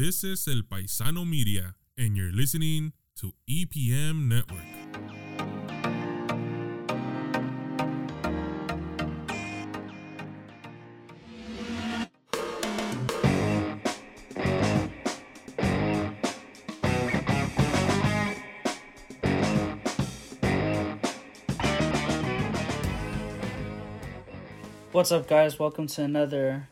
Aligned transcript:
This 0.00 0.24
is 0.24 0.48
El 0.48 0.62
Paisano 0.62 1.26
Media, 1.26 1.74
and 1.98 2.16
you're 2.16 2.32
listening 2.32 2.94
to 3.16 3.34
EPM 3.46 4.28
Network. 4.28 4.64
What's 24.92 25.12
up, 25.12 25.28
guys? 25.28 25.58
Welcome 25.58 25.88
to 25.88 26.02
another, 26.04 26.68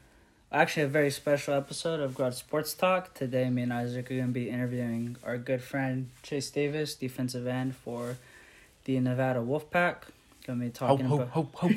actually, 0.53 0.85
a 0.85 0.89
very 0.89 1.11
special 1.11 1.55
episode 1.55 2.01
of 2.01 2.15
Garage 2.15 2.37
Sports 2.37 2.75
Talk. 2.75 3.15
Today, 3.15 3.51
me 3.51 3.63
and 3.63 3.73
Isaac 3.73 4.11
are 4.11 4.15
going 4.15 4.29
to 4.29 4.33
be 4.33 4.49
interviewing 4.49 5.17
our 5.23 5.37
good 5.37 5.63
friend 5.63 6.11
Chace 6.23 6.51
Davis, 6.51 6.95
defensive 6.95 7.47
end 7.47 7.77
for 7.77 8.17
the 8.85 8.99
Nevada 9.01 9.43
Wolf 9.43 9.71
Pack. 9.71 10.07
Going 10.47 10.61
to 10.61 10.65
be 10.67 10.71
talking 10.71 11.07
hope, 11.07 11.21
about. 11.21 11.33
hope, 11.33 11.55
hope. 11.55 11.73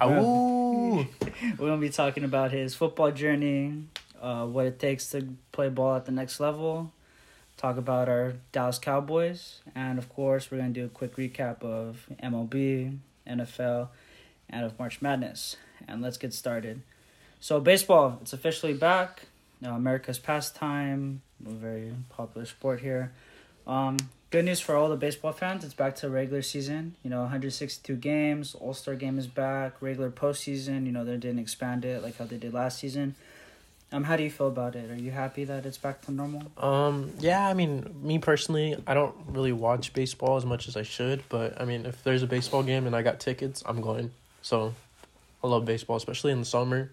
Ow. 0.00 0.10
We're 1.22 1.56
going 1.56 1.80
to 1.80 1.86
be 1.86 1.90
talking 1.90 2.24
about 2.24 2.52
his 2.52 2.74
football 2.74 3.10
journey, 3.10 3.84
uh, 4.22 4.46
what 4.46 4.66
it 4.66 4.78
takes 4.78 5.10
to 5.10 5.34
play 5.50 5.68
ball 5.68 5.96
at 5.96 6.06
the 6.06 6.12
next 6.12 6.38
level, 6.38 6.92
talk 7.56 7.76
about 7.76 8.08
our 8.08 8.34
Dallas 8.52 8.78
Cowboys, 8.78 9.60
and 9.74 9.98
of 9.98 10.08
course, 10.08 10.50
we're 10.50 10.58
going 10.58 10.72
to 10.72 10.80
do 10.80 10.86
a 10.86 10.88
quick 10.88 11.16
recap 11.16 11.64
of 11.64 12.06
MLB, 12.22 12.98
NFL, 13.26 13.88
and 14.48 14.64
of 14.64 14.78
March 14.78 15.02
Madness. 15.02 15.56
And 15.88 16.00
let's 16.00 16.16
get 16.16 16.32
started. 16.32 16.82
So, 17.40 17.60
baseball, 17.60 18.18
it's 18.22 18.32
officially 18.32 18.74
back. 18.74 19.22
Now, 19.60 19.74
America's 19.74 20.18
pastime, 20.18 21.22
a 21.46 21.50
very 21.50 21.92
popular 22.10 22.46
sport 22.46 22.80
here. 22.80 23.12
Um, 23.66 23.96
good 24.30 24.44
news 24.44 24.60
for 24.60 24.74
all 24.74 24.88
the 24.88 24.96
baseball 24.96 25.32
fans. 25.32 25.64
It's 25.64 25.74
back 25.74 25.96
to 25.96 26.08
regular 26.08 26.42
season. 26.42 26.96
You 27.02 27.10
know, 27.10 27.20
162 27.20 27.94
games. 27.96 28.54
All 28.54 28.74
Star 28.74 28.94
game 28.94 29.18
is 29.18 29.26
back. 29.26 29.80
Regular 29.80 30.10
postseason. 30.10 30.86
You 30.86 30.92
know, 30.92 31.04
they 31.04 31.16
didn't 31.16 31.38
expand 31.38 31.84
it 31.84 32.02
like 32.02 32.18
how 32.18 32.24
they 32.24 32.38
did 32.38 32.54
last 32.54 32.78
season. 32.78 33.14
Um, 33.90 34.04
how 34.04 34.16
do 34.16 34.22
you 34.22 34.30
feel 34.30 34.48
about 34.48 34.76
it? 34.76 34.90
Are 34.90 35.00
you 35.00 35.10
happy 35.10 35.44
that 35.44 35.64
it's 35.64 35.78
back 35.78 36.02
to 36.02 36.12
normal? 36.12 36.42
Um, 36.58 37.10
yeah, 37.20 37.48
I 37.48 37.54
mean, 37.54 37.94
me 38.02 38.18
personally, 38.18 38.76
I 38.86 38.92
don't 38.92 39.14
really 39.28 39.52
watch 39.52 39.94
baseball 39.94 40.36
as 40.36 40.44
much 40.44 40.68
as 40.68 40.76
I 40.76 40.82
should, 40.82 41.22
but 41.30 41.58
I 41.58 41.64
mean, 41.64 41.86
if 41.86 42.04
there's 42.04 42.22
a 42.22 42.26
baseball 42.26 42.62
game 42.62 42.86
and 42.86 42.94
I 42.94 43.00
got 43.00 43.18
tickets, 43.18 43.62
I'm 43.64 43.80
going. 43.80 44.10
So, 44.42 44.74
I 45.42 45.46
love 45.46 45.64
baseball, 45.64 45.96
especially 45.96 46.32
in 46.32 46.40
the 46.40 46.44
summer. 46.44 46.90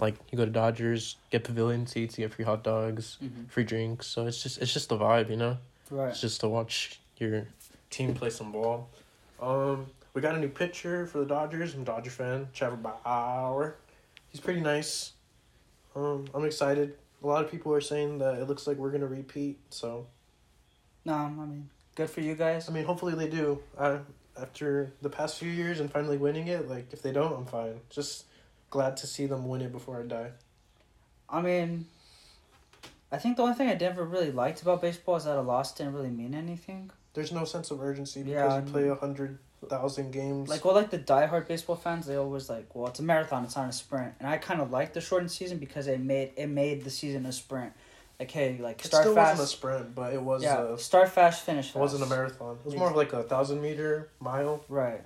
Like 0.00 0.14
you 0.30 0.38
go 0.38 0.44
to 0.44 0.50
Dodgers, 0.50 1.16
get 1.30 1.44
pavilion 1.44 1.86
seats, 1.86 2.18
you 2.18 2.24
get 2.26 2.34
free 2.34 2.44
hot 2.44 2.62
dogs, 2.64 3.18
Mm-hmm. 3.22 3.44
free 3.46 3.64
drinks. 3.64 4.06
So 4.06 4.26
it's 4.26 4.42
just 4.42 4.58
it's 4.58 4.72
just 4.72 4.88
the 4.88 4.98
vibe, 4.98 5.30
you 5.30 5.36
know. 5.36 5.58
Right. 5.90 6.08
It's 6.10 6.20
just 6.20 6.40
to 6.40 6.48
watch 6.48 7.00
your 7.18 7.46
team 7.90 8.14
play 8.14 8.30
some 8.30 8.52
ball. 8.52 8.88
Um, 9.40 9.86
we 10.14 10.20
got 10.22 10.34
a 10.34 10.38
new 10.38 10.48
pitcher 10.48 11.06
for 11.06 11.18
the 11.18 11.26
Dodgers. 11.26 11.74
I'm 11.74 11.82
a 11.82 11.84
Dodger 11.84 12.10
fan, 12.10 12.48
Trevor 12.52 12.76
Bauer. 12.76 13.76
He's 14.30 14.40
pretty 14.40 14.60
nice. 14.60 15.12
Um, 15.96 16.26
I'm 16.34 16.44
excited. 16.44 16.94
A 17.22 17.26
lot 17.26 17.44
of 17.44 17.50
people 17.50 17.74
are 17.74 17.80
saying 17.80 18.18
that 18.18 18.34
it 18.38 18.48
looks 18.48 18.66
like 18.66 18.76
we're 18.76 18.90
gonna 18.92 19.06
repeat. 19.06 19.58
So 19.70 20.06
No, 21.04 21.14
I 21.14 21.28
mean, 21.28 21.68
good 21.96 22.08
for 22.08 22.20
you 22.20 22.34
guys. 22.34 22.68
I 22.68 22.72
mean, 22.72 22.84
hopefully 22.84 23.14
they 23.14 23.28
do. 23.28 23.60
I 23.78 23.98
after 24.40 24.92
the 25.02 25.10
past 25.10 25.38
few 25.38 25.50
years 25.50 25.80
and 25.80 25.90
finally 25.90 26.16
winning 26.16 26.46
it, 26.48 26.68
like 26.68 26.92
if 26.92 27.02
they 27.02 27.12
don't, 27.12 27.32
I'm 27.36 27.44
fine. 27.46 27.80
Just 27.90 28.24
glad 28.70 28.96
to 28.98 29.06
see 29.06 29.26
them 29.26 29.46
win 29.48 29.60
it 29.60 29.72
before 29.72 30.00
I 30.00 30.06
die. 30.06 30.30
I 31.28 31.40
mean, 31.40 31.86
I 33.12 33.18
think 33.18 33.36
the 33.36 33.42
only 33.42 33.54
thing 33.54 33.68
I 33.68 33.74
never 33.74 34.04
really 34.04 34.32
liked 34.32 34.62
about 34.62 34.80
baseball 34.80 35.16
is 35.16 35.24
that 35.24 35.36
a 35.36 35.42
loss 35.42 35.74
didn't 35.74 35.94
really 35.94 36.10
mean 36.10 36.34
anything. 36.34 36.90
There's 37.12 37.32
no 37.32 37.44
sense 37.44 37.70
of 37.70 37.80
urgency 37.82 38.22
because 38.22 38.52
Yeah, 38.52 38.64
you 38.64 38.70
play 38.70 38.88
a 38.88 38.94
hundred 38.94 39.38
thousand 39.68 40.12
games. 40.12 40.48
Like, 40.48 40.64
well, 40.64 40.74
like 40.74 40.90
the 40.90 40.98
diehard 40.98 41.48
baseball 41.48 41.76
fans, 41.76 42.06
they 42.06 42.16
always 42.16 42.48
like, 42.48 42.74
well, 42.74 42.86
it's 42.86 43.00
a 43.00 43.02
marathon, 43.02 43.44
it's 43.44 43.56
not 43.56 43.68
a 43.68 43.72
sprint. 43.72 44.14
And 44.20 44.28
I 44.28 44.38
kind 44.38 44.60
of 44.60 44.70
like 44.70 44.92
the 44.92 45.00
shortened 45.00 45.30
season 45.30 45.58
because 45.58 45.86
it 45.86 46.00
made 46.00 46.32
it 46.36 46.46
made 46.46 46.84
the 46.84 46.90
season 46.90 47.26
a 47.26 47.32
sprint. 47.32 47.72
Like, 48.18 48.30
hey, 48.30 48.58
like 48.60 48.80
it 48.80 48.86
start 48.86 49.04
still 49.04 49.14
fast. 49.14 49.38
wasn't 49.38 49.48
a 49.48 49.56
sprint, 49.56 49.94
but 49.94 50.12
it 50.12 50.22
was. 50.22 50.42
yeah, 50.42 50.74
a, 50.74 50.78
start 50.78 51.08
fast, 51.08 51.44
finish 51.44 51.66
fast. 51.66 51.76
It 51.76 51.80
wasn't 51.80 52.04
a 52.04 52.06
marathon. 52.06 52.58
It 52.60 52.66
was 52.66 52.76
more 52.76 52.90
of 52.90 52.96
like 52.96 53.12
a 53.12 53.22
thousand 53.22 53.60
meter 53.60 54.10
mile. 54.20 54.62
Right. 54.68 55.00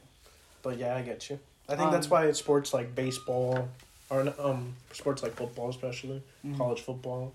But 0.63 0.79
yeah, 0.79 0.97
I 0.97 1.03
get 1.03 1.31
you. 1.31 1.39
I 1.69 1.77
think 1.77 1.91
that's 1.93 2.07
Um, 2.07 2.11
why 2.11 2.27
it's 2.27 2.39
sports 2.39 2.75
like 2.75 2.95
baseball, 2.95 3.69
or 4.11 4.33
um, 4.39 4.75
sports 4.93 5.23
like 5.23 5.33
football, 5.35 5.71
especially 5.71 6.23
Mhm. 6.45 6.57
college 6.57 6.81
football. 6.83 7.33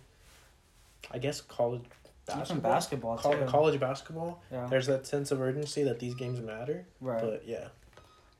I 1.12 1.18
guess 1.18 1.42
college 1.42 1.82
Even 2.30 2.60
basketball. 2.60 2.72
basketball 3.16 3.18
too. 3.18 3.46
college 3.48 3.80
basketball. 3.80 4.42
yeah. 4.52 4.68
There's 4.68 4.86
that 4.88 5.08
sense 5.08 5.32
of 5.32 5.42
urgency 5.42 5.84
that 5.84 6.00
these 6.00 6.14
games 6.14 6.40
matter. 6.40 6.86
Right. 7.02 7.22
But 7.22 7.48
yeah, 7.48 7.70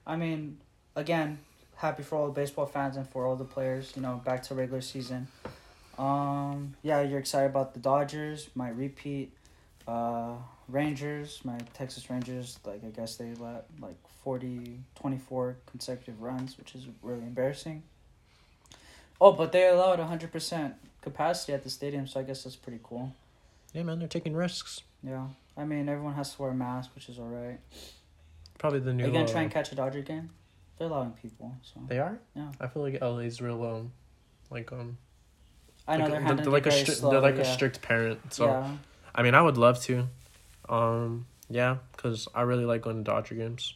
I 0.06 0.16
mean, 0.16 0.60
again, 0.96 1.40
happy 1.78 2.04
for 2.04 2.18
all 2.18 2.26
the 2.28 2.34
baseball 2.34 2.68
fans 2.68 2.96
and 2.98 3.08
for 3.10 3.26
all 3.26 3.36
the 3.36 3.46
players. 3.46 3.94
You 3.96 4.02
know, 4.04 4.22
back 4.24 4.44
to 4.44 4.56
regular 4.56 4.82
season. 4.82 5.28
Um, 5.98 6.76
yeah, 6.84 7.02
you're 7.02 7.20
excited 7.20 7.48
about 7.50 7.74
the 7.74 7.80
Dodgers 7.80 8.50
might 8.56 8.76
repeat. 8.76 9.34
Uh, 9.88 10.36
Rangers, 10.68 11.42
my 11.44 11.58
Texas 11.74 12.10
Rangers, 12.12 12.60
like 12.64 12.84
I 12.86 12.90
guess 12.90 13.16
they 13.16 13.34
let 13.36 13.66
like 13.82 13.98
40, 14.30 14.82
24 14.94 15.58
consecutive 15.66 16.22
runs, 16.22 16.56
which 16.56 16.76
is 16.76 16.86
really 17.02 17.24
embarrassing. 17.24 17.82
Oh, 19.20 19.32
but 19.32 19.52
they 19.52 19.68
allowed 19.68 19.98
hundred 19.98 20.32
percent 20.32 20.76
capacity 21.02 21.52
at 21.52 21.64
the 21.64 21.70
stadium, 21.72 22.06
so 22.06 22.20
I 22.20 22.24
guess 22.24 22.44
that's 22.44 22.56
pretty 22.56 22.80
cool. 22.84 23.16
yeah, 23.74 23.82
man, 23.82 23.98
they're 23.98 24.08
taking 24.08 24.36
risks. 24.36 24.84
Yeah, 25.02 25.30
I 25.58 25.66
mean 25.66 25.90
everyone 25.90 26.14
has 26.14 26.36
to 26.36 26.44
wear 26.44 26.52
a 26.52 26.54
mask, 26.54 26.92
which 26.94 27.10
is 27.10 27.18
alright. 27.18 27.60
Probably 28.60 28.82
the 28.82 28.92
Are 28.92 28.94
new. 28.94 29.08
you 29.08 29.12
gonna 29.12 29.26
uh, 29.26 29.28
try 29.28 29.42
and 29.42 29.52
catch 29.52 29.72
a 29.72 29.76
Dodger 29.76 30.02
game? 30.02 30.30
They're 30.78 30.86
allowing 30.86 31.14
people, 31.14 31.56
so. 31.64 31.82
They 31.88 31.98
are. 31.98 32.20
Yeah. 32.36 32.52
I 32.62 32.68
feel 32.68 32.84
like 32.84 33.02
LA's 33.02 33.42
real 33.42 33.64
um, 33.64 33.92
like 34.52 34.72
um. 34.72 35.00
I 35.88 35.98
know 35.98 36.04
like, 36.04 36.12
they're 36.12 36.22
they're, 36.22 36.36
they're 36.36 36.54
like 36.54 36.68
a 36.68 36.72
strict. 36.72 37.00
slow, 37.00 37.10
They're 37.10 37.20
like 37.22 37.38
yeah. 37.38 37.42
a 37.42 37.46
strict 37.46 37.82
parent. 37.82 38.32
So 38.32 38.46
yeah, 38.46 38.76
I 39.16 39.24
mean, 39.24 39.34
I 39.34 39.42
would 39.42 39.58
love 39.58 39.82
to. 39.86 40.08
Um, 40.70 41.26
yeah, 41.50 41.78
because 41.94 42.28
I 42.36 42.42
really 42.42 42.66
like 42.66 42.84
going 42.84 42.98
to 42.98 43.04
Dodger 43.04 43.34
games. 43.34 43.74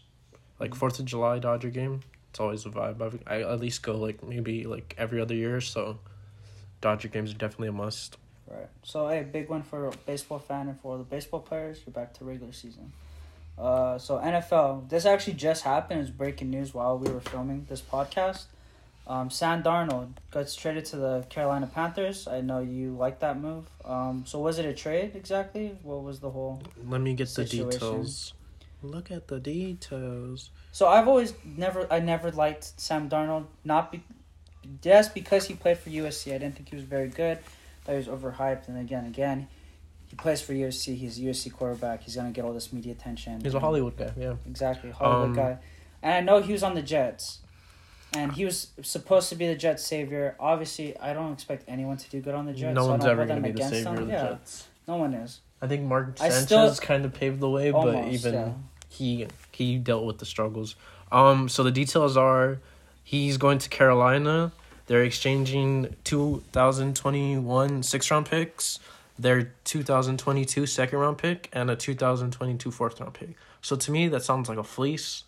Like 0.64 0.72
Mhm. 0.72 0.76
Fourth 0.78 1.00
of 1.00 1.06
July 1.06 1.40
Dodger 1.40 1.70
game, 1.70 2.00
it's 2.30 2.40
always 2.40 2.66
a 2.66 2.70
vibe. 2.70 3.02
I've, 3.02 3.22
I 3.28 3.42
at 3.42 3.60
least 3.60 3.84
go 3.84 3.98
like 3.98 4.24
maybe 4.24 4.64
like 4.64 4.96
every 4.98 5.20
other 5.20 5.36
year. 5.36 5.60
So, 5.60 6.00
Dodger 6.80 7.10
games 7.10 7.32
are 7.32 7.38
definitely 7.38 7.68
a 7.68 7.74
must. 7.74 8.18
right. 8.48 8.70
So 8.84 9.08
hey, 9.10 9.24
big 9.24 9.50
one 9.50 9.64
for 9.64 9.88
a 9.88 9.92
baseball 10.06 10.40
fan 10.40 10.68
and 10.70 10.80
for 10.80 10.98
the 10.98 11.04
baseball 11.04 11.42
players. 11.42 11.82
You're 11.86 11.94
back 11.94 12.14
to 12.16 12.26
regular 12.26 12.54
season. 12.54 12.94
Uh, 13.58 13.98
so 13.98 14.18
NFL. 14.20 14.88
This 14.90 15.06
actually 15.06 15.34
just 15.34 15.64
happened. 15.64 16.00
It's 16.02 16.10
breaking 16.10 16.50
news 16.50 16.74
while 16.74 16.98
we 16.98 17.12
were 17.12 17.20
filming 17.20 17.66
this 17.70 17.82
podcast. 17.82 18.46
Um, 19.06 19.30
Sam 19.30 19.62
Darnold 19.64 20.12
gets 20.32 20.56
traded 20.56 20.86
to 20.86 20.96
the 20.96 21.26
Carolina 21.30 21.68
Panthers. 21.68 22.26
I 22.26 22.40
know 22.40 22.60
you 22.60 22.96
like 22.96 23.20
that 23.20 23.38
move. 23.38 23.66
Um, 23.84 24.24
so 24.26 24.40
was 24.40 24.60
it 24.60 24.66
a 24.66 24.74
trade 24.74 25.12
exactly? 25.16 25.78
What 25.84 26.04
was 26.04 26.22
the 26.22 26.30
whole? 26.30 26.62
Let 26.88 27.02
me 27.02 27.14
get 27.14 27.28
Situation. 27.28 27.66
the 27.68 27.72
details. 27.74 28.34
Look 28.84 29.12
at 29.12 29.28
the 29.28 29.40
details. 29.40 30.50
So 30.72 30.88
I've 30.88 31.08
always 31.08 31.34
never 31.44 31.88
I 31.92 32.00
never 32.00 32.32
liked 32.32 32.80
Sam 32.80 33.10
Darnold. 33.10 33.46
Not 33.64 33.92
be, 33.92 34.04
just 34.82 35.14
because 35.14 35.48
he 35.48 35.54
played 35.56 35.78
for 35.78 35.90
USC. 35.90 36.34
I 36.34 36.38
didn't 36.38 36.56
think 36.56 36.70
he 36.70 36.76
was 36.76 36.86
very 36.86 37.08
good. 37.08 37.40
Thought 37.86 37.92
he 37.94 37.98
was 37.98 38.08
overhyped. 38.08 38.68
And 38.68 38.78
again, 38.80 39.06
again, 39.06 39.48
he 40.08 40.16
plays 40.16 40.42
for 40.42 40.54
USC. 40.54 40.96
He's 40.98 41.18
a 41.18 41.22
USC 41.24 41.52
quarterback. 41.52 42.04
He's 42.04 42.16
gonna 42.16 42.32
get 42.32 42.46
all 42.46 42.54
this 42.54 42.72
media 42.74 42.92
attention. 42.94 43.42
He's 43.42 43.54
a 43.54 43.60
Hollywood 43.60 43.98
guy. 43.98 44.12
Yeah. 44.18 44.36
exactly 44.48 44.92
Hollywood 44.92 45.30
Um, 45.30 45.34
guy. 45.36 45.58
And 46.02 46.14
I 46.14 46.20
know 46.20 46.42
he 46.42 46.52
was 46.52 46.64
on 46.64 46.76
the 46.76 46.82
Jets, 46.82 47.40
and 48.14 48.34
he 48.34 48.44
was 48.46 48.68
supposed 48.82 49.30
to 49.30 49.36
be 49.36 49.48
the 49.48 49.56
Jets' 49.56 49.86
savior. 49.88 50.36
Obviously, 50.40 50.98
I 51.00 51.14
don't 51.14 51.32
expect 51.32 51.64
anyone 51.68 51.96
to 51.98 52.10
do 52.10 52.20
good 52.22 52.36
on 52.36 52.46
the 52.46 52.54
Jets. 52.54 52.76
no 52.76 52.84
so 52.84 52.90
one's 52.92 53.06
ever 53.06 53.26
gonna 53.26 53.40
be 53.42 53.52
the 53.52 53.64
savior 53.64 53.84
them. 53.86 53.98
of 54.00 54.08
the 54.08 54.14
yeah, 54.14 54.28
Jets. 54.30 54.68
no 54.88 54.98
one 54.98 55.14
is. 55.14 55.40
I 55.62 55.68
think 55.68 55.84
Mark 55.84 56.18
Sanchez 56.18 56.44
still- 56.44 56.76
kind 56.76 57.06
of 57.06 57.14
paved 57.14 57.40
the 57.40 57.50
way, 57.50 57.72
Almost, 57.72 57.96
but 57.98 58.12
even 58.14 58.34
yeah. 58.34 58.52
He 58.94 59.28
he 59.52 59.78
dealt 59.78 60.06
with 60.06 60.20
the 60.20 60.26
struggles. 60.26 60.76
Um, 61.12 61.48
so 61.50 61.64
the 61.64 61.72
details 61.72 62.18
are, 62.18 62.60
he's 63.04 63.38
going 63.38 63.60
to 63.60 63.70
Carolina. 63.70 64.52
They're 64.88 65.04
exchanging 65.04 65.96
2021 66.04 67.84
six 67.84 68.12
round 68.12 68.26
picks, 68.26 68.80
their 69.18 69.52
2022 69.64 70.66
second 70.66 71.00
round 71.00 71.18
pick, 71.18 71.50
and 71.54 71.70
a 71.70 71.76
2022 71.76 72.72
fourth 72.72 73.00
round 73.00 73.14
pick. 73.14 73.36
So 73.62 73.76
to 73.76 73.92
me, 73.92 74.08
that 74.10 74.24
sounds 74.24 74.50
like 74.50 74.58
a 74.58 74.64
fleece. 74.64 75.24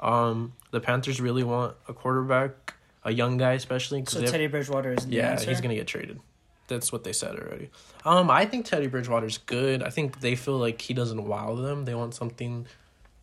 Um, 0.00 0.52
the 0.70 0.80
Panthers 0.80 1.20
really 1.20 1.42
want 1.42 1.74
a 1.88 1.92
quarterback, 1.92 2.74
a 3.04 3.12
young 3.12 3.36
guy 3.36 3.54
especially. 3.54 4.04
So 4.06 4.24
Teddy 4.24 4.46
Bridgewater 4.46 4.92
is 4.92 5.06
the 5.06 5.16
yeah, 5.16 5.40
he's 5.40 5.60
gonna 5.60 5.74
get 5.74 5.86
traded. 5.86 6.20
That's 6.68 6.92
what 6.92 7.02
they 7.04 7.12
said 7.12 7.34
already. 7.38 7.70
Um, 8.04 8.30
I 8.30 8.44
think 8.46 8.66
Teddy 8.66 8.86
Bridgewater's 8.86 9.38
good. 9.38 9.82
I 9.82 9.90
think 9.90 10.20
they 10.20 10.36
feel 10.36 10.58
like 10.58 10.80
he 10.80 10.94
doesn't 10.94 11.26
wow 11.26 11.54
them. 11.56 11.84
They 11.86 11.94
want 11.94 12.14
something. 12.14 12.66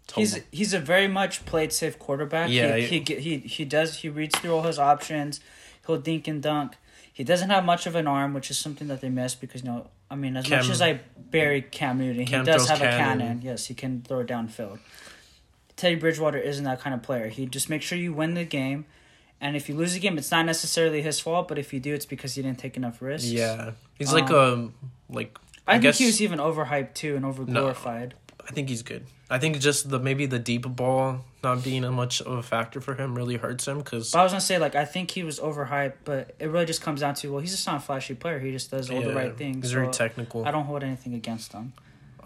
To 0.07 0.15
He's 0.15 0.39
he's 0.51 0.73
a 0.73 0.79
very 0.79 1.07
much 1.07 1.45
played 1.45 1.71
safe 1.73 1.97
quarterback. 1.97 2.49
Yeah, 2.51 2.75
he 2.77 2.99
he- 2.99 3.15
he, 3.15 3.37
he 3.39 3.65
does 3.65 3.97
he 3.99 4.09
reads 4.09 4.37
through 4.37 4.51
all 4.53 4.63
his 4.63 4.77
options. 4.77 5.39
He'll 5.87 5.97
dink 5.97 6.27
and 6.27 6.41
dunk. 6.43 6.73
He 7.11 7.23
doesn't 7.23 7.49
have 7.49 7.63
much 7.63 7.87
of 7.87 7.95
an 7.95 8.07
arm, 8.07 8.33
which 8.33 8.51
is 8.51 8.57
something 8.57 8.87
that 8.89 8.99
they 9.01 9.09
miss 9.09 9.35
because 9.35 9.63
you 9.63 9.69
know, 9.69 9.87
I 10.11 10.15
mean, 10.15 10.35
as 10.37 10.49
much 10.49 10.69
as 10.69 10.81
I 10.81 10.99
bury 11.31 11.61
Cam 11.61 11.97
Newton, 11.99 12.25
Cam 12.25 12.45
he 12.45 12.51
does 12.51 12.67
have 12.67 12.81
a 12.81 12.85
cannon. 12.85 13.19
cannon. 13.19 13.41
Yes, 13.41 13.67
he 13.67 13.73
can 13.73 14.01
throw 14.01 14.19
it 14.19 14.27
downfield. 14.27 14.79
Teddy 15.75 15.95
Bridgewater 15.95 16.37
isn't 16.37 16.63
that 16.65 16.79
kind 16.81 16.93
of 16.93 17.01
player. 17.03 17.27
He 17.29 17.45
just 17.45 17.69
makes 17.69 17.85
sure 17.85 17.97
you 17.97 18.13
win 18.13 18.33
the 18.33 18.43
game, 18.45 18.85
and 19.41 19.55
if 19.55 19.67
you 19.69 19.75
lose 19.75 19.95
a 19.95 19.99
game, 19.99 20.17
it's 20.17 20.31
not 20.31 20.45
necessarily 20.45 21.01
his 21.01 21.19
fault. 21.19 21.47
But 21.47 21.57
if 21.57 21.73
you 21.73 21.79
do, 21.79 21.93
it's 21.93 22.05
because 22.05 22.35
you 22.37 22.43
didn't 22.43 22.59
take 22.59 22.77
enough 22.77 23.01
risks. 23.01 23.27
Yeah, 23.29 23.71
he's 23.95 24.13
like 24.13 24.29
Um, 24.31 24.73
a 25.09 25.13
like. 25.15 25.37
I, 25.67 25.71
I 25.71 25.73
think 25.75 25.83
guess- 25.83 25.97
he 25.97 26.05
was 26.05 26.21
even 26.21 26.39
overhyped 26.39 26.93
too 26.93 27.15
and 27.15 27.25
overglorified. 27.25 28.11
I 28.47 28.51
think 28.51 28.69
he's 28.69 28.83
good. 28.83 29.05
I 29.27 29.39
think 29.39 29.59
just 29.59 29.89
the 29.89 29.97
maybe 29.97 30.27
the 30.27 30.37
deep 30.37 30.67
ball 30.67 31.25
not 31.43 31.63
being 31.63 31.83
a 31.83 31.91
much 31.91 32.21
of 32.21 32.33
a 32.33 32.43
factor 32.43 32.79
for 32.79 32.93
him 32.93 33.15
really 33.15 33.37
hurts 33.37 33.67
him 33.67 33.79
because 33.79 34.13
I 34.13 34.21
was 34.21 34.31
gonna 34.33 34.39
say 34.41 34.59
like 34.59 34.75
I 34.75 34.85
think 34.85 35.09
he 35.09 35.23
was 35.23 35.39
overhyped, 35.39 35.93
but 36.05 36.35
it 36.37 36.45
really 36.51 36.65
just 36.67 36.83
comes 36.83 36.99
down 37.01 37.15
to 37.15 37.31
well, 37.31 37.41
he's 37.41 37.49
just 37.51 37.65
not 37.65 37.77
a 37.77 37.79
flashy 37.79 38.13
player. 38.13 38.37
He 38.37 38.51
just 38.51 38.69
does 38.69 38.91
all 38.91 39.01
the 39.01 39.15
right 39.15 39.35
things. 39.35 39.65
He's 39.65 39.71
so 39.71 39.79
very 39.81 39.91
technical. 39.91 40.45
I 40.45 40.51
don't 40.51 40.65
hold 40.65 40.83
anything 40.83 41.15
against 41.15 41.53
him. 41.53 41.73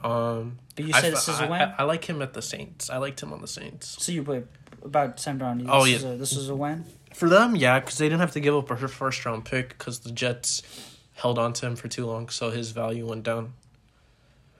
Um, 0.03 0.59
But 0.75 0.85
you 0.85 0.91
I, 0.93 1.01
said 1.01 1.13
this 1.13 1.27
is 1.29 1.39
a 1.39 1.43
I- 1.43 1.49
win. 1.49 1.61
I, 1.61 1.75
I 1.79 1.83
like 1.83 2.03
him 2.05 2.21
at 2.21 2.33
the 2.33 2.41
Saints. 2.41 2.89
I 2.89 2.97
liked 2.97 3.21
him 3.23 3.31
on 3.31 3.39
the 3.41 3.47
Saints. 3.47 3.95
so 4.03 4.11
you 4.11 4.23
wait 4.23 4.43
about 4.83 5.19
Sam 5.21 5.39
Darnold. 5.39 5.65
Oh, 5.69 5.85
yeah. 5.85 5.97
a, 5.99 6.15
this 6.17 6.33
is 6.33 6.49
a 6.49 6.55
win. 6.55 6.85
For 7.13 7.27
them, 7.29 7.55
yeah, 7.55 7.79
because 7.79 7.97
they 7.97 8.05
didn't 8.07 8.21
have 8.21 8.31
to 8.33 8.39
give 8.39 8.55
up 8.55 8.69
a 8.71 8.75
first 8.87 9.25
round 9.25 9.45
pick 9.45 9.69
because 9.69 9.99
the 9.99 10.11
Jets 10.11 10.61
held 11.15 11.37
on 11.37 11.53
to 11.53 11.65
him 11.65 11.75
for 11.75 11.87
too 11.87 12.05
long, 12.05 12.29
so 12.29 12.49
his 12.49 12.71
value 12.71 13.05
went 13.07 13.23
down. 13.23 13.53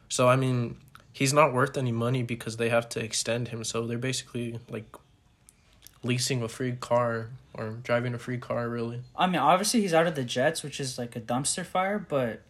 So 0.10 0.28
I 0.28 0.36
mean, 0.36 0.78
he's 1.14 1.34
not 1.34 1.54
worth 1.54 1.78
any 1.78 1.92
money 1.92 2.24
because 2.24 2.58
they 2.58 2.70
have 2.70 2.90
to 2.90 3.00
extend 3.04 3.50
him. 3.50 3.64
So 3.64 3.86
they're 3.86 3.98
basically 3.98 4.60
like 4.70 4.86
leasing 6.04 6.42
a 6.42 6.48
free 6.48 6.74
car 6.74 7.30
or 7.54 7.72
driving 7.84 8.14
a 8.14 8.18
free 8.20 8.38
car, 8.38 8.68
really. 8.70 9.02
I 9.16 9.28
mean, 9.28 9.38
obviously 9.38 9.82
he's 9.82 9.94
out 9.94 10.08
of 10.08 10.16
the 10.16 10.24
Jets, 10.24 10.64
which 10.64 10.80
is 10.80 10.98
like 10.98 11.16
a 11.16 11.22
dumpster 11.22 11.66
fire, 11.66 12.00
but 12.00 12.42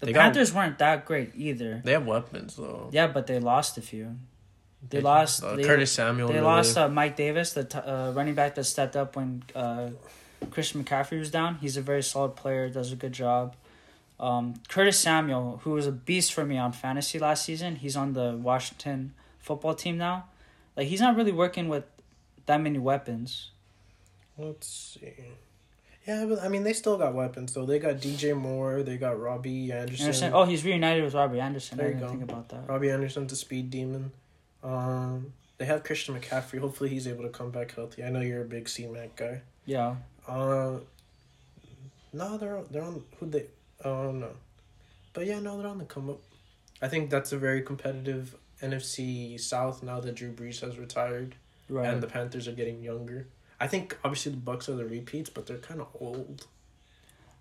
the 0.00 0.06
They 0.06 0.12
got- 0.12 0.22
Panthers 0.22 0.52
weren't 0.52 0.78
that 0.78 1.04
great 1.04 1.32
either. 1.36 1.80
They 1.84 1.92
have 1.92 2.06
weapons 2.06 2.56
though. 2.56 2.88
Yeah, 2.92 3.06
but 3.08 3.26
they 3.26 3.38
lost 3.38 3.76
a 3.78 3.82
few. 3.82 4.16
They 4.90 5.00
lost. 5.00 5.42
uh, 5.42 5.56
they, 5.56 5.64
Curtis 5.64 5.92
Samuel. 5.92 6.28
They 6.28 6.34
really. 6.34 6.46
lost 6.46 6.76
uh, 6.76 6.88
Mike 6.88 7.16
Davis, 7.16 7.52
the 7.52 7.64
t- 7.64 7.78
uh, 7.78 8.12
running 8.12 8.34
back 8.34 8.54
that 8.56 8.64
stepped 8.64 8.96
up 8.96 9.16
when 9.16 9.42
uh, 9.54 9.90
Christian 10.50 10.84
McCaffrey 10.84 11.18
was 11.18 11.30
down. 11.30 11.56
He's 11.56 11.76
a 11.76 11.82
very 11.82 12.02
solid 12.02 12.36
player, 12.36 12.68
does 12.68 12.92
a 12.92 12.96
good 12.96 13.12
job. 13.12 13.56
Um, 14.20 14.54
Curtis 14.68 14.98
Samuel, 14.98 15.60
who 15.64 15.72
was 15.72 15.86
a 15.86 15.92
beast 15.92 16.32
for 16.32 16.44
me 16.44 16.56
on 16.56 16.72
fantasy 16.72 17.18
last 17.18 17.44
season, 17.44 17.76
he's 17.76 17.96
on 17.96 18.12
the 18.12 18.36
Washington 18.36 19.12
football 19.40 19.74
team 19.74 19.98
now. 19.98 20.26
Like 20.76 20.86
he's 20.86 21.00
not 21.00 21.16
really 21.16 21.32
working 21.32 21.68
with 21.68 21.84
that 22.46 22.60
many 22.60 22.78
weapons. 22.78 23.50
Let's 24.38 24.66
see. 25.00 25.12
Yeah, 26.06 26.26
but 26.26 26.42
I 26.42 26.48
mean, 26.48 26.64
they 26.64 26.74
still 26.74 26.98
got 26.98 27.14
weapons 27.14 27.54
though. 27.54 27.64
They 27.64 27.78
got 27.78 27.96
DJ 27.96 28.36
Moore. 28.36 28.82
They 28.82 28.96
got 28.98 29.18
Robby 29.18 29.72
Anderson. 29.72 30.06
Anderson. 30.06 30.32
Oh, 30.34 30.44
he's 30.44 30.64
reunited 30.64 31.02
with 31.02 31.14
Robby 31.14 31.40
Anderson. 31.40 31.78
There 31.78 31.86
I 31.86 31.90
you 31.90 31.94
didn't 31.94 32.06
go. 32.06 32.12
think 32.12 32.30
about 32.30 32.48
that. 32.50 32.68
Robby 32.68 32.90
Anderson's 32.90 33.32
a 33.32 33.36
speed 33.36 33.70
demon. 33.70 34.12
Um, 34.64 35.32
they 35.58 35.66
have 35.66 35.84
Christian 35.84 36.18
McCaffrey. 36.18 36.58
Hopefully, 36.58 36.90
he's 36.90 37.06
able 37.06 37.22
to 37.22 37.28
come 37.28 37.50
back 37.50 37.74
healthy. 37.74 38.02
I 38.02 38.10
know 38.10 38.20
you're 38.20 38.42
a 38.42 38.46
big 38.46 38.68
C 38.68 38.86
Mac 38.86 39.14
guy. 39.14 39.42
Yeah. 39.66 39.96
Uh, 40.26 40.78
no, 42.12 42.36
they're 42.38 42.56
on- 42.56 42.66
they're 42.70 42.82
on 42.82 43.04
who 43.20 43.26
they. 43.26 43.46
Oh 43.84 44.10
no, 44.12 44.30
but 45.12 45.26
yeah, 45.26 45.40
no, 45.40 45.58
they're 45.58 45.66
on 45.68 45.78
the 45.78 45.84
come 45.84 46.08
up. 46.10 46.20
I 46.80 46.88
think 46.88 47.10
that's 47.10 47.32
a 47.32 47.36
very 47.38 47.62
competitive 47.62 48.34
NFC 48.62 49.38
South 49.38 49.82
now 49.82 50.00
that 50.00 50.14
Drew 50.14 50.32
Brees 50.32 50.60
has 50.60 50.78
retired 50.78 51.34
Right. 51.68 51.86
and 51.88 52.02
the 52.02 52.06
Panthers 52.06 52.46
are 52.48 52.52
getting 52.52 52.82
younger. 52.82 53.26
I 53.60 53.66
think 53.66 53.98
obviously 54.04 54.32
the 54.32 54.38
Bucs 54.38 54.68
are 54.68 54.74
the 54.74 54.84
repeats, 54.84 55.30
but 55.30 55.46
they're 55.46 55.58
kind 55.58 55.80
of 55.80 55.88
old. 56.00 56.46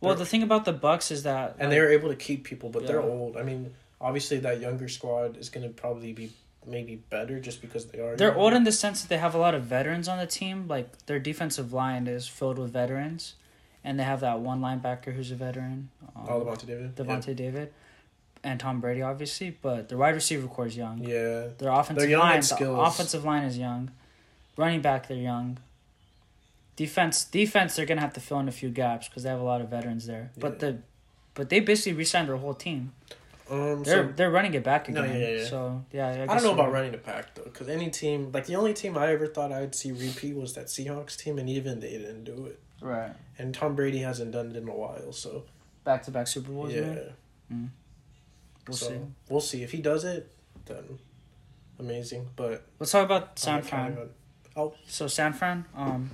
well, 0.01 0.15
the 0.15 0.25
thing 0.25 0.43
about 0.43 0.65
the 0.65 0.73
Bucs 0.73 1.11
is 1.11 1.23
that 1.23 1.51
and 1.59 1.61
like, 1.61 1.69
they 1.69 1.79
were 1.79 1.89
able 1.89 2.09
to 2.09 2.15
keep 2.15 2.43
people, 2.43 2.69
but 2.69 2.85
they're 2.85 3.01
old. 3.01 3.37
I 3.37 3.43
mean, 3.43 3.73
obviously 4.01 4.39
that 4.39 4.59
younger 4.59 4.87
squad 4.89 5.37
is 5.37 5.49
going 5.49 5.65
to 5.67 5.73
probably 5.73 6.13
be 6.13 6.31
maybe 6.67 6.95
better 7.09 7.39
just 7.39 7.61
because 7.61 7.85
they 7.87 7.99
are. 7.99 8.15
They're 8.15 8.35
old 8.35 8.53
in 8.53 8.63
the 8.63 8.71
sense 8.71 9.01
that 9.01 9.09
they 9.09 9.17
have 9.17 9.35
a 9.35 9.37
lot 9.37 9.53
of 9.55 9.63
veterans 9.63 10.07
on 10.07 10.17
the 10.17 10.27
team. 10.27 10.67
Like 10.67 11.05
their 11.05 11.19
defensive 11.19 11.73
line 11.73 12.07
is 12.07 12.27
filled 12.27 12.57
with 12.59 12.71
veterans, 12.71 13.35
and 13.83 13.99
they 13.99 14.03
have 14.03 14.19
that 14.21 14.39
one 14.39 14.61
linebacker 14.61 15.13
who's 15.13 15.31
a 15.31 15.35
veteran, 15.35 15.89
um, 16.15 16.25
Oh, 16.27 16.41
Devontae 16.41 16.65
David. 16.67 16.95
Devontae 16.95 17.35
David, 17.35 17.73
and 18.43 18.59
Tom 18.59 18.79
Brady, 18.81 19.01
obviously. 19.01 19.57
But 19.61 19.89
the 19.89 19.97
wide 19.97 20.15
receiver 20.15 20.47
core 20.47 20.67
is 20.67 20.77
young. 20.77 21.03
Yeah. 21.03 21.09
yeah. 21.09 21.47
Their 21.57 21.71
offensive 21.71 22.09
line, 22.09 22.41
the 22.41 22.71
offensive 22.71 23.23
line 23.25 23.43
is 23.43 23.57
young. 23.57 23.91
Running 24.57 24.81
back, 24.81 25.07
they're 25.07 25.17
young. 25.17 25.57
Defense, 26.75 27.23
defense, 27.23 27.75
they're 27.75 27.85
gonna 27.85 28.01
have 28.01 28.13
to 28.13 28.19
fill 28.19 28.39
in 28.39 28.47
a 28.47 28.51
few 28.51 28.69
gaps 28.69 29.07
because 29.07 29.23
they 29.23 29.29
have 29.29 29.39
a 29.39 29.43
lot 29.43 29.61
of 29.61 29.69
veterans 29.69 30.07
there. 30.07 30.31
But 30.37 30.53
Yeah. 30.53 30.57
the, 30.71 30.77
but 31.35 31.49
they 31.49 31.59
basically 31.59 31.93
re-signed 31.93 32.27
their 32.29 32.37
whole 32.37 32.53
team. 32.55 32.93
Um. 33.49 33.83
They're 33.83 34.07
So 34.07 34.13
they're 34.15 34.31
running 34.31 34.53
it 34.53 34.63
back 34.63 34.87
No, 34.89 35.03
again. 35.03 35.19
yeah, 35.19 35.27
yeah, 35.27 35.37
yeah. 35.37 35.45
So 35.45 35.85
yeah, 35.91 36.07
I, 36.07 36.23
I, 36.23 36.25
don't 36.27 36.43
know 36.43 36.53
about 36.53 36.65
right. 36.67 36.73
running 36.73 36.91
the 36.93 36.97
pack 36.97 37.35
though, 37.35 37.43
because 37.43 37.67
any 37.69 37.89
team 37.89 38.31
like 38.31 38.45
the 38.45 38.55
only 38.55 38.73
team 38.73 38.97
I 38.97 39.11
ever 39.11 39.27
thought 39.27 39.51
I'd 39.51 39.75
see 39.75 39.91
repeat 39.91 40.35
was 40.35 40.53
that 40.53 40.67
Seahawks 40.67 41.17
team, 41.17 41.37
and 41.39 41.49
even 41.49 41.79
they 41.79 41.91
didn't 41.91 42.23
do 42.23 42.45
it. 42.45 42.59
Right. 42.81 43.11
And 43.37 43.53
Tom 43.53 43.75
Brady 43.75 43.99
hasn't 43.99 44.31
done 44.31 44.51
it 44.51 44.55
in 44.55 44.67
a 44.67 44.75
while, 44.75 45.11
so 45.13 45.43
Back 45.83 46.03
to 46.03 46.11
back 46.11 46.27
Super 46.27 46.51
Bowls. 46.51 46.73
yeah. 46.73 46.81
man? 47.49 47.71
We'll 48.67 48.77
so 48.77 48.87
see. 48.87 48.99
we'll 49.29 49.41
see 49.41 49.63
if 49.63 49.71
he 49.73 49.81
does 49.81 50.05
it, 50.05 50.31
then 50.65 50.97
amazing. 51.79 52.29
But 52.37 52.63
Let's 52.79 52.91
talk 52.93 53.03
about 53.05 53.37
San 53.37 53.61
counting 53.63 53.95
Fran. 53.95 54.09
on- 54.55 54.71
So 54.87 55.07
San 55.07 55.33
Fran, 55.33 55.65
um, 55.75 56.09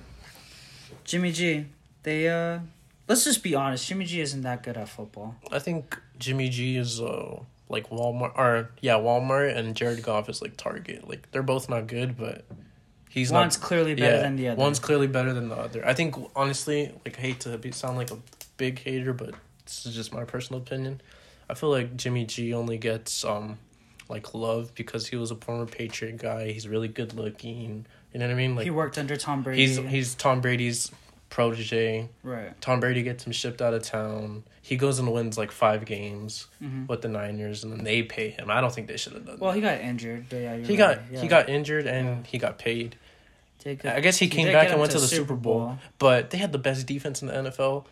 Jimmy 1.04 1.30
G, 1.32 1.66
they 2.02 2.28
uh, 2.28 2.58
let's 3.06 3.24
just 3.24 3.42
be 3.44 3.54
honest. 3.54 3.86
Jimmy 3.86 4.04
G 4.04 4.20
isn't 4.20 4.42
that 4.42 4.62
good 4.64 4.76
at 4.76 4.88
football. 4.88 5.36
I 5.52 5.58
think 5.60 5.96
Jimmy 6.20 6.48
G 6.48 6.76
is 6.76 7.00
uh 7.00 7.40
like 7.68 7.90
Walmart 7.90 8.36
or 8.38 8.70
yeah 8.80 8.94
Walmart 8.94 9.56
and 9.56 9.74
Jared 9.74 10.02
Goff 10.04 10.28
is 10.28 10.40
like 10.40 10.56
Target. 10.56 11.08
Like 11.08 11.30
they're 11.32 11.42
both 11.42 11.68
not 11.68 11.88
good, 11.88 12.16
but 12.16 12.44
he's 13.08 13.32
One's 13.32 13.58
not. 13.58 13.66
clearly 13.66 13.94
better 13.94 14.16
yeah, 14.16 14.22
than 14.22 14.36
the 14.36 14.48
other. 14.48 14.60
one's 14.60 14.78
clearly 14.78 15.06
better 15.08 15.32
than 15.32 15.48
the 15.48 15.56
other. 15.56 15.84
I 15.84 15.94
think 15.94 16.14
honestly, 16.36 16.92
like 17.04 17.18
I 17.18 17.20
hate 17.22 17.40
to 17.40 17.58
be 17.58 17.72
sound 17.72 17.96
like 17.96 18.12
a 18.12 18.18
big 18.56 18.78
hater, 18.78 19.12
but 19.12 19.34
this 19.64 19.86
is 19.86 19.94
just 19.94 20.12
my 20.14 20.24
personal 20.24 20.60
opinion. 20.62 21.00
I 21.48 21.54
feel 21.54 21.70
like 21.70 21.96
Jimmy 21.96 22.26
G 22.26 22.54
only 22.54 22.78
gets 22.78 23.24
um 23.24 23.58
like 24.08 24.34
love 24.34 24.74
because 24.74 25.06
he 25.08 25.16
was 25.16 25.30
a 25.30 25.36
former 25.36 25.66
Patriot 25.66 26.18
guy. 26.18 26.52
He's 26.52 26.68
really 26.68 26.88
good 26.88 27.14
looking. 27.14 27.86
You 28.12 28.18
know 28.20 28.26
what 28.26 28.32
I 28.32 28.36
mean? 28.36 28.56
Like 28.56 28.64
he 28.64 28.70
worked 28.70 28.98
under 28.98 29.16
Tom 29.16 29.42
Brady. 29.42 29.66
he's 29.66 29.76
he's 29.76 30.14
Tom 30.16 30.40
Brady's 30.40 30.90
protege. 31.30 32.08
right. 32.22 32.60
Tom 32.60 32.80
Brady 32.80 33.02
gets 33.02 33.24
him 33.24 33.32
shipped 33.32 33.62
out 33.62 33.72
of 33.72 33.82
town. 33.82 34.42
He 34.62 34.76
goes 34.76 34.98
and 34.98 35.10
wins 35.12 35.38
like 35.38 35.50
five 35.52 35.84
games 35.86 36.46
hmm 36.58 36.86
with 36.86 37.00
the 37.02 37.08
Niners, 37.08 37.64
and 37.64 37.72
then 37.72 37.84
they 37.84 38.02
pay 38.02 38.30
him. 38.30 38.50
I 38.50 38.60
don't 38.60 38.72
think 38.74 38.88
they 38.88 38.96
should 38.96 39.14
have 39.14 39.24
done. 39.24 39.38
Well, 39.38 39.50
that. 39.52 39.56
he 39.56 39.62
got 39.62 39.80
injured. 39.80 40.26
But 40.28 40.36
yeah, 40.36 40.56
he 40.58 40.76
got. 40.76 41.00
Yeah. 41.10 41.20
he 41.20 41.28
got 41.28 41.48
injured 41.48 41.86
and 41.86 42.06
Yeah. 42.08 42.22
he 42.30 42.38
got 42.38 42.58
paid. 42.58 42.96
Did 43.60 43.82
get- 43.82 43.96
I 43.96 44.00
guess 44.00 44.18
he 44.18 44.28
came 44.28 44.50
back 44.52 44.70
and 44.70 44.78
went 44.80 44.92
to 44.92 44.98
the 45.00 45.06
Super 45.06 45.34
Bowl. 45.36 45.78
But 45.98 46.30
they 46.30 46.38
had 46.38 46.52
the 46.52 46.58
best 46.58 46.86
defense 46.86 47.20
in 47.22 47.28
the 47.28 47.34
NFL, 47.34 47.84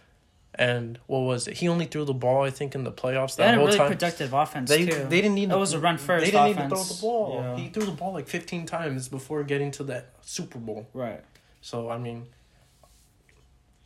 and 0.55 0.99
what 1.07 1.21
was 1.21 1.47
it? 1.47 1.59
He 1.59 1.69
only 1.69 1.85
threw 1.87 2.05
the 2.05 2.15
ball, 2.15 2.43
I 2.45 2.51
think, 2.51 2.75
in 2.75 2.85
the 2.85 2.91
playoffs 2.93 3.37
They 3.37 3.45
that 3.45 3.51
had 3.51 3.59
a 3.61 3.65
really 3.65 3.77
time. 3.79 3.89
productive 3.91 4.33
offense 4.33 4.69
They 4.71 4.87
too. 4.87 5.05
they 5.09 5.21
didn't 5.21 5.35
need 5.35 5.51
That 5.51 5.55
to- 5.55 5.61
was 5.61 5.75
a 5.75 5.79
run 5.79 5.99
first 5.99 6.25
They 6.25 6.31
didn't 6.31 6.47
need 6.47 6.57
to 6.63 6.69
throw 6.69 6.83
the 6.85 6.99
ball. 7.01 7.41
Yeah. 7.43 7.57
He 7.57 7.69
threw 7.69 7.85
the 7.85 7.93
ball 7.93 8.13
like 8.15 8.29
fifteen 8.29 8.67
times 8.67 9.09
before 9.09 9.43
getting 9.45 9.71
to 9.73 9.85
that 9.85 10.07
Super 10.23 10.59
Bowl. 10.59 10.89
right. 10.93 11.23
So 11.61 11.91
I 11.91 11.99
mean, 11.99 12.27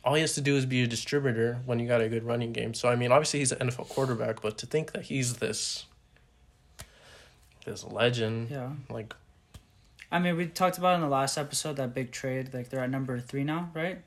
all 0.03 0.15
he 0.15 0.21
has 0.21 0.33
to 0.35 0.41
do 0.41 0.55
is 0.57 0.65
be 0.65 0.83
a 0.83 0.87
distributor 0.87 1.59
when 1.65 1.79
you 1.79 1.87
got 1.87 2.01
a 2.01 2.09
good 2.09 2.23
running 2.23 2.51
game. 2.53 2.73
So 2.73 2.89
I 2.89 2.95
mean, 2.95 3.11
obviously 3.11 3.39
he's 3.39 3.51
an 3.51 3.59
NFL 3.69 3.89
quarterback, 3.89 4.41
but 4.41 4.57
to 4.59 4.65
think 4.65 4.91
that 4.93 5.03
he's 5.03 5.35
this 5.35 5.85
this 7.65 7.83
legend, 7.83 8.49
Yeah. 8.49 8.71
like 8.89 9.13
I 10.11 10.19
mean, 10.19 10.37
we 10.37 10.45
talked 10.45 10.77
about 10.77 10.95
in 10.95 11.01
the 11.01 11.07
last 11.07 11.37
episode 11.39 11.77
that 11.77 11.93
big 11.95 12.11
trade. 12.11 12.53
Like 12.53 12.69
they're 12.69 12.81
at 12.83 12.89
number 12.91 13.19
three 13.19 13.43
now, 13.43 13.71
right? 13.73 13.99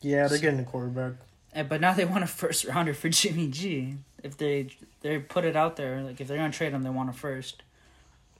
yeah, 0.00 0.26
they're 0.28 0.38
getting 0.38 0.60
a 0.60 0.64
quarterback. 0.64 1.12
And, 1.52 1.68
but 1.68 1.80
now 1.82 1.92
they 1.92 2.06
want 2.06 2.24
a 2.24 2.26
first 2.26 2.64
rounder 2.64 2.94
for 2.94 3.08
Jimmy 3.20 3.48
G. 3.48 3.96
If 4.22 4.36
they 4.36 4.68
they 5.02 5.18
put 5.18 5.44
it 5.44 5.56
out 5.56 5.76
there, 5.76 6.02
like 6.02 6.20
if 6.20 6.28
they're 6.28 6.36
gonna 6.38 6.52
trade 6.52 6.72
him, 6.72 6.82
they 6.82 6.90
want 6.90 7.10
a 7.10 7.12
first. 7.12 7.62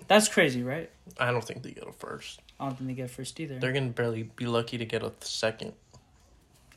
That's 0.08 0.28
crazy, 0.28 0.62
right? 0.62 0.90
I 1.18 1.30
don't 1.30 1.44
think 1.44 1.62
they 1.62 1.72
get 1.72 1.86
a 1.86 1.92
first. 1.92 2.40
I 2.58 2.64
don't 2.66 2.76
think 2.76 2.88
they 2.88 2.94
get 2.94 3.10
first 3.10 3.38
either. 3.40 3.58
They're 3.58 3.72
gonna 3.72 3.88
barely 3.90 4.22
be 4.36 4.46
lucky 4.46 4.78
to 4.78 4.84
get 4.84 5.02
a 5.02 5.12
second. 5.20 5.72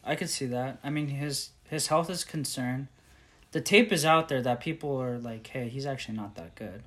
I 0.04 0.16
could 0.16 0.30
see 0.30 0.46
that. 0.48 0.80
I 0.84 0.90
mean, 0.90 1.08
his 1.08 1.50
his 1.70 1.88
health 1.88 2.10
is 2.10 2.24
concerned. 2.24 2.88
The 3.52 3.62
tape 3.62 3.92
is 3.92 4.04
out 4.04 4.30
there 4.30 4.42
that 4.42 4.60
people 4.60 5.00
are 5.02 5.18
like, 5.18 5.48
"Hey, 5.48 5.70
he's 5.70 5.86
actually 5.86 6.18
not 6.18 6.36
that 6.36 6.56
good." 6.56 6.84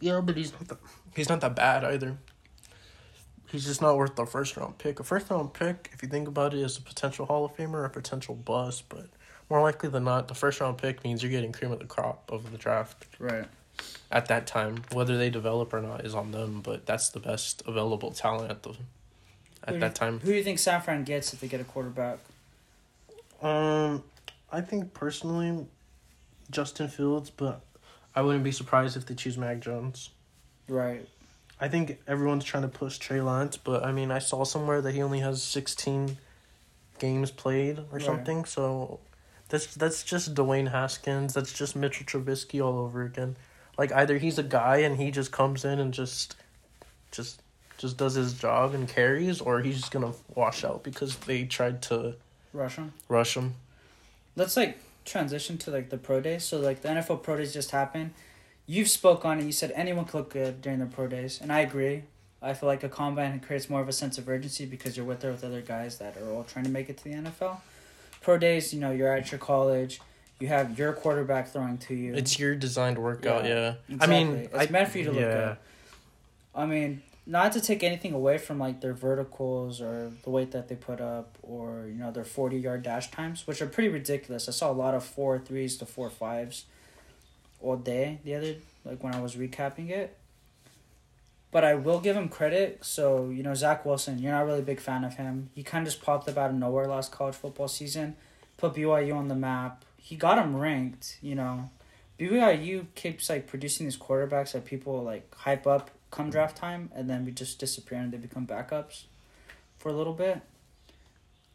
Yeah, 0.00 0.20
but 0.20 0.36
he's 0.36 0.52
not 0.52 0.68
that, 0.68 0.78
he's 1.14 1.28
not 1.28 1.40
that 1.40 1.54
bad 1.56 1.84
either. 1.84 2.18
He's 3.50 3.64
just 3.66 3.80
not 3.80 3.96
worth 3.96 4.16
the 4.16 4.26
first 4.26 4.56
round 4.56 4.78
pick. 4.78 4.98
A 4.98 5.04
first 5.04 5.30
round 5.30 5.52
pick, 5.54 5.90
if 5.92 6.02
you 6.02 6.08
think 6.08 6.26
about 6.26 6.54
it, 6.54 6.60
is 6.60 6.76
a 6.76 6.82
potential 6.82 7.26
Hall 7.26 7.44
of 7.44 7.56
Famer 7.56 7.74
or 7.74 7.84
a 7.84 7.90
potential 7.90 8.34
bust, 8.34 8.88
but 8.88 9.06
more 9.48 9.62
likely 9.62 9.88
than 9.88 10.04
not, 10.04 10.26
the 10.26 10.34
first 10.34 10.60
round 10.60 10.78
pick 10.78 11.04
means 11.04 11.22
you're 11.22 11.30
getting 11.30 11.52
cream 11.52 11.70
of 11.70 11.78
the 11.78 11.84
crop 11.84 12.30
of 12.32 12.50
the 12.50 12.58
draft. 12.58 13.06
Right. 13.18 13.46
at 14.10 14.26
that 14.26 14.46
time. 14.46 14.82
Whether 14.92 15.16
they 15.18 15.30
develop 15.30 15.72
or 15.72 15.80
not 15.80 16.04
is 16.04 16.14
on 16.14 16.30
them, 16.32 16.60
but 16.62 16.86
that's 16.86 17.10
the 17.10 17.20
best 17.20 17.62
available 17.66 18.10
talent 18.12 18.50
at 18.50 18.62
the 18.62 18.74
at 19.66 19.74
do 19.74 19.80
that 19.80 19.94
time. 19.94 20.20
Who 20.20 20.28
do 20.28 20.34
you 20.34 20.44
think 20.44 20.58
San 20.58 20.80
Fran 20.80 21.04
gets 21.04 21.32
if 21.32 21.40
they 21.40 21.48
get 21.48 21.60
a 21.60 21.64
quarterback? 21.64 22.18
Um, 23.42 24.02
I 24.50 24.60
think 24.60 24.94
personally, 24.94 25.66
Justin 26.50 26.88
Fields, 26.88 27.30
but 27.30 27.60
I 28.14 28.22
wouldn't 28.22 28.44
be 28.44 28.52
surprised 28.52 28.96
if 28.96 29.06
they 29.06 29.14
choose 29.14 29.36
Mac 29.36 29.60
Jones. 29.60 30.10
Right. 30.68 31.06
I 31.60 31.68
think 31.68 31.98
everyone's 32.06 32.44
trying 32.44 32.62
to 32.62 32.68
push 32.68 32.98
Trey 32.98 33.20
Lance, 33.20 33.56
but 33.56 33.84
I 33.84 33.92
mean, 33.92 34.10
I 34.10 34.18
saw 34.18 34.44
somewhere 34.44 34.80
that 34.82 34.92
he 34.94 35.02
only 35.02 35.20
has 35.20 35.42
sixteen 35.42 36.18
games 36.98 37.30
played 37.30 37.78
or 37.78 37.84
Right. 37.98 38.02
something. 38.02 38.44
So 38.44 39.00
that's 39.48 39.74
that's 39.74 40.02
just 40.02 40.34
Dwayne 40.34 40.70
Haskins. 40.70 41.34
That's 41.34 41.52
just 41.52 41.76
Mitchell 41.76 42.06
Trubisky 42.06 42.64
all 42.64 42.78
over 42.78 43.02
again. 43.02 43.36
Like 43.78 43.92
either 43.92 44.18
he's 44.18 44.38
a 44.38 44.42
guy 44.42 44.78
and 44.78 44.96
he 44.96 45.10
just 45.10 45.32
comes 45.32 45.64
in 45.64 45.78
and 45.80 45.92
just, 45.92 46.36
just, 47.10 47.42
just 47.78 47.96
does 47.96 48.14
his 48.14 48.34
job 48.34 48.74
and 48.74 48.88
carries, 48.88 49.40
or 49.40 49.60
he's 49.60 49.80
just 49.80 49.92
gonna 49.92 50.12
wash 50.34 50.64
out 50.64 50.82
because 50.82 51.16
they 51.16 51.44
tried 51.44 51.82
to 51.82 52.14
rush 52.52 52.76
him. 52.76 52.92
rush 53.08 53.36
him. 53.36 53.54
Let's 54.36 54.56
like 54.56 54.78
transition 55.04 55.58
to 55.58 55.70
like 55.70 55.90
the 55.90 55.98
pro 55.98 56.20
days. 56.20 56.44
So 56.44 56.58
like 56.58 56.82
the 56.82 56.88
NFL 56.88 57.22
pro 57.22 57.36
days 57.36 57.52
just 57.52 57.70
happened. 57.70 58.12
You've 58.66 58.88
spoke 58.88 59.24
on 59.24 59.40
it. 59.40 59.44
You 59.44 59.52
said 59.52 59.72
anyone 59.74 60.06
could 60.06 60.14
look 60.14 60.30
good 60.30 60.62
during 60.62 60.78
the 60.78 60.86
pro 60.86 61.06
days, 61.06 61.40
and 61.40 61.52
I 61.52 61.60
agree. 61.60 62.04
I 62.40 62.52
feel 62.52 62.68
like 62.68 62.82
a 62.82 62.88
combine 62.90 63.40
creates 63.40 63.70
more 63.70 63.80
of 63.80 63.88
a 63.88 63.92
sense 63.92 64.18
of 64.18 64.28
urgency 64.28 64.66
because 64.66 64.96
you're 64.96 65.06
with 65.06 65.20
there 65.20 65.30
with 65.30 65.44
other 65.44 65.62
guys 65.62 65.98
that 65.98 66.16
are 66.18 66.30
all 66.30 66.44
trying 66.44 66.66
to 66.66 66.70
make 66.70 66.90
it 66.90 66.98
to 66.98 67.04
the 67.04 67.12
NFL. 67.12 67.58
Pro 68.20 68.36
days, 68.36 68.72
you 68.74 68.80
know, 68.80 68.90
you're 68.90 69.12
at 69.12 69.32
your 69.32 69.38
college. 69.38 70.00
You 70.40 70.48
have 70.48 70.78
your 70.78 70.92
quarterback 70.92 71.48
throwing 71.48 71.78
to 71.78 71.94
you. 71.94 72.14
It's 72.14 72.38
your 72.38 72.54
designed 72.54 72.98
workout, 72.98 73.44
yeah. 73.44 73.74
Exactly. 73.88 74.16
I 74.16 74.24
mean, 74.24 74.36
it's 74.36 74.54
I, 74.54 74.66
meant 74.70 74.90
for 74.90 74.98
you 74.98 75.04
to 75.04 75.12
look 75.12 75.20
yeah. 75.20 75.34
good. 75.34 75.56
I 76.54 76.66
mean, 76.66 77.02
not 77.26 77.52
to 77.52 77.60
take 77.60 77.82
anything 77.82 78.12
away 78.12 78.38
from 78.38 78.58
like 78.58 78.80
their 78.80 78.92
verticals 78.92 79.80
or 79.80 80.12
the 80.22 80.30
weight 80.30 80.50
that 80.52 80.68
they 80.68 80.74
put 80.74 81.00
up 81.00 81.38
or 81.42 81.86
you 81.86 81.94
know 81.94 82.10
their 82.10 82.24
forty 82.24 82.58
yard 82.58 82.82
dash 82.82 83.10
times, 83.10 83.46
which 83.46 83.62
are 83.62 83.66
pretty 83.66 83.88
ridiculous. 83.88 84.48
I 84.48 84.52
saw 84.52 84.70
a 84.70 84.72
lot 84.72 84.94
of 84.94 85.04
four 85.04 85.38
threes 85.38 85.76
to 85.78 85.86
four 85.86 86.10
fives 86.10 86.66
all 87.60 87.76
day 87.76 88.18
the 88.24 88.34
other 88.34 88.54
like 88.84 89.02
when 89.02 89.14
I 89.14 89.20
was 89.20 89.36
recapping 89.36 89.90
it. 89.90 90.16
But 91.50 91.64
I 91.64 91.74
will 91.74 92.00
give 92.00 92.16
him 92.16 92.28
credit. 92.28 92.84
So 92.84 93.30
you 93.30 93.42
know 93.42 93.54
Zach 93.54 93.86
Wilson, 93.86 94.18
you're 94.18 94.32
not 94.32 94.44
really 94.44 94.58
a 94.58 94.62
big 94.62 94.80
fan 94.80 95.04
of 95.04 95.14
him. 95.14 95.50
He 95.54 95.62
kind 95.62 95.86
of 95.86 95.92
just 95.92 96.04
popped 96.04 96.28
up 96.28 96.36
out 96.36 96.50
of 96.50 96.56
nowhere 96.56 96.86
last 96.86 97.10
college 97.10 97.36
football 97.36 97.68
season, 97.68 98.16
put 98.58 98.74
BYU 98.74 99.14
on 99.14 99.28
the 99.28 99.34
map. 99.34 99.84
He 99.96 100.16
got 100.16 100.36
him 100.36 100.56
ranked. 100.56 101.16
You 101.22 101.36
know, 101.36 101.70
BYU 102.18 102.86
keeps 102.94 103.30
like 103.30 103.46
producing 103.46 103.86
these 103.86 103.96
quarterbacks 103.96 104.52
that 104.52 104.66
people 104.66 105.02
like 105.02 105.34
hype 105.34 105.66
up 105.66 105.90
come 106.14 106.30
draft 106.30 106.56
time, 106.56 106.90
and 106.94 107.10
then 107.10 107.24
we 107.24 107.32
just 107.32 107.58
disappear 107.58 107.98
and 107.98 108.12
they 108.12 108.18
become 108.18 108.46
backups 108.46 109.04
for 109.78 109.88
a 109.88 109.92
little 109.92 110.12
bit. 110.12 110.40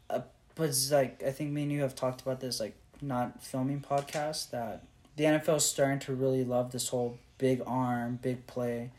Uh, 0.08 0.20
but 0.54 0.68
it's 0.68 0.90
like 0.92 1.22
I 1.26 1.30
think 1.30 1.52
me 1.52 1.62
and 1.62 1.72
you 1.72 1.80
have 1.80 1.94
talked 1.94 2.20
about 2.20 2.40
this 2.40 2.60
like 2.60 2.74
not 3.00 3.42
filming 3.42 3.80
podcast 3.80 4.50
that 4.50 4.84
the 5.16 5.24
NFL 5.24 5.56
is 5.56 5.64
starting 5.64 5.98
to 6.00 6.14
really 6.14 6.44
love 6.44 6.72
this 6.72 6.88
whole 6.88 7.18
big 7.38 7.62
arm, 7.66 8.18
big 8.20 8.46
play 8.46 8.90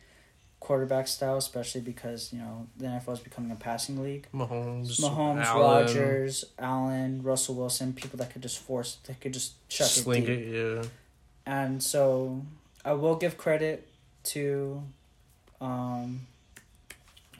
quarterback 0.59 1.07
style, 1.07 1.37
especially 1.37 1.81
because 1.81 2.31
you 2.31 2.39
know 2.39 2.67
the 2.77 2.85
NFL 2.85 3.13
is 3.13 3.19
becoming 3.19 3.51
a 3.51 3.55
passing 3.55 4.01
league. 4.01 4.27
Mahomes, 4.33 4.99
Mahomes, 4.99 5.43
Allen, 5.43 5.61
Rodgers, 5.61 6.45
Allen, 6.57 7.21
Russell 7.23 7.55
Wilson, 7.55 7.93
people 7.93 8.17
that 8.17 8.31
could 8.31 8.41
just 8.41 8.59
force, 8.59 8.97
that 9.05 9.19
could 9.19 9.33
just 9.33 9.53
chuck 9.69 9.87
sling 9.87 10.23
it 10.23 10.27
deep. 10.27 10.39
it, 10.39 10.75
yeah. 10.75 10.83
And 11.45 11.83
so, 11.83 12.45
I 12.85 12.93
will 12.93 13.15
give 13.15 13.37
credit 13.37 13.87
to, 14.25 14.83
um, 15.61 16.21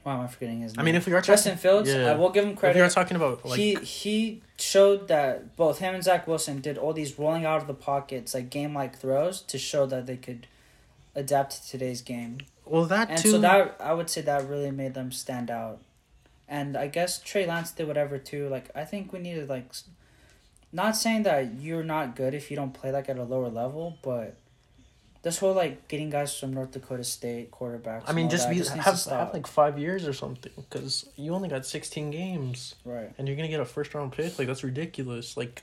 why 0.03 0.13
am 0.15 0.21
I 0.21 0.27
forgetting 0.27 0.61
his 0.61 0.75
name? 0.75 0.81
I 0.81 0.83
mean, 0.83 0.95
if 0.95 1.05
we 1.05 1.13
are 1.13 1.21
talking 1.21 1.33
about 1.33 1.37
Justin 1.37 1.51
talking, 1.57 1.69
Fields, 1.69 1.89
yeah. 1.93 2.11
I 2.11 2.15
will 2.15 2.29
give 2.29 2.45
him 2.45 2.55
credit. 2.55 2.77
if 2.77 2.81
we 2.81 2.85
are 2.85 2.89
talking 2.89 3.17
about 3.17 3.45
like 3.45 3.59
he 3.59 3.75
he 3.75 4.41
showed 4.57 5.07
that 5.09 5.55
both 5.55 5.79
him 5.79 5.93
and 5.95 6.03
Zach 6.03 6.27
Wilson 6.27 6.61
did 6.61 6.77
all 6.77 6.93
these 6.93 7.19
rolling 7.19 7.45
out 7.45 7.61
of 7.61 7.67
the 7.67 7.73
pockets 7.73 8.33
like 8.33 8.49
game 8.49 8.73
like 8.73 8.97
throws 8.97 9.41
to 9.41 9.57
show 9.57 9.85
that 9.87 10.05
they 10.07 10.17
could 10.17 10.47
adapt 11.15 11.51
to 11.63 11.69
today's 11.69 12.01
game. 12.01 12.37
well 12.65 12.85
that 12.85 13.09
And 13.09 13.19
too. 13.21 13.31
so 13.31 13.39
that 13.39 13.75
I 13.79 13.93
would 13.93 14.09
say 14.09 14.21
that 14.21 14.47
really 14.47 14.71
made 14.71 14.93
them 14.93 15.11
stand 15.11 15.51
out. 15.51 15.79
And 16.47 16.75
I 16.75 16.87
guess 16.87 17.19
Trey 17.21 17.45
Lance 17.45 17.71
did 17.71 17.87
whatever 17.87 18.17
too. 18.17 18.47
Like 18.49 18.69
I 18.75 18.85
think 18.85 19.13
we 19.13 19.19
needed 19.19 19.49
like, 19.49 19.71
not 20.71 20.95
saying 20.95 21.23
that 21.23 21.59
you're 21.59 21.83
not 21.83 22.15
good 22.15 22.33
if 22.33 22.49
you 22.49 22.57
don't 22.57 22.73
play 22.73 22.91
like 22.91 23.07
at 23.09 23.17
a 23.17 23.23
lower 23.23 23.49
level, 23.49 23.97
but 24.01 24.35
this 25.23 25.37
whole 25.37 25.53
like 25.53 25.87
getting 25.87 26.09
guys 26.09 26.37
from 26.37 26.53
North 26.53 26.71
Dakota 26.71 27.03
State 27.03 27.51
quarterbacks. 27.51 28.03
I 28.07 28.13
mean, 28.13 28.29
just 28.29 28.47
that 28.47 28.55
be 28.55 28.61
to 28.61 28.81
have, 28.81 29.03
have 29.05 29.33
like 29.33 29.45
five 29.45 29.77
years 29.77 30.07
or 30.07 30.13
something 30.13 30.51
because 30.55 31.07
you 31.15 31.33
only 31.33 31.49
got 31.49 31.65
sixteen 31.65 32.09
games 32.09 32.75
right. 32.85 33.11
and 33.17 33.27
you're 33.27 33.37
gonna 33.37 33.47
get 33.47 33.59
a 33.59 33.65
first 33.65 33.93
round 33.93 34.13
pick. 34.13 34.39
Like 34.39 34.47
that's 34.47 34.63
ridiculous. 34.63 35.37
Like, 35.37 35.61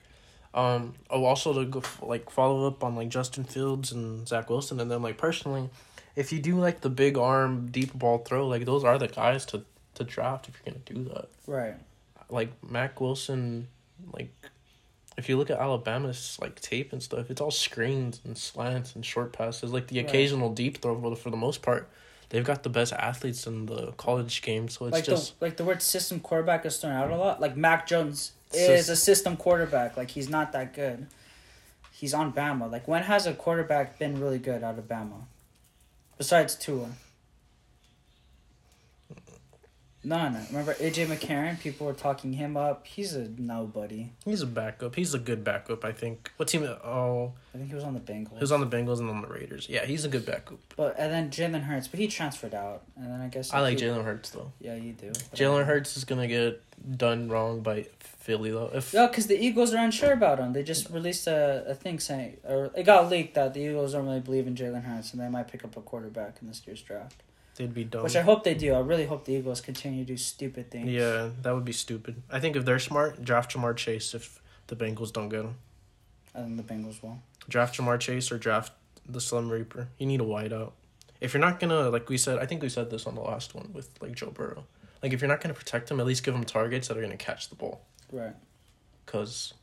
um, 0.54 0.94
oh, 1.10 1.24
also 1.24 1.52
to 1.52 1.64
go 1.64 1.82
like 2.02 2.30
follow 2.30 2.66
up 2.68 2.84
on 2.84 2.94
like 2.94 3.08
Justin 3.08 3.44
Fields 3.44 3.90
and 3.90 4.28
Zach 4.28 4.48
Wilson, 4.48 4.78
and 4.78 4.90
then 4.90 5.02
like 5.02 5.18
personally, 5.18 5.70
if 6.14 6.32
you 6.32 6.38
do 6.40 6.58
like 6.58 6.80
the 6.80 6.90
big 6.90 7.18
arm 7.18 7.68
deep 7.70 7.92
ball 7.94 8.18
throw, 8.18 8.46
like 8.46 8.64
those 8.64 8.84
are 8.84 8.96
the 8.96 9.08
guys 9.08 9.44
to 9.46 9.64
to 9.94 10.04
draft 10.04 10.48
if 10.48 10.54
you're 10.64 10.72
gonna 10.72 10.84
do 10.84 11.10
that. 11.12 11.28
Right. 11.48 11.74
Like 12.30 12.52
Mac 12.62 13.00
Wilson, 13.00 13.66
like 14.12 14.30
if 15.18 15.28
you 15.28 15.36
look 15.36 15.50
at 15.50 15.58
Alabama's 15.58 16.38
like 16.40 16.60
tape 16.60 16.92
and 16.92 17.02
stuff, 17.02 17.28
it's 17.30 17.40
all 17.40 17.50
screens 17.50 18.20
and 18.24 18.38
slants 18.38 18.94
and 18.94 19.04
short 19.04 19.32
passes. 19.32 19.72
Like 19.72 19.88
the 19.88 19.98
Right. 19.98 20.08
occasional 20.08 20.50
deep 20.54 20.80
throw, 20.80 20.94
but 20.94 21.18
for 21.18 21.30
the 21.30 21.36
most 21.36 21.60
part, 21.60 21.90
they've 22.28 22.44
got 22.44 22.62
the 22.62 22.68
best 22.70 22.92
athletes 22.92 23.46
in 23.46 23.66
the 23.66 23.92
college 23.92 24.40
game. 24.42 24.68
So 24.68 24.86
it's 24.86 24.94
like 24.94 25.04
just 25.04 25.38
the 25.40 25.44
like 25.46 25.56
the 25.56 25.64
word 25.64 25.82
system 25.82 26.20
quarterback 26.20 26.64
is 26.64 26.76
thrown 26.78 26.92
out 26.92 27.10
a 27.10 27.16
lot. 27.16 27.40
Like 27.40 27.56
Mac 27.56 27.86
Jones 27.86 28.32
is 28.54 28.88
a 28.88 28.96
system 28.96 29.36
quarterback. 29.36 29.96
Like 29.96 30.10
he's 30.12 30.28
not 30.28 30.52
that 30.52 30.72
good. 30.72 31.08
He's 31.92 32.14
on 32.14 32.32
Bama. 32.32 32.70
Like 32.70 32.86
when 32.86 33.02
has 33.02 33.26
a 33.26 33.34
quarterback 33.34 33.98
been 33.98 34.20
really 34.20 34.38
good 34.38 34.62
out 34.62 34.78
of 34.78 34.86
Bama? 34.86 35.24
Besides 36.16 36.54
Tua. 36.54 36.90
No, 40.04 40.28
no. 40.28 40.40
Remember 40.50 40.74
AJ 40.74 41.06
McCarron? 41.06 41.58
People 41.58 41.86
were 41.86 41.92
talking 41.92 42.32
him 42.32 42.56
up. 42.56 42.86
He's 42.86 43.14
a 43.14 43.28
nobody. 43.28 44.12
he's 44.24 44.42
a 44.42 44.46
backup. 44.46 44.94
He's 44.94 45.12
a 45.12 45.18
good 45.18 45.42
backup, 45.42 45.84
I 45.84 45.92
think. 45.92 46.30
What 46.36 46.48
team? 46.48 46.62
Oh, 46.62 47.32
I 47.54 47.58
think 47.58 47.68
he 47.68 47.74
was 47.74 47.84
on 47.84 47.94
the 47.94 48.00
Bengals. 48.00 48.34
he 48.34 48.40
was 48.40 48.52
on 48.52 48.60
the 48.60 48.66
Bengals 48.66 49.00
and 49.00 49.10
on 49.10 49.22
the 49.22 49.28
Raiders. 49.28 49.68
Yeah, 49.68 49.84
he's 49.84 50.04
a 50.04 50.08
good 50.08 50.24
backup. 50.24 50.58
But 50.76 50.94
and 50.98 51.12
then 51.12 51.30
Jalen 51.30 51.62
Hurts, 51.64 51.88
but 51.88 51.98
he 51.98 52.06
transferred 52.06 52.54
out, 52.54 52.82
and 52.96 53.06
then 53.06 53.20
I 53.20 53.28
guess 53.28 53.52
I 53.52 53.60
like 53.60 53.78
Jalen 53.78 54.04
Hurts 54.04 54.30
though. 54.30 54.52
Yeah, 54.60 54.76
you 54.76 54.92
do. 54.92 55.10
Jalen 55.34 55.66
Hurts 55.66 55.96
is 55.96 56.04
gonna 56.04 56.28
get 56.28 56.62
done 56.96 57.28
wrong 57.28 57.60
by 57.62 57.86
Philly 57.98 58.50
though. 58.50 58.70
If 58.72 58.94
Yeah, 58.94 59.08
because 59.08 59.26
the 59.26 59.42
Eagles 59.42 59.74
are 59.74 59.82
unsure 59.82 60.12
about 60.12 60.38
him. 60.38 60.52
They 60.52 60.62
just 60.62 60.90
released 60.90 61.26
a, 61.26 61.64
a 61.66 61.74
thing 61.74 61.98
saying, 61.98 62.36
or 62.44 62.70
it 62.76 62.84
got 62.84 63.10
leaked 63.10 63.34
that 63.34 63.54
the 63.54 63.60
Eagles 63.60 63.92
don't 63.94 64.06
really 64.06 64.20
believe 64.20 64.46
in 64.46 64.54
Jalen 64.54 64.84
Hurts 64.84 65.12
and 65.12 65.20
they 65.20 65.28
might 65.28 65.48
pick 65.48 65.64
up 65.64 65.76
a 65.76 65.80
quarterback 65.80 66.36
in 66.40 66.46
this 66.46 66.62
year's 66.66 66.82
draft. 66.82 67.22
They'd 67.58 67.74
be 67.74 67.82
dumb. 67.82 68.04
Which 68.04 68.14
I 68.14 68.22
hope 68.22 68.44
they 68.44 68.54
do. 68.54 68.72
I 68.72 68.78
really 68.78 69.04
hope 69.04 69.24
the 69.24 69.32
Eagles 69.32 69.60
continue 69.60 70.04
to 70.04 70.12
do 70.12 70.16
stupid 70.16 70.70
things. 70.70 70.88
yeah, 70.88 71.30
that 71.42 71.52
would 71.52 71.64
be 71.64 71.72
stupid. 71.72 72.22
I 72.30 72.38
think 72.38 72.54
if 72.54 72.64
they're 72.64 72.78
smart, 72.78 73.24
draft 73.24 73.52
Ja'Marr 73.52 73.76
Chase 73.76 74.14
if 74.14 74.40
the 74.68 74.76
Bengals 74.76 75.12
don't 75.12 75.28
get 75.28 75.40
him. 75.40 75.56
I 76.36 76.42
think 76.42 76.56
the 76.56 76.62
Bengals 76.62 77.02
will. 77.02 77.18
Draft 77.48 77.76
Ja'Marr 77.76 77.98
Chase 77.98 78.30
or 78.30 78.38
draft 78.38 78.72
the 79.08 79.20
Slim 79.20 79.50
Reaper. 79.50 79.88
You 79.98 80.06
need 80.06 80.20
a 80.20 80.24
wideout. 80.24 80.70
If 81.20 81.34
you're 81.34 81.40
not 81.40 81.58
gonna 81.58 81.90
like 81.90 82.08
we 82.08 82.16
said, 82.16 82.38
I 82.38 82.46
think 82.46 82.62
we 82.62 82.68
said 82.68 82.90
this 82.90 83.06
on 83.08 83.16
the 83.16 83.22
last 83.22 83.56
one 83.56 83.70
with 83.72 83.90
like 84.00 84.12
Joe 84.12 84.30
Burrow. 84.30 84.64
Like 85.02 85.12
if 85.12 85.20
you're 85.20 85.28
not 85.28 85.40
gonna 85.40 85.52
protect 85.54 85.90
him, 85.90 85.98
at 85.98 86.06
least 86.06 86.22
give 86.22 86.36
him 86.36 86.44
targets 86.44 86.86
that 86.86 86.96
are 86.96 87.02
gonna 87.02 87.16
catch 87.16 87.48
the 87.48 87.56
ball. 87.56 87.80
Right. 88.12 88.36
Cause, 89.06 89.54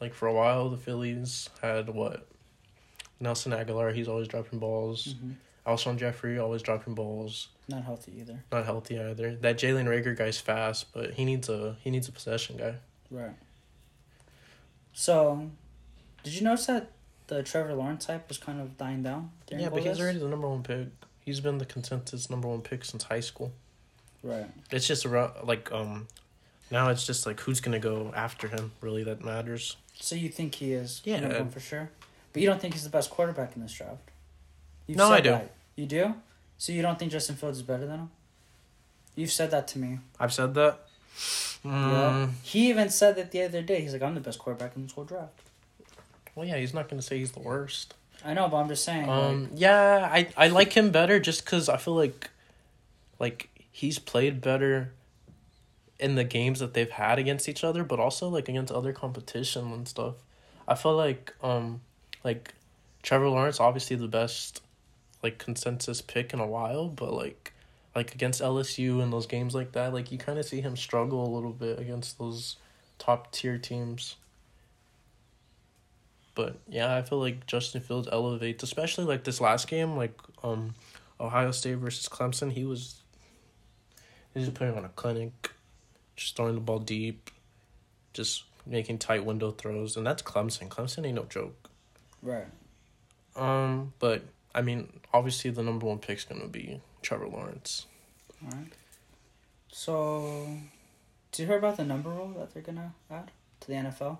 like 0.00 0.14
for 0.14 0.28
a 0.28 0.32
while, 0.32 0.68
the 0.70 0.76
Phillies 0.76 1.50
had 1.60 1.88
what? 1.88 2.28
Nelson 3.18 3.50
Agholor, 3.50 3.92
he's 3.92 4.06
always 4.06 4.28
dropping 4.28 4.60
balls. 4.60 5.16
hmm 5.20 5.32
Alshon 5.66 5.96
Jeffery 5.96 6.38
always 6.38 6.62
dropping 6.62 6.94
balls. 6.94 7.48
Not 7.68 7.84
healthy 7.84 8.12
either. 8.18 8.42
Not 8.50 8.64
healthy 8.64 8.98
either. 8.98 9.36
That 9.36 9.56
Jalen 9.58 9.86
Reagor 9.86 10.16
guy's 10.16 10.38
fast, 10.38 10.92
but 10.92 11.12
he 11.14 11.24
needs 11.24 11.48
a 11.48 11.76
he 11.82 11.90
needs 11.90 12.08
a 12.08 12.12
possession 12.12 12.56
guy. 12.56 12.74
Right. 13.10 13.30
So, 14.92 15.50
did 16.22 16.34
you 16.34 16.42
notice 16.42 16.66
that 16.66 16.90
the 17.28 17.42
Trevor 17.42 17.74
Lawrence 17.74 18.06
type 18.06 18.28
was 18.28 18.38
kind 18.38 18.60
of 18.60 18.76
dying 18.76 19.02
down? 19.02 19.30
during 19.46 19.62
yeah, 19.62 19.70
but 19.70 19.82
he's 19.82 20.00
already 20.00 20.18
the 20.18 20.28
number 20.28 20.48
one 20.48 20.62
pick. 20.62 20.88
He's 21.24 21.40
been 21.40 21.58
the 21.58 21.64
consensus 21.64 22.28
number 22.28 22.48
one 22.48 22.60
pick 22.62 22.84
since 22.84 23.04
high 23.04 23.20
school. 23.20 23.52
Right. 24.22 24.46
It's 24.70 24.86
just 24.86 25.06
around 25.06 25.32
like 25.46 25.70
um, 25.72 26.08
now 26.70 26.88
it's 26.88 27.06
just 27.06 27.26
like 27.26 27.40
who's 27.40 27.60
gonna 27.60 27.78
go 27.78 28.12
after 28.14 28.48
him. 28.48 28.72
Really, 28.80 29.04
that 29.04 29.24
matters. 29.24 29.76
So 29.94 30.14
you 30.16 30.28
think 30.28 30.56
he 30.56 30.72
is 30.72 31.00
Yeah. 31.04 31.20
number 31.20 31.38
one 31.38 31.50
for 31.50 31.60
sure? 31.60 31.90
But 32.32 32.42
you 32.42 32.48
don't 32.48 32.60
think 32.60 32.74
he's 32.74 32.84
the 32.84 32.90
best 32.90 33.10
quarterback 33.10 33.54
in 33.56 33.62
this 33.62 33.72
draft? 33.72 34.10
You've 34.92 34.98
No, 34.98 35.10
I 35.10 35.20
do. 35.20 35.30
that. 35.30 35.50
You 35.76 35.86
do? 35.86 36.14
So 36.58 36.72
you 36.72 36.82
don't 36.82 36.98
think 36.98 37.10
Justin 37.12 37.36
Fields 37.36 37.58
is 37.58 37.62
better 37.64 37.86
than 37.86 37.98
him? 37.98 38.10
You've 39.16 39.32
said 39.32 39.50
that 39.50 39.66
to 39.68 39.78
me. 39.78 39.98
I've 40.20 40.32
said 40.32 40.54
that. 40.54 40.80
Yeah. 41.64 41.70
Mm, 41.70 42.30
He 42.42 42.68
even 42.70 42.88
said 42.88 43.16
that 43.16 43.30
the 43.30 43.42
other 43.42 43.62
day. 43.62 43.80
He's 43.82 43.92
like, 43.92 44.02
I'm 44.02 44.14
the 44.14 44.20
best 44.20 44.38
quarterback 44.38 44.76
in 44.76 44.82
this 44.82 44.92
whole 44.92 45.04
draft. 45.04 45.32
Well, 46.34 46.46
yeah, 46.46 46.56
he's 46.56 46.72
not 46.74 46.88
gonna 46.88 47.02
say 47.02 47.18
he's 47.18 47.32
the 47.32 47.40
worst. 47.40 47.94
I 48.24 48.34
know, 48.34 48.48
but 48.48 48.56
I'm 48.58 48.68
just 48.68 48.84
saying. 48.84 49.08
Um, 49.08 49.42
like, 49.44 49.50
yeah, 49.56 50.08
I 50.10 50.28
I 50.36 50.48
like 50.48 50.72
him 50.72 50.90
better 50.90 51.20
just 51.20 51.44
because 51.44 51.68
I 51.68 51.76
feel 51.76 51.94
like, 51.94 52.30
like 53.18 53.48
he's 53.70 53.98
played 53.98 54.40
better 54.40 54.92
in 55.98 56.14
the 56.14 56.24
games 56.24 56.58
that 56.60 56.72
they've 56.74 56.90
had 56.90 57.18
against 57.18 57.48
each 57.48 57.62
other, 57.62 57.84
but 57.84 58.00
also 58.00 58.28
like 58.28 58.48
against 58.48 58.72
other 58.72 58.92
competition 58.92 59.72
and 59.72 59.86
stuff. 59.86 60.14
I 60.66 60.74
feel 60.74 60.96
like 60.96 61.34
um 61.42 61.80
like 62.24 62.54
Trevor 63.02 63.28
Lawrence 63.28 63.60
obviously 63.60 63.96
the 63.96 64.08
best 64.08 64.61
like 65.22 65.38
consensus 65.38 66.00
pick 66.00 66.32
in 66.32 66.40
a 66.40 66.46
while, 66.46 66.88
but 66.88 67.12
like 67.12 67.52
like 67.94 68.14
against 68.14 68.40
LSU 68.40 69.02
and 69.02 69.12
those 69.12 69.26
games 69.26 69.54
like 69.54 69.72
that, 69.72 69.92
like 69.92 70.10
you 70.10 70.18
kind 70.18 70.38
of 70.38 70.44
see 70.44 70.60
him 70.60 70.76
struggle 70.76 71.26
a 71.26 71.30
little 71.34 71.52
bit 71.52 71.78
against 71.78 72.18
those 72.18 72.56
top 72.98 73.30
tier 73.32 73.58
teams. 73.58 74.16
But 76.34 76.56
yeah, 76.66 76.96
I 76.96 77.02
feel 77.02 77.18
like 77.18 77.46
Justin 77.46 77.82
Fields 77.82 78.08
elevates, 78.10 78.62
especially 78.62 79.04
like 79.04 79.24
this 79.24 79.40
last 79.40 79.68
game, 79.68 79.96
like 79.96 80.18
um, 80.42 80.74
Ohio 81.20 81.50
State 81.50 81.76
versus 81.76 82.08
Clemson. 82.08 82.50
He 82.50 82.64
was, 82.64 83.02
he 84.32 84.40
was 84.40 84.48
putting 84.48 84.74
on 84.78 84.86
a 84.86 84.88
clinic, 84.90 85.50
just 86.16 86.34
throwing 86.34 86.54
the 86.54 86.60
ball 86.62 86.78
deep, 86.78 87.30
just 88.14 88.44
making 88.64 88.96
tight 88.98 89.26
window 89.26 89.50
throws, 89.50 89.98
and 89.98 90.06
that's 90.06 90.22
Clemson. 90.22 90.68
Clemson 90.68 91.04
ain't 91.04 91.16
no 91.16 91.24
joke. 91.24 91.68
Right. 92.22 92.46
Um, 93.36 93.92
but 93.98 94.22
I 94.54 94.62
mean, 94.62 95.00
obviously 95.12 95.50
the 95.50 95.62
number 95.62 95.86
one 95.86 95.98
pick's 95.98 96.24
gonna 96.24 96.46
be 96.48 96.80
Trevor 97.02 97.28
Lawrence. 97.28 97.86
All 98.44 98.50
right. 98.50 98.72
So, 99.70 100.48
did 101.30 101.42
you 101.42 101.48
hear 101.48 101.58
about 101.58 101.76
the 101.76 101.84
number 101.84 102.10
rule 102.10 102.34
that 102.38 102.52
they're 102.52 102.62
gonna 102.62 102.92
add 103.10 103.30
to 103.60 103.66
the 103.68 103.74
NFL? 103.74 104.18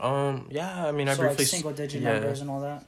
Um, 0.00 0.46
yeah, 0.50 0.86
I 0.86 0.92
mean, 0.92 1.08
I 1.08 1.14
so 1.14 1.22
like 1.22 1.30
briefly. 1.30 1.44
s- 1.44 1.50
single 1.50 1.72
digit 1.72 2.02
yeah. 2.02 2.14
numbers 2.14 2.40
and 2.40 2.50
all 2.50 2.60
that. 2.60 2.84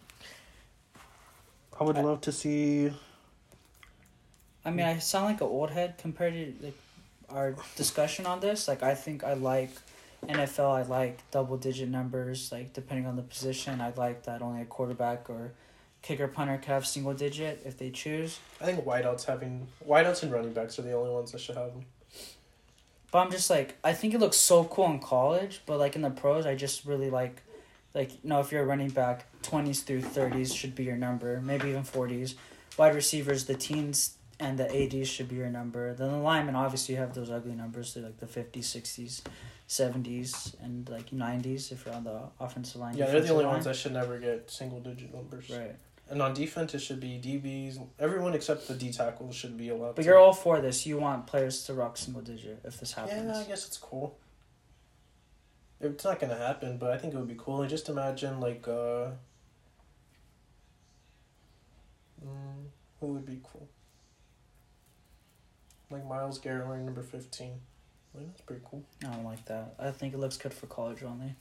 I 1.78 1.84
would 1.84 1.96
love 1.96 2.20
to 2.22 2.32
see. 2.32 2.92
I 4.64 4.70
mean, 4.70 4.86
I 4.86 4.98
sound 4.98 5.24
like 5.26 5.40
an 5.40 5.48
old 5.48 5.70
head 5.70 5.98
compared 5.98 6.34
to 6.34 6.54
like 6.64 6.76
our 7.28 7.56
discussion 7.76 8.26
on 8.26 8.40
this. 8.40 8.68
Like, 8.68 8.82
I 8.82 8.94
think 8.94 9.24
I 9.24 9.32
like 9.34 9.70
NFL. 10.26 10.70
I 10.70 10.82
like 10.82 11.28
double 11.32 11.56
digit 11.56 11.88
numbers. 11.88 12.52
Like, 12.52 12.72
depending 12.72 13.06
on 13.06 13.16
the 13.16 13.22
position, 13.22 13.80
I 13.80 13.92
like 13.96 14.22
that 14.24 14.40
only 14.42 14.62
a 14.62 14.66
quarterback 14.66 15.28
or 15.28 15.52
kicker 16.02 16.28
punter 16.28 16.58
could 16.58 16.66
have 16.66 16.86
single 16.86 17.14
digit 17.14 17.62
if 17.64 17.78
they 17.78 17.90
choose. 17.90 18.38
I 18.60 18.64
think 18.66 18.84
wideouts 18.84 19.24
having 19.24 19.68
wideouts 19.86 20.22
and 20.22 20.32
running 20.32 20.52
backs 20.52 20.78
are 20.78 20.82
the 20.82 20.92
only 20.92 21.10
ones 21.10 21.32
that 21.32 21.40
should 21.40 21.56
have 21.56 21.72
them. 21.72 21.86
But 23.10 23.18
I'm 23.18 23.30
just 23.30 23.50
like, 23.50 23.76
I 23.84 23.92
think 23.92 24.14
it 24.14 24.20
looks 24.20 24.38
so 24.38 24.64
cool 24.64 24.86
in 24.90 24.98
college, 24.98 25.62
but 25.66 25.78
like 25.78 25.96
in 25.96 26.02
the 26.02 26.10
pros, 26.10 26.46
I 26.46 26.54
just 26.54 26.84
really 26.84 27.10
like, 27.10 27.42
like 27.94 28.12
you 28.12 28.30
know, 28.30 28.40
if 28.40 28.50
you're 28.50 28.62
a 28.62 28.66
running 28.66 28.88
back, 28.88 29.26
twenties 29.42 29.82
through 29.82 30.02
thirties 30.02 30.54
should 30.54 30.74
be 30.74 30.84
your 30.84 30.96
number, 30.96 31.40
maybe 31.40 31.68
even 31.68 31.84
forties. 31.84 32.34
Wide 32.78 32.94
receivers, 32.94 33.44
the 33.44 33.54
teens 33.54 34.16
and 34.40 34.58
the 34.58 34.66
ads 34.82 35.08
should 35.08 35.28
be 35.28 35.36
your 35.36 35.50
number. 35.50 35.94
Then 35.94 36.10
the 36.10 36.16
linemen, 36.16 36.56
obviously, 36.56 36.94
you 36.94 37.00
have 37.00 37.14
those 37.14 37.30
ugly 37.30 37.54
numbers, 37.54 37.94
they're 37.94 38.02
like 38.02 38.18
the 38.18 38.26
fifties, 38.26 38.66
sixties, 38.66 39.22
seventies, 39.66 40.56
and 40.62 40.88
like 40.88 41.12
nineties 41.12 41.70
if 41.70 41.84
you're 41.84 41.94
on 41.94 42.04
the 42.04 42.22
offensive 42.40 42.80
line. 42.80 42.96
Yeah, 42.96 43.06
they're 43.06 43.20
the 43.20 43.28
only 43.28 43.44
line. 43.44 43.54
ones 43.54 43.66
that 43.66 43.76
should 43.76 43.92
never 43.92 44.18
get 44.18 44.50
single 44.50 44.80
digit 44.80 45.14
numbers. 45.14 45.50
Right, 45.50 45.76
And 46.12 46.20
on 46.20 46.34
defense, 46.34 46.74
it 46.74 46.80
should 46.80 47.00
be 47.00 47.18
DBs. 47.18 47.82
Everyone 47.98 48.34
except 48.34 48.68
the 48.68 48.74
D 48.74 48.92
tackles 48.92 49.34
should 49.34 49.56
be 49.56 49.70
allowed. 49.70 49.94
but 49.96 50.02
to. 50.02 50.08
you're 50.08 50.18
all 50.18 50.34
for 50.34 50.60
this. 50.60 50.84
You 50.84 50.98
want 50.98 51.26
players 51.26 51.64
to 51.64 51.72
rock 51.72 51.96
single 51.96 52.20
digit 52.20 52.60
if 52.64 52.78
this 52.78 52.92
happens. 52.92 53.34
Yeah, 53.34 53.38
I 53.40 53.44
guess 53.44 53.66
it's 53.66 53.78
cool. 53.78 54.18
It's 55.80 56.04
not 56.04 56.20
gonna 56.20 56.36
happen, 56.36 56.76
but 56.76 56.90
I 56.90 56.98
think 56.98 57.14
it 57.14 57.16
would 57.16 57.28
be 57.28 57.34
cool. 57.38 57.62
And 57.62 57.70
just 57.70 57.88
imagine 57.88 58.40
like 58.40 58.68
uh. 58.68 59.12
Mm, 62.22 62.66
who 63.00 63.06
would 63.06 63.24
be 63.24 63.40
cool? 63.42 63.66
Like 65.90 66.06
Myles 66.06 66.38
Garrett 66.38 66.66
wearing 66.66 66.84
number 66.84 67.02
fifteen. 67.02 67.54
Like, 68.14 68.26
that's 68.26 68.42
pretty 68.42 68.62
cool. 68.66 68.84
I 69.02 69.06
don't 69.14 69.24
like 69.24 69.46
that. 69.46 69.74
I 69.78 69.90
think 69.92 70.12
it 70.12 70.18
looks 70.18 70.36
good 70.36 70.52
for 70.52 70.66
college 70.66 71.02
only. 71.02 71.34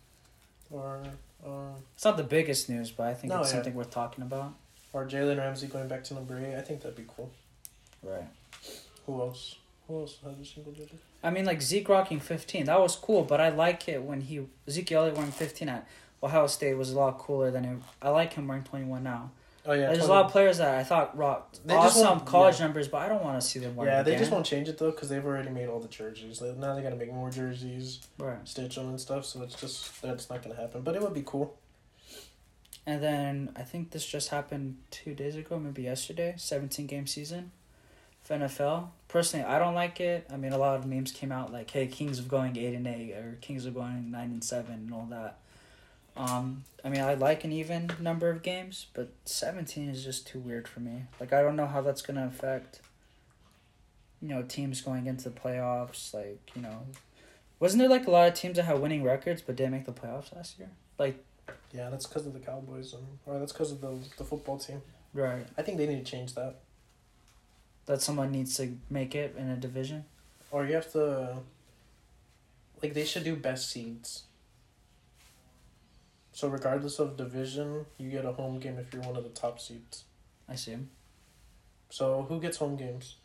Or 0.69 1.03
uh, 1.45 1.73
It's 1.93 2.05
not 2.05 2.15
the 2.15 2.23
biggest 2.23 2.69
news, 2.69 2.89
but 2.89 3.07
I 3.07 3.13
think 3.13 3.33
No, 3.33 3.41
it's 3.41 3.49
yeah. 3.49 3.55
something 3.55 3.73
worth 3.73 3.89
talking 3.89 4.23
about. 4.23 4.53
Or 4.93 5.05
Jalen 5.05 5.37
Ramsey 5.37 5.67
going 5.67 5.87
back 5.87 6.03
to 6.05 6.13
number 6.13 6.37
eight. 6.39 6.55
I 6.55 6.61
think 6.61 6.81
that'd 6.81 6.95
be 6.97 7.05
cool. 7.07 7.31
Right. 8.03 8.27
Who 9.05 9.21
else? 9.21 9.55
Who 9.87 9.99
else 10.01 10.17
has 10.23 10.39
a 10.39 10.45
single 10.45 10.71
digit? 10.73 10.99
I 11.23 11.29
mean, 11.29 11.45
like 11.45 11.61
Zeke 11.61 11.89
rocking 11.89 12.19
fifteen, 12.19 12.65
that 12.65 12.79
was 12.79 12.95
cool. 12.95 13.23
But 13.23 13.41
I 13.41 13.49
like 13.49 13.87
it 13.87 14.01
when 14.03 14.21
he 14.21 14.41
Zeke 14.69 14.91
Elliott 14.93 15.15
wearing 15.15 15.31
fifteen 15.31 15.69
at 15.69 15.87
Ohio 16.23 16.47
State 16.47 16.75
was 16.77 16.91
a 16.91 16.97
lot 16.97 17.17
cooler 17.19 17.51
than 17.51 17.63
him. 17.63 17.83
I 18.01 18.09
like 18.09 18.33
him 18.33 18.47
wearing 18.47 18.63
twenty 18.63 18.85
one 18.85 19.03
now. 19.03 19.31
Oh 19.63 19.73
yeah, 19.73 19.91
There's 19.91 20.05
a 20.05 20.09
lot 20.09 20.25
of 20.25 20.31
players 20.31 20.57
that 20.57 20.73
I 20.79 20.83
thought 20.83 21.15
rocked 21.15 21.59
They 21.67 21.75
just 21.75 21.97
awesome 21.97 22.07
won't- 22.17 22.25
college 22.25 22.57
yeah. 22.57 22.65
numbers, 22.65 22.87
but 22.87 22.97
I 23.03 23.07
don't 23.09 23.23
want 23.23 23.39
to 23.39 23.47
see 23.47 23.59
them 23.59 23.75
wear. 23.75 23.87
Yeah, 23.87 24.01
it 24.01 24.05
they 24.05 24.11
just 24.13 24.23
again. 24.23 24.33
won't 24.33 24.45
change 24.47 24.67
it 24.69 24.79
though 24.79 24.89
because 24.89 25.07
they've 25.09 25.23
already 25.23 25.49
made 25.51 25.67
all 25.67 25.79
the 25.79 25.87
jerseys. 25.87 26.41
Now 26.41 26.73
they 26.73 26.81
gotta 26.81 26.95
make 26.95 27.13
more 27.13 27.29
jerseys, 27.29 27.99
Right. 28.17 28.39
stitch 28.43 28.73
them 28.75 28.89
and 28.89 28.99
stuff. 28.99 29.23
So 29.25 29.43
it's 29.43 29.53
just 29.53 30.01
that's 30.01 30.31
not 30.31 30.41
gonna 30.41 30.55
happen. 30.55 30.81
But 30.81 30.95
it 30.95 31.01
would 31.03 31.13
be 31.13 31.21
cool. 31.23 31.55
And 32.85 33.01
then 33.01 33.49
I 33.55 33.61
think 33.61 33.91
this 33.91 34.05
just 34.05 34.29
happened 34.29 34.77
two 34.89 35.13
days 35.13 35.35
ago, 35.35 35.59
maybe 35.59 35.83
yesterday. 35.83 36.33
Seventeen 36.37 36.87
game 36.87 37.07
season 37.07 37.51
for 38.23 38.35
NFL. 38.35 38.89
Personally, 39.07 39.45
I 39.45 39.59
don't 39.59 39.75
like 39.75 39.99
it. 39.99 40.27
I 40.31 40.37
mean, 40.37 40.51
a 40.51 40.57
lot 40.57 40.77
of 40.77 40.85
memes 40.85 41.11
came 41.11 41.31
out 41.31 41.51
like, 41.51 41.69
"Hey, 41.69 41.87
Kings 41.87 42.17
of 42.17 42.27
going 42.27 42.57
eight 42.57 42.73
and 42.73 42.87
8 42.87 43.13
or 43.13 43.37
"Kings 43.41 43.65
of 43.65 43.75
going 43.75 44.09
nine 44.09 44.31
and 44.31 44.43
7 44.43 44.73
and 44.73 44.93
all 44.93 45.07
that. 45.11 45.37
Um, 46.15 46.63
I 46.83 46.89
mean, 46.89 47.01
I 47.01 47.13
like 47.13 47.43
an 47.43 47.51
even 47.51 47.91
number 47.99 48.29
of 48.29 48.43
games, 48.43 48.87
but 48.93 49.09
seventeen 49.25 49.89
is 49.89 50.03
just 50.03 50.27
too 50.27 50.39
weird 50.39 50.67
for 50.67 50.79
me. 50.79 51.03
Like, 51.19 51.31
I 51.33 51.41
don't 51.41 51.55
know 51.55 51.67
how 51.67 51.81
that's 51.81 52.01
gonna 52.01 52.27
affect. 52.27 52.81
You 54.21 54.27
know, 54.29 54.43
teams 54.43 54.81
going 54.81 55.07
into 55.07 55.29
the 55.29 55.39
playoffs, 55.39 56.13
like 56.13 56.51
you 56.55 56.61
know, 56.61 56.83
wasn't 57.59 57.79
there 57.79 57.89
like 57.89 58.07
a 58.07 58.11
lot 58.11 58.27
of 58.27 58.33
teams 58.33 58.57
that 58.57 58.63
had 58.63 58.79
winning 58.79 59.03
records 59.03 59.41
but 59.41 59.55
didn't 59.55 59.71
make 59.71 59.85
the 59.85 59.93
playoffs 59.93 60.35
last 60.35 60.59
year? 60.59 60.69
Like, 60.99 61.23
Yeah, 61.73 61.89
that's 61.89 62.05
because 62.05 62.25
of 62.25 62.33
the 62.33 62.39
Cowboys 62.39 62.93
and 62.93 63.05
or 63.25 63.39
that's 63.39 63.53
because 63.53 63.71
of 63.71 63.81
the 63.81 63.97
the 64.17 64.23
football 64.23 64.57
team. 64.57 64.81
right. 65.13 65.45
I 65.57 65.61
think 65.61 65.77
they 65.77 65.87
need 65.87 66.05
to 66.05 66.11
change 66.11 66.35
that. 66.35 66.55
that 67.85 68.01
someone 68.01 68.31
needs 68.31 68.55
to 68.57 68.77
make 68.89 69.15
it 69.15 69.35
in 69.37 69.49
a 69.49 69.55
division. 69.57 70.05
Or 70.51 70.65
you 70.65 70.75
have 70.75 70.91
to. 70.93 71.37
Like 72.81 72.93
they 72.93 73.05
should 73.05 73.23
do 73.23 73.35
best 73.35 73.69
seeds. 73.69 74.23
So 76.33 76.47
regardless 76.47 76.99
of 76.99 77.17
division, 77.17 77.85
you 77.97 78.09
get 78.09 78.25
a 78.25 78.31
home 78.31 78.59
game 78.59 78.77
if 78.79 78.93
you're 78.93 79.03
one 79.03 79.15
of 79.15 79.23
the 79.23 79.29
top 79.29 79.59
seeds. 79.59 80.05
I 80.49 80.55
see. 80.55 80.77
So 81.89 82.23
who 82.27 82.39
gets 82.41 82.57
home 82.57 82.75
games? 82.77 83.15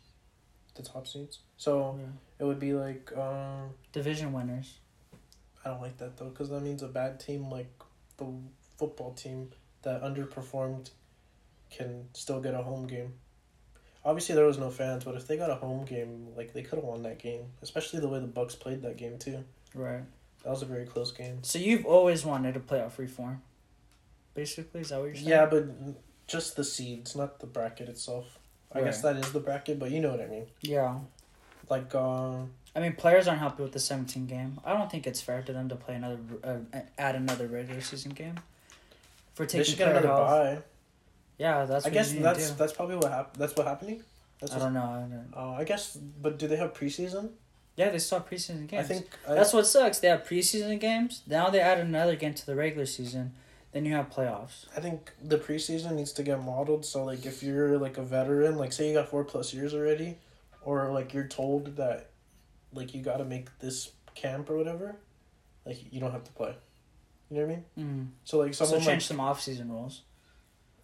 The 0.75 0.83
top 0.83 1.07
seeds. 1.07 1.39
So 1.57 1.99
it 2.39 2.43
would 2.43 2.59
be 2.59 2.73
like 2.73 3.11
um 3.17 3.69
Division 3.93 4.31
winners. 4.31 4.77
I 5.65 5.69
don't 5.69 5.81
like 5.81 5.97
that 5.97 6.17
though 6.17 6.29
because 6.29 6.49
that 6.49 6.61
means 6.61 6.83
a 6.83 6.87
bad 6.87 7.19
team 7.19 7.49
like 7.49 7.71
the 8.17 8.27
football 8.77 9.13
team 9.13 9.49
that 9.83 10.03
underperformed 10.03 10.91
can 11.69 12.05
still 12.13 12.41
get 12.41 12.53
a 12.53 12.61
home 12.61 12.87
game. 12.87 13.13
Obviously 14.05 14.35
there 14.35 14.45
was 14.45 14.57
no 14.57 14.69
fans, 14.69 15.03
but 15.03 15.15
if 15.15 15.27
they 15.27 15.37
got 15.37 15.49
a 15.49 15.55
home 15.55 15.85
game, 15.85 16.27
like 16.35 16.53
they 16.53 16.61
could 16.61 16.77
have 16.77 16.85
won 16.85 17.03
that 17.03 17.19
game. 17.19 17.45
Especially 17.61 17.99
the 17.99 18.07
way 18.07 18.19
the 18.19 18.27
Bucs 18.27 18.57
played 18.57 18.81
that 18.83 18.97
game 18.97 19.17
too. 19.17 19.43
Right. 19.75 20.03
That 20.43 20.49
was 20.49 20.61
a 20.61 20.65
very 20.65 20.85
close 20.85 21.11
game. 21.11 21.39
So 21.43 21.59
you've 21.59 21.85
always 21.85 22.23
wanted 22.23 22.53
to 22.53 22.59
play 22.59 22.79
a 22.79 22.83
playoff 22.83 22.97
reform. 22.97 23.41
Basically, 24.33 24.81
is 24.81 24.89
that 24.89 24.99
what 24.99 25.05
you're 25.07 25.15
saying? 25.15 25.27
Yeah, 25.27 25.45
but 25.47 25.65
just 26.27 26.55
the 26.55 26.63
seeds, 26.63 27.15
not 27.15 27.39
the 27.39 27.47
bracket 27.47 27.89
itself. 27.89 28.39
I 28.71 28.81
guess 28.81 29.01
that 29.01 29.15
is 29.15 29.31
the 29.31 29.39
bracket, 29.39 29.79
but 29.79 29.91
you 29.91 29.99
know 29.99 30.11
what 30.11 30.21
I 30.21 30.27
mean. 30.27 30.45
Yeah. 30.61 30.99
Like 31.69 31.93
um 31.95 32.51
I 32.75 32.79
mean, 32.79 32.93
players 32.93 33.27
aren't 33.27 33.41
happy 33.41 33.63
with 33.63 33.71
the 33.71 33.79
17 33.79 34.27
game. 34.27 34.59
I 34.63 34.73
don't 34.73 34.91
think 34.91 35.07
it's 35.07 35.19
fair 35.19 35.41
to 35.41 35.51
them 35.51 35.67
to 35.69 35.75
play 35.75 35.95
another, 35.95 36.19
uh, 36.43 36.79
add 36.99 37.15
another 37.15 37.47
regular 37.47 37.81
season 37.81 38.11
game. 38.11 38.35
For 39.33 39.47
they 39.47 39.59
taking 39.59 39.65
should 39.65 39.77
get 39.79 39.89
another 39.89 40.07
health. 40.07 40.27
bye. 40.27 40.57
Yeah, 41.39 41.65
that's. 41.65 41.87
I 41.87 41.89
guess 41.89 42.13
that's 42.13 42.51
that's 42.51 42.73
probably 42.73 42.97
what 42.97 43.11
hap- 43.11 43.35
that's 43.35 43.55
what 43.55 43.65
happening. 43.65 44.03
That's 44.39 44.53
I 44.53 44.59
don't 44.59 44.73
know. 44.73 44.81
I 44.81 44.99
don't... 44.99 45.33
Uh, 45.35 45.51
I 45.53 45.63
guess, 45.63 45.97
but 45.97 46.37
do 46.37 46.47
they 46.47 46.55
have 46.57 46.73
preseason? 46.73 47.31
Yeah, 47.77 47.89
they 47.89 47.99
still 47.99 48.19
have 48.19 48.29
preseason 48.29 48.67
games. 48.67 48.85
I 48.85 48.87
think 48.87 49.07
I, 49.27 49.35
That's 49.35 49.53
what 49.53 49.65
sucks. 49.65 49.99
They 49.99 50.07
have 50.07 50.23
preseason 50.23 50.79
games. 50.79 51.21
Now 51.27 51.49
they 51.49 51.59
add 51.59 51.79
another 51.79 52.15
game 52.15 52.33
to 52.33 52.45
the 52.45 52.55
regular 52.55 52.85
season. 52.87 53.33
Then 53.71 53.85
you 53.85 53.93
have 53.93 54.09
playoffs. 54.09 54.65
I 54.75 54.79
think 54.79 55.11
the 55.23 55.37
preseason 55.37 55.93
needs 55.93 56.11
to 56.13 56.23
get 56.23 56.43
modeled. 56.43 56.85
So 56.85 57.03
like, 57.03 57.25
if 57.25 57.43
you're 57.43 57.77
like 57.77 57.97
a 57.97 58.03
veteran, 58.03 58.57
like 58.57 58.73
say 58.73 58.87
you 58.87 58.93
got 58.95 59.09
four 59.09 59.23
plus 59.23 59.53
years 59.53 59.75
already, 59.75 60.17
or 60.61 60.91
like 60.91 61.13
you're 61.13 61.27
told 61.27 61.75
that, 61.77 62.09
like 62.73 62.93
you 62.93 63.01
got 63.01 63.17
to 63.17 63.25
make 63.25 63.57
this 63.59 63.91
camp 64.15 64.49
or 64.49 64.57
whatever, 64.57 64.95
like 65.65 65.91
you 65.93 65.99
don't 65.99 66.11
have 66.11 66.23
to 66.25 66.31
play. 66.31 66.55
You 67.29 67.37
know 67.37 67.45
what 67.45 67.51
I 67.51 67.81
mean? 67.85 68.07
Mm. 68.07 68.07
So 68.23 68.37
like 68.39 68.53
someone 68.53 68.79
So 68.81 68.85
change 68.85 69.01
like, 69.03 69.07
some 69.07 69.19
off-season 69.19 69.69
rules. 69.71 70.03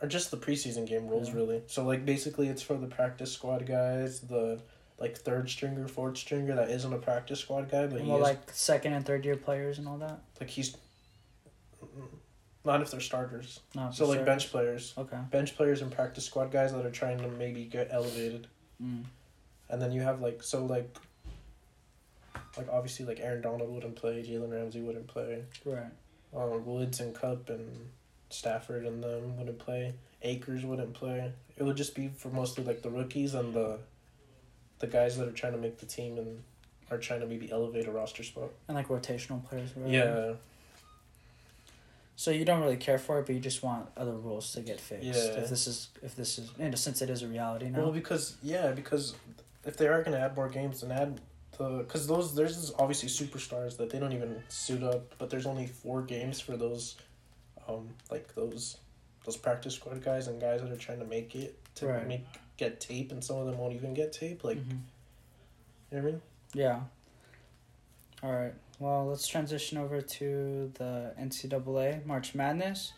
or 0.02 0.08
just 0.08 0.30
the 0.32 0.38
preseason 0.38 0.86
game 0.86 1.08
rules 1.08 1.30
Yeah. 1.30 1.36
really. 1.36 1.62
So 1.68 1.84
like 1.86 2.06
basically 2.06 2.48
it's 2.50 2.62
for 2.62 2.76
the 2.76 2.88
practice 2.88 3.32
squad 3.32 3.66
guys, 3.66 4.20
the 4.22 4.62
like 5.00 5.18
third 5.18 5.50
stringer, 5.50 5.88
fourth 5.88 6.18
stringer 6.18 6.56
that 6.56 6.70
isn't 6.70 6.92
a 6.94 6.98
practice 6.98 7.40
squad 7.40 7.70
guy, 7.70 7.88
but 7.88 8.02
he 8.02 8.10
Well, 8.10 8.20
like 8.20 8.52
second 8.52 8.94
and 8.94 9.06
third 9.06 9.26
year 9.26 9.36
players 9.38 9.80
and 9.80 9.88
all 9.88 9.98
that. 10.00 10.20
like 10.40 10.50
he's. 10.50 10.76
Not 12.66 12.82
if 12.82 12.92
they're 12.92 13.02
starters. 13.02 13.60
No. 13.76 13.90
So 13.92 14.06
like 14.06 14.20
sure. 14.20 14.26
bench 14.26 14.50
players, 14.50 14.94
Okay. 14.98 15.18
bench 15.32 15.56
players 15.58 15.82
and 15.82 15.92
practice 15.92 16.26
squad 16.26 16.50
guys 16.52 16.72
that 16.72 16.86
are 16.86 16.92
trying 16.92 17.18
to 17.20 17.28
maybe 17.28 17.66
get 17.66 17.90
elevated. 17.92 18.48
Mm. 18.82 19.04
And 19.74 19.82
then 19.82 19.92
you 19.92 20.02
have 20.02 20.22
like 20.22 20.44
so 20.44 20.64
like 20.66 20.96
like 22.56 22.68
obviously 22.72 23.06
like 23.06 23.20
Aaron 23.20 23.42
Donald 23.42 23.74
wouldn't 23.74 23.96
play, 23.96 24.22
Jalen 24.24 24.52
Ramsey 24.52 24.82
wouldn't 24.82 25.08
play, 25.08 25.44
Right. 25.66 25.86
um, 26.36 26.64
Woods 26.64 27.00
and 27.00 27.16
Kupp 27.16 27.50
and 27.50 27.90
Stafford 28.30 28.86
and 28.86 29.04
them 29.04 29.36
wouldn't 29.36 29.58
play. 29.58 29.96
Akers 30.22 30.64
wouldn't 30.64 30.94
play. 30.94 31.32
It 31.58 31.64
would 31.64 31.76
just 31.76 31.96
be 31.96 32.10
for 32.16 32.30
mostly 32.30 32.64
like 32.64 32.84
the 32.84 32.92
rookies 32.92 33.34
and 33.34 33.52
the 33.52 33.80
the 34.78 34.86
guys 34.86 35.18
that 35.18 35.28
are 35.28 35.32
trying 35.32 35.54
to 35.54 35.58
make 35.60 35.80
the 35.80 35.88
team 35.88 36.20
and 36.20 36.44
are 36.92 37.00
trying 37.00 37.22
to 37.22 37.26
maybe 37.26 37.52
elevate 37.52 37.88
a 37.88 37.92
roster 37.92 38.22
spot. 38.24 38.52
And 38.68 38.78
like 38.78 38.90
rotational 38.90 39.44
players. 39.44 39.72
Right? 39.76 39.90
Yeah. 39.92 40.34
So 42.16 42.32
you 42.32 42.46
don't 42.46 42.62
really 42.62 42.78
care 42.78 43.00
for 43.00 43.20
it, 43.20 43.26
but 43.26 43.34
you 43.34 43.42
just 43.42 43.64
want 43.64 43.88
other 43.98 44.14
rules 44.14 44.54
to 44.54 44.62
get 44.62 44.80
fixed. 44.80 45.04
Yeah. 45.06 45.14
If 45.42 45.50
this 45.50 45.66
is 45.68 45.90
if 46.04 46.16
this 46.16 46.38
is 46.38 46.52
in 46.60 46.74
a 46.74 46.78
sense 46.78 47.02
it 47.02 47.10
is 47.10 47.24
a 47.24 47.28
reality 47.28 47.70
now. 47.70 47.80
Well, 47.80 47.92
because 47.92 48.36
yeah, 48.44 48.72
because 48.72 49.16
if 49.65 49.78
they 49.78 49.88
are 49.88 50.04
gonna 50.04 50.17
add 50.19 50.36
more 50.36 50.49
games, 50.49 50.82
then 50.82 50.91
add 50.91 51.21
the 51.58 51.80
because 51.80 52.08
those 52.08 52.34
there's 52.36 52.71
obviously 52.80 53.10
superstars 53.10 53.78
that 53.78 53.89
they 53.89 53.99
don't 53.99 54.13
even 54.13 54.41
suit 54.49 54.84
up, 54.84 55.17
but 55.17 55.30
there's 55.30 55.45
only 55.45 55.67
four 55.67 56.02
games 56.02 56.39
for 56.39 56.58
those, 56.58 56.95
um, 57.67 57.89
like 58.12 58.34
those, 58.36 58.78
those 59.26 59.38
practice 59.38 59.76
squad 59.76 60.04
guys 60.04 60.28
and 60.28 60.39
guys 60.41 60.62
that 60.62 60.71
are 60.71 60.76
trying 60.78 60.99
to 60.99 61.06
make 61.06 61.36
it 61.36 61.58
to 61.76 61.88
Right. 61.88 62.08
make 62.08 62.26
get 62.58 62.80
tape, 62.80 63.12
and 63.12 63.23
some 63.23 63.38
of 63.38 63.45
them 63.47 63.58
won't 63.58 63.73
even 63.73 63.93
get 63.93 64.13
tape. 64.13 64.43
Like, 64.43 64.58
Mhm. 64.58 64.69
you 64.69 64.76
know 64.76 64.80
what 65.91 65.97
I 65.97 66.02
mean? 66.12 66.21
Yeah. 66.54 66.82
All 68.21 68.32
right. 68.32 68.54
Well, 68.80 69.08
let's 69.08 69.28
transition 69.28 69.78
over 69.78 70.02
to 70.02 70.71
the 70.76 71.13
NCAA 71.17 72.02
March 72.06 72.36
Madness. 72.36 72.93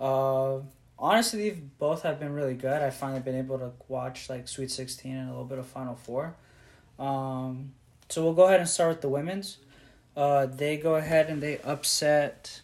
Uh, 0.00 0.60
honestly, 0.98 1.50
both 1.78 2.02
have 2.02 2.18
been 2.18 2.32
really 2.32 2.54
good. 2.54 2.82
I've 2.82 2.94
finally 2.96 3.20
been 3.20 3.36
able 3.36 3.58
to 3.58 3.72
watch 3.88 4.28
like 4.28 4.48
Sweet 4.48 4.70
Sixteen 4.70 5.16
and 5.16 5.28
a 5.28 5.32
little 5.32 5.44
bit 5.44 5.58
of 5.58 5.66
Final 5.66 5.94
Four. 5.94 6.34
Um, 6.98 7.72
so 8.08 8.24
we'll 8.24 8.34
go 8.34 8.46
ahead 8.46 8.60
and 8.60 8.68
start 8.68 8.90
with 8.90 9.00
the 9.00 9.08
women's. 9.08 9.58
Uh, 10.16 10.46
they 10.46 10.76
go 10.76 10.96
ahead 10.96 11.28
and 11.28 11.42
they 11.42 11.58
upset. 11.58 12.62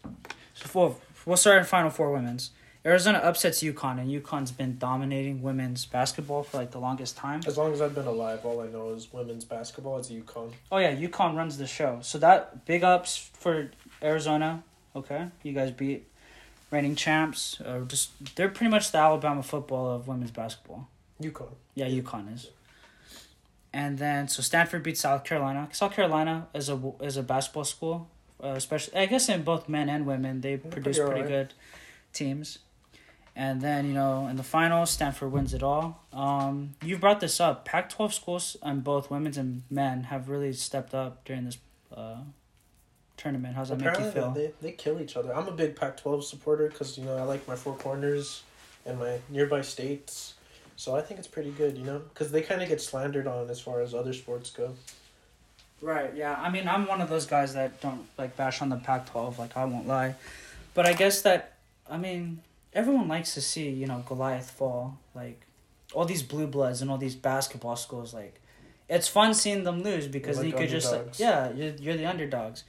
So 0.55 0.71
we'll, 0.75 1.01
we'll 1.25 1.37
start 1.37 1.59
in 1.59 1.65
Final 1.65 1.91
Four 1.91 2.13
women's. 2.13 2.51
Arizona 2.87 3.19
upsets 3.19 3.63
UConn, 3.63 3.99
and 3.99 4.11
UConn's 4.11 4.53
been 4.53 4.77
dominating 4.77 5.41
women's 5.41 5.87
basketball 5.87 6.43
for 6.43 6.59
like 6.59 6.71
the 6.71 6.79
longest 6.79 7.17
time. 7.17 7.41
As 7.47 7.57
long 7.57 7.73
as 7.73 7.81
I've 7.81 7.95
been 7.95 8.07
alive, 8.07 8.45
all 8.45 8.61
I 8.61 8.67
know 8.67 8.91
is 8.91 9.11
women's 9.11 9.47
basketball. 9.47 9.99
It's 9.99 10.11
UConn. 10.11 10.53
Oh 10.71 10.77
yeah, 10.77 10.95
UConn 10.95 11.35
runs 11.35 11.57
the 11.57 11.67
show. 11.67 12.01
So 12.03 12.19
that 12.19 12.67
big 12.67 12.85
ups 12.85 13.31
for 13.33 13.71
Arizona. 14.03 14.63
Okay, 14.95 15.29
you 15.43 15.55
guys 15.55 15.71
beat 15.71 16.07
reigning 16.75 16.97
champs. 16.97 17.61
Uh, 17.61 17.81
just 17.87 18.11
they're 18.37 18.49
pretty 18.51 18.71
much 18.71 18.91
the 18.93 18.99
Alabama 18.99 19.43
football 19.43 19.91
of 19.95 20.09
women's 20.09 20.31
basketball. 20.31 20.89
UConn. 21.23 21.55
Yeah, 21.75 21.87
UConn 21.87 22.35
is. 22.35 22.51
And 23.73 23.99
then 23.99 24.29
so 24.29 24.43
Stanford 24.43 24.83
beat 24.83 24.99
South 24.99 25.25
Carolina. 25.25 25.69
South 25.73 25.93
Carolina 25.93 26.49
is 26.55 26.69
a 26.69 26.79
is 27.01 27.17
a 27.17 27.23
basketball 27.23 27.65
school, 27.65 28.09
uh, 28.43 28.49
especially 28.49 28.97
I 28.97 29.07
guess 29.07 29.29
in 29.29 29.43
both 29.43 29.69
men 29.69 29.89
and 29.89 30.07
women 30.07 30.41
they 30.41 30.57
They're 30.57 30.71
produce 30.71 30.99
pretty 30.99 31.11
pretty 31.13 31.33
alright. 31.35 31.49
good 31.49 31.55
teams. 32.13 32.59
And 33.37 33.61
then 33.61 33.87
you 33.89 33.95
know 33.95 34.29
in 34.29 34.37
the 34.37 34.45
finals, 34.45 34.91
Stanford 34.91 35.33
wins 35.33 35.55
it 35.55 35.63
all. 35.63 36.05
Um, 36.13 36.75
you 36.85 36.99
brought 36.99 37.19
this 37.21 37.41
up. 37.41 37.65
Pac 37.65 37.89
twelve 37.91 38.15
schools 38.15 38.57
on 38.63 38.81
both 38.81 39.11
women's 39.11 39.37
and 39.37 39.63
men 39.71 40.05
have 40.05 40.29
really 40.29 40.53
stepped 40.53 40.95
up 40.95 41.25
during 41.25 41.45
this 41.45 41.59
uh, 41.97 42.19
tournament. 43.17 43.55
How's 43.55 43.69
that 43.69 43.77
make 43.79 43.85
you 43.87 43.91
Apparently, 43.91 44.21
feel? 44.21 44.31
they 44.33 44.53
they 44.69 44.73
kill 44.73 45.01
each 45.01 45.17
other. 45.17 45.35
I'm 45.35 45.49
a 45.49 45.53
big 45.53 45.77
Pac-12 45.77 46.23
supporter 46.25 46.69
because 46.69 46.97
you 46.99 47.05
know 47.05 47.17
I 47.17 47.23
like 47.23 47.47
my 47.49 47.57
four 47.57 47.75
corners 47.77 48.43
and 48.87 48.99
my 48.99 49.19
nearby 49.31 49.63
states, 49.63 50.35
so 50.77 50.95
I 50.97 51.01
think 51.01 51.19
it's 51.19 51.29
pretty 51.29 51.51
good. 51.51 51.77
You 51.79 51.85
know, 51.85 51.99
because 51.99 52.31
they 52.33 52.43
kind 52.43 52.63
of 52.63 52.69
get 52.69 52.81
slandered 52.81 53.27
on 53.27 53.49
as 53.51 53.61
far 53.61 53.81
as 53.81 53.95
other 53.95 54.13
sports 54.13 54.51
go. 54.51 54.75
Right. 55.81 56.15
Yeah. 56.15 56.35
I 56.39 56.51
mean, 56.51 56.67
I'm 56.67 56.87
one 56.87 57.01
of 57.01 57.11
those 57.11 57.27
guys 57.27 57.55
that 57.55 57.81
don't 57.81 58.07
like 58.17 58.37
bash 58.37 58.63
on 58.63 58.69
the 58.71 58.77
Pac-12. 58.77 59.39
Like 59.39 59.57
I 59.57 59.65
won't 59.65 59.87
lie, 59.87 60.15
but 60.73 60.87
I 60.87 60.93
guess 60.95 61.23
that 61.23 61.55
I 61.91 61.99
mean 61.99 62.41
everyone 62.73 63.07
likes 63.09 63.35
to 63.35 63.41
see 63.41 63.69
you 63.69 63.87
know 63.87 64.03
Goliath 64.07 64.51
fall. 64.51 64.99
Like 65.15 65.41
all 65.93 66.05
these 66.05 66.23
blue 66.23 66.47
bloods 66.47 66.83
and 66.83 66.91
all 66.91 66.99
these 66.99 67.15
basketball 67.15 67.77
schools. 67.77 68.15
Like 68.15 68.41
it's 68.89 69.09
fun 69.09 69.35
seeing 69.35 69.65
them 69.65 69.83
lose 69.83 70.07
because 70.09 70.39
Like 70.39 70.47
you 70.47 70.53
could 70.55 70.69
just 70.69 70.91
like 70.93 71.19
yeah 71.19 71.53
you're 71.53 71.75
you're 71.75 71.97
the 71.97 72.07
underdogs. 72.07 72.65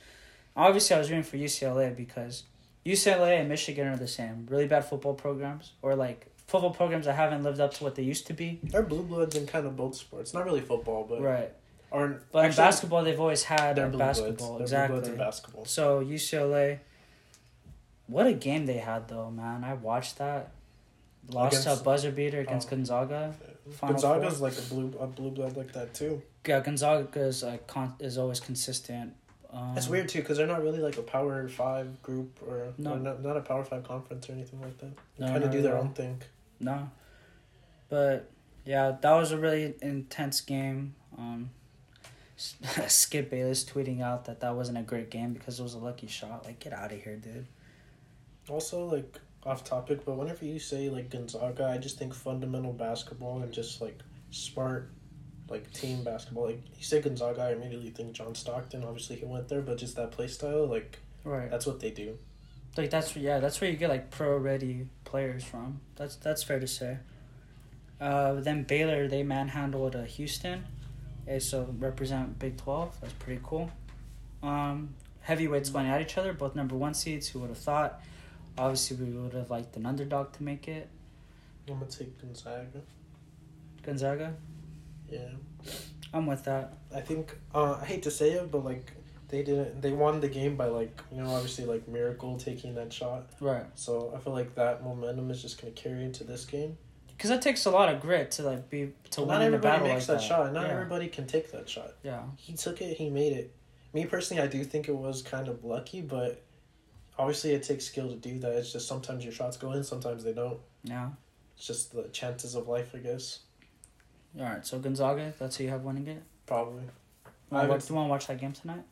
Obviously, 0.56 0.96
I 0.96 1.00
was 1.00 1.10
rooting 1.10 1.24
for 1.24 1.38
UCLA 1.38 1.96
because 1.96 2.44
UCLA 2.86 3.40
and 3.40 3.50
Michigan 3.50 3.88
are 3.88 3.98
the 3.98 4.08
same. 4.08 4.46
Really 4.50 4.68
bad 4.68 4.86
football 4.86 5.14
programs 5.14 5.74
or 5.82 5.96
like 5.96 6.28
football 6.48 6.72
programs 6.72 7.06
that 7.06 7.16
haven't 7.16 7.44
lived 7.44 7.60
up 7.60 7.74
to 7.76 7.84
what 7.84 7.96
they 7.96 8.04
used 8.04 8.28
to 8.28 8.34
be. 8.34 8.60
They're 8.64 8.84
blue 8.84 9.04
bloods 9.04 9.36
in 9.36 9.48
kind 9.48 9.66
of 9.66 9.76
both 9.76 9.96
sports. 9.96 10.34
Not 10.34 10.46
really 10.46 10.62
football, 10.62 11.06
but 11.08 11.22
Right. 11.22 11.52
Or 11.92 12.22
But 12.32 12.46
in 12.46 12.56
basketball, 12.56 13.04
they've 13.04 13.20
always 13.20 13.44
had 13.44 13.76
they're 13.76 13.90
blue 13.90 14.00
basketball. 14.00 14.58
bloods. 14.58 14.72
They're 14.72 14.88
blue 14.88 14.98
exactly. 14.98 15.00
bloods 15.00 15.08
in 15.10 15.18
basketball. 15.18 15.66
So 15.66 16.04
UCLA, 16.04 16.80
what 18.08 18.28
a 18.28 18.34
game 18.34 18.66
they 18.66 18.78
had 18.78 19.08
though, 19.08 19.32
man! 19.32 19.64
I 19.64 19.74
watched 19.74 20.18
that. 20.18 20.52
Lost 21.32 21.64
to 21.64 21.74
a 21.74 21.78
buzzer 21.78 22.12
beater 22.12 22.40
against 22.40 22.68
oh. 22.68 22.72
Gonzaga. 22.76 23.34
Final 23.72 23.94
Gonzaga's 23.94 24.38
Four. 24.38 24.50
like 24.50 24.58
a 24.58 24.62
blue 24.62 24.98
a 25.00 25.08
blue 25.08 25.32
blood 25.32 25.58
like 25.58 25.74
that 25.74 25.94
too. 25.94 26.22
Yeah, 26.46 26.60
Gonzaga's 26.60 27.44
like 27.44 27.66
con- 27.66 27.96
is 28.00 28.18
always 28.18 28.40
consistent. 28.40 29.14
Um, 29.56 29.78
It's 29.78 29.88
weird 29.88 30.10
too 30.10 30.20
because 30.20 30.38
they're 30.38 30.48
not 30.48 30.62
really 30.62 30.80
like 30.80 30.98
a 30.98 31.02
power 31.02 31.48
five 31.48 32.02
group 32.04 32.40
or, 32.46 32.74
No. 32.78 32.94
or 32.94 33.00
not, 33.00 33.24
not 33.24 33.38
a 33.38 33.42
power 33.42 33.64
five 33.64 33.84
conference 33.84 34.30
or 34.30 34.34
anything 34.34 34.62
like 34.62 34.78
that. 34.80 34.92
They 35.18 35.26
No, 35.26 35.32
kind 35.32 35.44
of 35.46 35.52
do 35.52 35.62
their 35.62 35.78
own 35.78 35.94
thing. 35.94 36.22
No, 36.60 36.90
but 37.90 38.30
yeah, 38.66 38.98
that 39.00 39.14
was 39.14 39.32
a 39.32 39.38
really 39.38 39.76
intense 39.82 40.42
game. 40.42 40.96
Um, 41.18 41.52
Skip 42.38 43.30
Bayless 43.30 43.64
tweeting 43.64 44.02
out 44.02 44.26
that 44.26 44.42
that 44.42 44.56
wasn't 44.56 44.78
a 44.78 44.82
great 44.82 45.10
game 45.10 45.32
because 45.34 45.60
it 45.60 45.64
was 45.64 45.74
a 45.74 45.78
lucky 45.80 46.08
shot. 46.08 46.44
Like, 46.46 46.60
get 46.60 46.74
out 46.74 46.92
of 46.92 47.02
here, 47.02 47.16
dude. 47.16 47.48
Also, 48.50 48.86
like 48.86 49.20
off 49.46 49.64
topic, 49.64 50.04
but 50.06 50.18
whenever 50.18 50.44
you 50.44 50.60
say 50.60 50.90
like 50.90 51.10
Gonzaga, 51.10 51.66
I 51.66 51.78
just 51.78 51.98
think 51.98 52.14
fundamental 52.14 52.74
basketball 52.74 53.42
and 53.42 53.54
just 53.54 53.80
like 53.80 54.00
smart, 54.32 54.90
like 55.50 55.72
team 55.74 56.04
basketball. 56.04 56.46
Like 56.46 56.62
you 56.78 56.84
say 56.84 57.02
Gonzaga, 57.02 57.42
I 57.44 57.52
immediately 57.54 57.90
think 57.92 58.14
John 58.14 58.34
Stockton. 58.36 58.84
Obviously, 58.84 59.18
he 59.18 59.26
went 59.26 59.48
there, 59.48 59.62
but 59.62 59.78
just 59.78 59.96
that 59.96 60.12
play 60.12 60.28
style, 60.28 60.68
like 60.68 61.00
Right. 61.24 61.50
that's 61.50 61.66
what 61.66 61.80
they 61.80 61.92
do. 61.92 62.18
Like 62.78 62.90
that's 62.90 63.16
yeah, 63.16 63.40
that's 63.40 63.62
where 63.62 63.70
you 63.70 63.78
get 63.78 63.90
like 63.90 64.12
pro 64.12 64.38
ready 64.38 64.88
players 65.06 65.44
from. 65.44 65.80
That's 65.96 66.16
that's 66.18 66.44
fair 66.44 66.60
to 66.60 66.68
say. 66.68 66.98
Uh, 68.02 68.34
then 68.42 68.64
Baylor 68.64 69.08
they 69.08 69.24
manhandled 69.24 69.96
uh, 69.96 70.04
Houston, 70.04 70.66
okay, 71.26 71.40
so 71.40 71.74
represent 71.80 72.38
Big 72.38 72.58
Twelve. 72.58 73.00
That's 73.00 73.14
pretty 73.14 73.40
cool. 73.44 73.72
Um, 74.44 74.96
heavyweights 75.22 75.70
going 75.70 75.88
at 75.88 76.02
each 76.02 76.18
other, 76.18 76.34
both 76.34 76.56
number 76.56 76.76
one 76.76 76.94
seeds. 76.94 77.30
Who 77.30 77.40
would 77.40 77.50
have 77.50 77.58
thought? 77.58 78.02
Obviously, 78.58 78.98
we 78.98 79.12
would 79.18 79.34
have 79.34 79.50
liked 79.50 79.76
an 79.78 79.86
underdog 79.86 80.34
to 80.34 80.44
make 80.44 80.68
it. 80.68 80.90
I'm 81.70 81.76
gonna 81.80 81.90
take 81.90 82.20
Gonzaga. 82.22 82.82
Gonzaga. 83.84 84.36
Yeah, 85.10 85.30
I'm 86.14 86.26
with 86.26 86.44
that. 86.46 86.74
I 86.94 87.02
think 87.02 87.38
uh, 87.54 87.78
I 87.82 87.86
hate 87.86 88.04
to 88.04 88.12
say 88.12 88.32
it, 88.32 88.52
but 88.52 88.64
like 88.64 88.92
they 89.28 89.44
didn't. 89.44 89.82
They 89.82 89.92
won 89.92 90.20
the 90.20 90.28
game 90.28 90.56
by 90.56 90.68
like 90.68 91.02
you 91.12 91.22
know 91.22 91.30
obviously 91.30 91.66
like 91.66 91.88
miracle 91.88 92.38
taking 92.38 92.76
that 92.76 92.92
shot. 92.92 93.30
Right. 93.40 93.66
So 93.76 94.14
I 94.16 94.20
feel 94.20 94.34
like 94.34 94.56
that 94.56 94.84
momentum 94.84 95.30
is 95.32 95.42
just 95.42 95.62
gonna 95.62 95.74
carry 95.74 96.04
into 96.04 96.24
this 96.24 96.46
game. 96.46 96.78
Because 97.08 97.30
that 97.30 97.42
takes 97.42 97.66
a 97.66 97.72
lot 97.72 97.94
of 97.94 98.02
grit 98.02 98.32
to 98.32 98.44
like 98.44 98.70
be 98.70 98.94
to 99.12 99.22
win 99.22 99.30
not 99.30 99.36
in 99.38 99.42
a 99.42 99.46
everybody 99.46 99.62
battle 99.62 99.88
makes 99.88 100.10
like 100.10 100.20
that, 100.20 100.24
shot. 100.24 100.54
Not 100.54 100.68
yeah. 100.68 100.74
everybody 100.74 101.08
can 101.08 101.28
take 101.28 101.52
that 101.52 101.70
shot. 101.70 101.94
Yeah. 102.04 102.24
He 102.38 102.54
took 102.54 102.82
it. 102.82 102.98
He 102.98 103.10
made 103.10 103.34
it. 103.34 103.56
Me 103.94 104.06
personally, 104.06 104.44
I 104.44 104.48
do 104.48 104.64
think 104.64 104.90
it 104.90 104.96
was 104.96 105.22
kind 105.22 105.48
of 105.48 105.64
lucky, 105.64 106.02
but 106.02 106.44
obviously 107.18 107.52
it 107.52 107.64
takes 107.64 107.86
skill 107.86 108.10
to 108.10 108.16
do 108.16 108.40
that. 108.40 108.52
It's 108.58 108.74
just 108.74 108.88
sometimes 108.88 109.24
your 109.24 109.34
shots 109.34 109.58
go 109.58 109.72
in, 109.72 109.84
sometimes 109.84 110.24
they 110.24 110.34
don't. 110.34 110.60
Yeah. 110.84 111.10
It's 111.56 111.66
just 111.66 111.94
the 111.94 112.04
chances 112.10 112.56
of 112.56 112.68
life, 112.68 112.92
I 112.94 112.98
guess. 112.98 113.40
All 114.38 114.46
right. 114.46 114.66
So 114.66 114.80
Gonzaga, 114.80 115.34
that's 115.40 115.58
who 115.58 115.66
you 115.66 115.70
have 115.70 115.84
winning 115.84 116.08
it. 116.08 116.24
Probably. 116.46 116.84
Do 117.52 117.58
you 117.62 117.68
want 117.70 117.90
to 117.90 117.96
watch 118.10 118.28
that 118.28 118.40
game 118.40 118.52
tonight? 118.52 118.84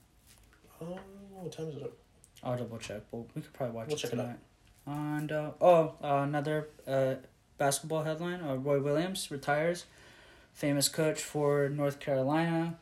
Oh, 0.82 0.98
what 1.32 1.52
time 1.52 1.68
is 1.70 1.78
it? 1.78 1.94
I'll 2.44 2.58
double 2.58 2.78
check. 2.78 3.02
But 3.12 3.18
we 3.36 3.42
could 3.42 3.54
probably 3.54 3.76
watch 3.76 3.88
We'll 3.88 3.98
it 3.98 4.00
check 4.00 4.14
it 4.14 4.20
out. 4.20 4.24
tonight. 4.24 4.40
And 4.86 5.32
uh, 5.32 5.52
oh, 5.62 5.94
uh, 6.04 6.24
another 6.24 6.68
uh, 6.88 7.16
basketball 7.58 8.04
headline: 8.04 8.42
uh, 8.42 8.56
Roy 8.56 8.80
Williams 8.82 9.32
retires, 9.32 9.86
famous 10.54 10.90
coach 10.90 11.22
for 11.22 11.70
North 11.70 12.00
Carolina. 12.00 12.78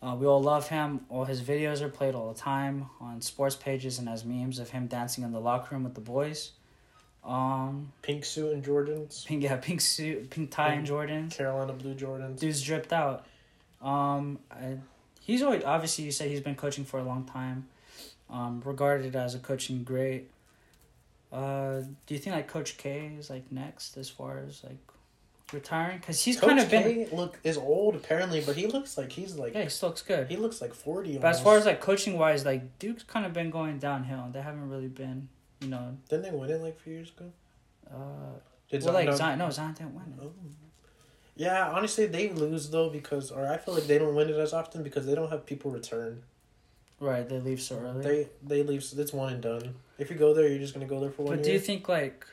Uh, 0.00 0.14
we 0.18 0.26
all 0.26 0.42
love 0.42 0.68
him. 0.68 1.00
All 1.08 1.24
his 1.24 1.42
videos 1.42 1.80
are 1.80 1.88
played 1.88 2.14
all 2.14 2.32
the 2.32 2.38
time 2.38 2.86
on 3.00 3.20
sports 3.20 3.56
pages 3.56 3.98
and 3.98 4.08
as 4.08 4.24
memes 4.24 4.58
of 4.60 4.70
him 4.70 4.86
dancing 4.86 5.24
in 5.24 5.32
the 5.32 5.40
locker 5.40 5.74
room 5.74 5.84
with 5.84 5.94
the 5.94 6.00
boys. 6.00 6.52
Um, 7.28 7.92
Pink 8.00 8.24
suit 8.24 8.52
and 8.54 8.64
Jordans. 8.64 9.26
pink 9.26 9.42
yeah, 9.42 9.56
pink 9.56 9.80
suit, 9.82 10.30
pink 10.30 10.50
tie, 10.50 10.72
and 10.72 10.86
Jordans. 10.86 11.36
Carolina 11.36 11.74
blue 11.74 11.94
Jordans. 11.94 12.38
Dude's 12.40 12.62
dripped 12.62 12.92
out. 12.92 13.26
Um, 13.82 14.38
I, 14.50 14.78
he's 15.20 15.42
always 15.42 15.62
obviously 15.62 16.04
you 16.04 16.10
said 16.10 16.28
he's 16.30 16.40
been 16.40 16.54
coaching 16.56 16.84
for 16.86 16.98
a 16.98 17.04
long 17.04 17.24
time, 17.24 17.66
um, 18.30 18.62
regarded 18.64 19.14
as 19.14 19.34
a 19.34 19.38
coaching 19.38 19.84
great. 19.84 20.30
Uh, 21.30 21.80
do 22.06 22.14
you 22.14 22.18
think 22.18 22.34
like 22.34 22.48
Coach 22.48 22.78
K 22.78 23.12
is 23.18 23.28
like 23.28 23.52
next 23.52 23.98
as 23.98 24.08
far 24.08 24.38
as 24.38 24.64
like 24.64 24.78
retiring? 25.52 25.98
Because 25.98 26.22
he's 26.24 26.40
Coach 26.40 26.48
kind 26.48 26.60
of 26.60 26.70
been. 26.70 26.82
K 26.82 27.08
look 27.12 27.38
is 27.44 27.58
old 27.58 27.94
apparently, 27.94 28.40
but 28.40 28.56
he 28.56 28.66
looks 28.66 28.96
like 28.96 29.12
he's 29.12 29.36
like 29.36 29.52
Yeah, 29.54 29.64
he 29.64 29.68
still 29.68 29.90
looks 29.90 30.00
good. 30.00 30.28
he 30.28 30.36
looks 30.36 30.62
like 30.62 30.72
forty. 30.72 31.18
But 31.18 31.28
as 31.28 31.42
far 31.42 31.58
as 31.58 31.66
like 31.66 31.82
coaching 31.82 32.16
wise, 32.16 32.46
like 32.46 32.78
Duke's 32.78 33.02
kind 33.02 33.26
of 33.26 33.34
been 33.34 33.50
going 33.50 33.78
downhill. 33.78 34.30
They 34.32 34.40
haven't 34.40 34.70
really 34.70 34.88
been, 34.88 35.28
you 35.60 35.68
know. 35.68 35.96
didn't 36.08 36.22
they 36.22 36.30
win 36.30 36.50
it 36.50 36.60
like 36.60 36.76
a 36.76 36.80
few 36.80 36.94
years 36.94 37.10
ago? 37.16 37.30
Uh, 37.90 38.38
Did 38.70 38.84
well, 38.84 38.94
like 38.94 39.12
Zion, 39.14 39.38
no, 39.38 39.50
Zion 39.50 39.74
didn't 39.74 39.94
win 39.94 40.14
it. 40.18 40.22
Oh. 40.22 40.32
Yeah, 41.36 41.70
honestly, 41.70 42.06
they 42.06 42.30
lose 42.30 42.68
though 42.68 42.90
because, 42.90 43.30
or 43.30 43.46
I 43.46 43.58
feel 43.58 43.74
like 43.74 43.86
they 43.86 43.98
don't 43.98 44.14
win 44.14 44.28
it 44.28 44.36
as 44.36 44.52
often 44.52 44.82
because 44.82 45.06
they 45.06 45.14
don't 45.14 45.30
have 45.30 45.46
people 45.46 45.70
return. 45.70 46.22
Right, 47.00 47.28
they 47.28 47.38
leave 47.38 47.60
so 47.60 47.78
early. 47.78 48.02
They 48.02 48.28
they 48.42 48.62
leave. 48.64 48.82
So 48.82 49.00
it's 49.00 49.12
one 49.12 49.32
and 49.32 49.42
done. 49.42 49.76
If 49.98 50.10
you 50.10 50.16
go 50.16 50.34
there, 50.34 50.48
you're 50.48 50.58
just 50.58 50.74
gonna 50.74 50.86
go 50.86 50.98
there 51.00 51.10
for 51.10 51.22
one 51.22 51.30
year 51.30 51.36
But 51.36 51.44
do 51.44 51.52
you 51.52 51.60
think 51.60 51.88
like, 51.88 52.26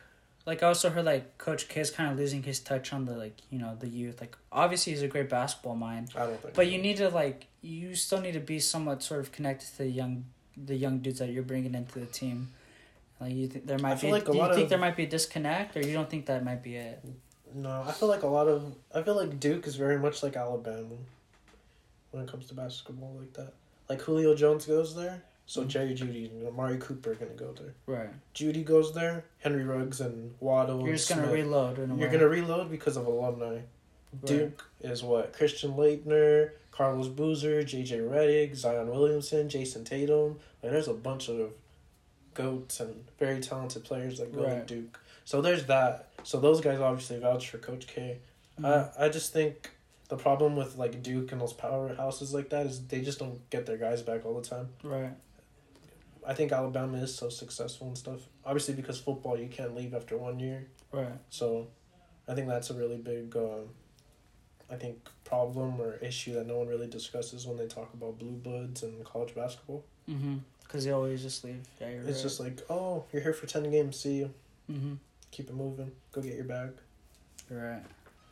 like 0.47 0.63
I 0.63 0.67
also 0.67 0.89
heard 0.89 1.05
like 1.05 1.37
Coach 1.37 1.69
K 1.69 1.81
is 1.81 1.91
kind 1.91 2.11
of 2.11 2.17
losing 2.17 2.41
his 2.41 2.59
touch 2.59 2.93
on 2.93 3.05
the 3.05 3.15
like 3.15 3.37
you 3.51 3.59
know 3.59 3.77
the 3.79 3.87
youth. 3.87 4.19
Like 4.19 4.35
obviously 4.51 4.93
he's 4.93 5.03
a 5.03 5.07
great 5.07 5.29
basketball 5.29 5.75
mind, 5.75 6.09
I 6.15 6.25
don't 6.25 6.41
think. 6.41 6.55
but 6.55 6.65
you 6.65 6.79
need 6.79 6.97
to 6.97 7.09
like 7.09 7.45
you 7.61 7.93
still 7.93 8.21
need 8.21 8.33
to 8.33 8.39
be 8.39 8.59
somewhat 8.59 9.03
sort 9.03 9.19
of 9.19 9.31
connected 9.31 9.67
to 9.67 9.77
the 9.79 9.87
young 9.87 10.25
the 10.57 10.75
young 10.75 10.97
dudes 10.97 11.19
that 11.19 11.29
you're 11.29 11.43
bringing 11.43 11.75
into 11.75 11.99
the 11.99 12.07
team. 12.07 12.49
Like 13.19 13.33
you 13.33 13.47
think 13.47 13.65
there 13.65 13.79
might 13.79 13.95
be. 13.95 14.01
feel 14.01 14.11
like 14.11 14.27
a 14.27 14.31
do 14.31 14.37
you 14.37 14.43
think 14.53 14.63
of- 14.63 14.69
there 14.69 14.77
might 14.79 14.95
be 14.97 15.03
a 15.03 15.07
disconnect, 15.09 15.77
or 15.77 15.81
you 15.81 15.93
don't 15.93 16.09
think 16.09 16.25
that 16.27 16.43
might 16.43 16.61
be 16.61 16.75
it? 16.75 17.03
No, 17.53 17.83
I 17.87 17.91
feel 17.93 18.09
like 18.09 18.23
a 18.23 18.27
lot 18.27 18.47
of 18.47 18.75
I 18.93 19.01
feel 19.03 19.15
like 19.15 19.39
Duke 19.39 19.65
is 19.67 19.75
very 19.77 19.97
much 19.97 20.21
like 20.23 20.35
Alabama 20.35 20.95
when 22.11 22.23
it 22.23 22.29
comes 22.29 22.47
to 22.47 22.53
basketball 22.53 23.15
like 23.19 23.33
that. 23.33 23.53
Like 23.89 24.01
Julio 24.01 24.35
Jones 24.35 24.65
goes 24.65 24.95
there, 24.95 25.23
so 25.45 25.63
Mhm. 25.63 25.67
Jerry 25.67 25.93
Jeudy 25.95 26.29
and 26.31 26.47
Amari 26.47 26.77
Cooper 26.77 27.11
are 27.11 27.15
gonna 27.15 27.31
go 27.31 27.53
there. 27.53 27.73
Right. 27.85 28.09
Jeudy 28.33 28.65
goes 28.65 28.93
there, 28.93 29.23
Henry 29.39 29.63
Ruggs 29.63 30.01
and 30.01 30.33
Waddle. 30.39 30.85
You're 30.85 30.95
just 30.97 31.07
gonna 31.09 31.31
reload. 31.31 31.79
In 31.79 31.91
a 31.91 31.95
You're 31.97 32.09
gonna 32.09 32.27
reload 32.27 32.69
because 32.69 32.97
of 32.97 33.05
alumni. 33.05 33.53
Right. 33.55 33.65
Duke 34.25 34.65
is 34.81 35.03
what 35.03 35.33
Christian 35.33 35.73
Laettner, 35.73 36.51
Carlos 36.71 37.07
Boozer, 37.09 37.63
J.J. 37.63 37.99
Redick, 37.99 38.55
Zion 38.55 38.89
Williamson, 38.89 39.47
Jayson 39.49 39.83
Tatum. 39.85 40.39
Like, 40.63 40.71
there's 40.73 40.87
a 40.89 40.93
bunch 40.93 41.29
of 41.29 41.51
goats 42.35 42.79
and 42.79 43.05
very 43.17 43.39
talented 43.41 43.83
players 43.83 44.19
that 44.19 44.31
go 44.33 44.43
Right. 44.43 44.67
Duke. 44.67 44.99
So 45.23 45.41
there's 45.41 45.65
that. 45.65 46.09
So 46.23 46.39
those 46.39 46.61
guys 46.61 46.79
obviously 46.79 47.17
vouch 47.19 47.49
for 47.49 47.57
Coach 47.57 47.87
K. 47.87 48.19
Mhm. 48.59 48.65
I 48.99 49.05
I 49.05 49.09
just 49.09 49.33
think 49.33 49.71
the 50.09 50.17
problem 50.17 50.55
with 50.55 50.77
like 50.77 51.01
Duke 51.01 51.31
and 51.31 51.41
those 51.41 51.53
powerhouses 51.53 52.31
like 52.31 52.49
that 52.51 52.67
is 52.67 52.85
they 52.87 53.01
just 53.01 53.17
don't 53.17 53.49
get 53.49 53.65
their 53.65 53.77
guys 53.77 54.03
back 54.03 54.23
all 54.25 54.39
the 54.39 54.47
time. 54.47 54.69
right. 54.83 55.13
I 56.27 56.33
think 56.33 56.51
Alabama 56.51 56.97
is 56.97 57.13
so 57.13 57.29
successful 57.29 57.87
and 57.87 57.97
stuff. 57.97 58.19
Obviously 58.45 58.73
because 58.73 58.99
football 58.99 59.37
you 59.39 59.47
can't 59.47 59.75
leave 59.75 59.93
after 59.93 60.17
one 60.17 60.39
year. 60.39 60.67
Right. 60.91 61.17
So, 61.29 61.67
I 62.27 62.33
think 62.33 62.47
that's 62.47 62.71
a 62.71 62.73
really 62.73 62.97
big, 62.97 63.35
um, 63.37 63.69
I 64.71 64.75
think, 64.75 65.07
problem 65.23 65.79
or 65.79 65.97
issue 65.97 66.33
that 66.33 66.47
no 66.47 66.57
one 66.57 66.67
really 66.67 66.87
discusses 66.87 67.45
when 67.45 67.57
they 67.57 67.67
talk 67.67 67.93
about 67.93 68.17
blue 68.17 68.31
bloods 68.31 68.81
and 68.81 69.03
college 69.05 69.35
basketball. 69.35 69.83
Mm-hmm. 70.09 70.37
Because 70.65 70.85
they 70.85 70.91
always 70.91 71.21
just 71.21 71.43
leave. 71.43 71.61
Yeah, 71.79 71.89
you're 71.89 72.01
It's 72.03 72.17
right. 72.17 72.23
just 72.23 72.39
like, 72.39 72.61
oh, 72.69 73.05
you're 73.13 73.21
here 73.21 73.33
for 73.33 73.45
10 73.47 73.69
games, 73.71 73.97
see 73.99 74.15
you. 74.15 74.33
Mm-hmm. 74.71 74.93
Keep 75.31 75.49
it 75.49 75.55
moving. 75.55 75.91
Go 76.11 76.21
get 76.21 76.35
your 76.35 76.43
bag. 76.43 76.71
Right. 77.49 77.81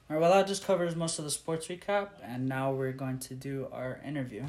All 0.09 0.15
right. 0.17 0.19
Well, 0.21 0.31
that 0.33 0.47
just 0.47 0.65
covers 0.65 0.95
most 0.95 1.19
of 1.19 1.25
the 1.25 1.31
sports 1.31 1.67
recap, 1.67 2.09
and 2.23 2.47
now 2.49 2.71
we're 2.71 2.91
going 2.91 3.19
to 3.19 3.33
do 3.35 3.67
our 3.71 3.99
interview. 4.05 4.43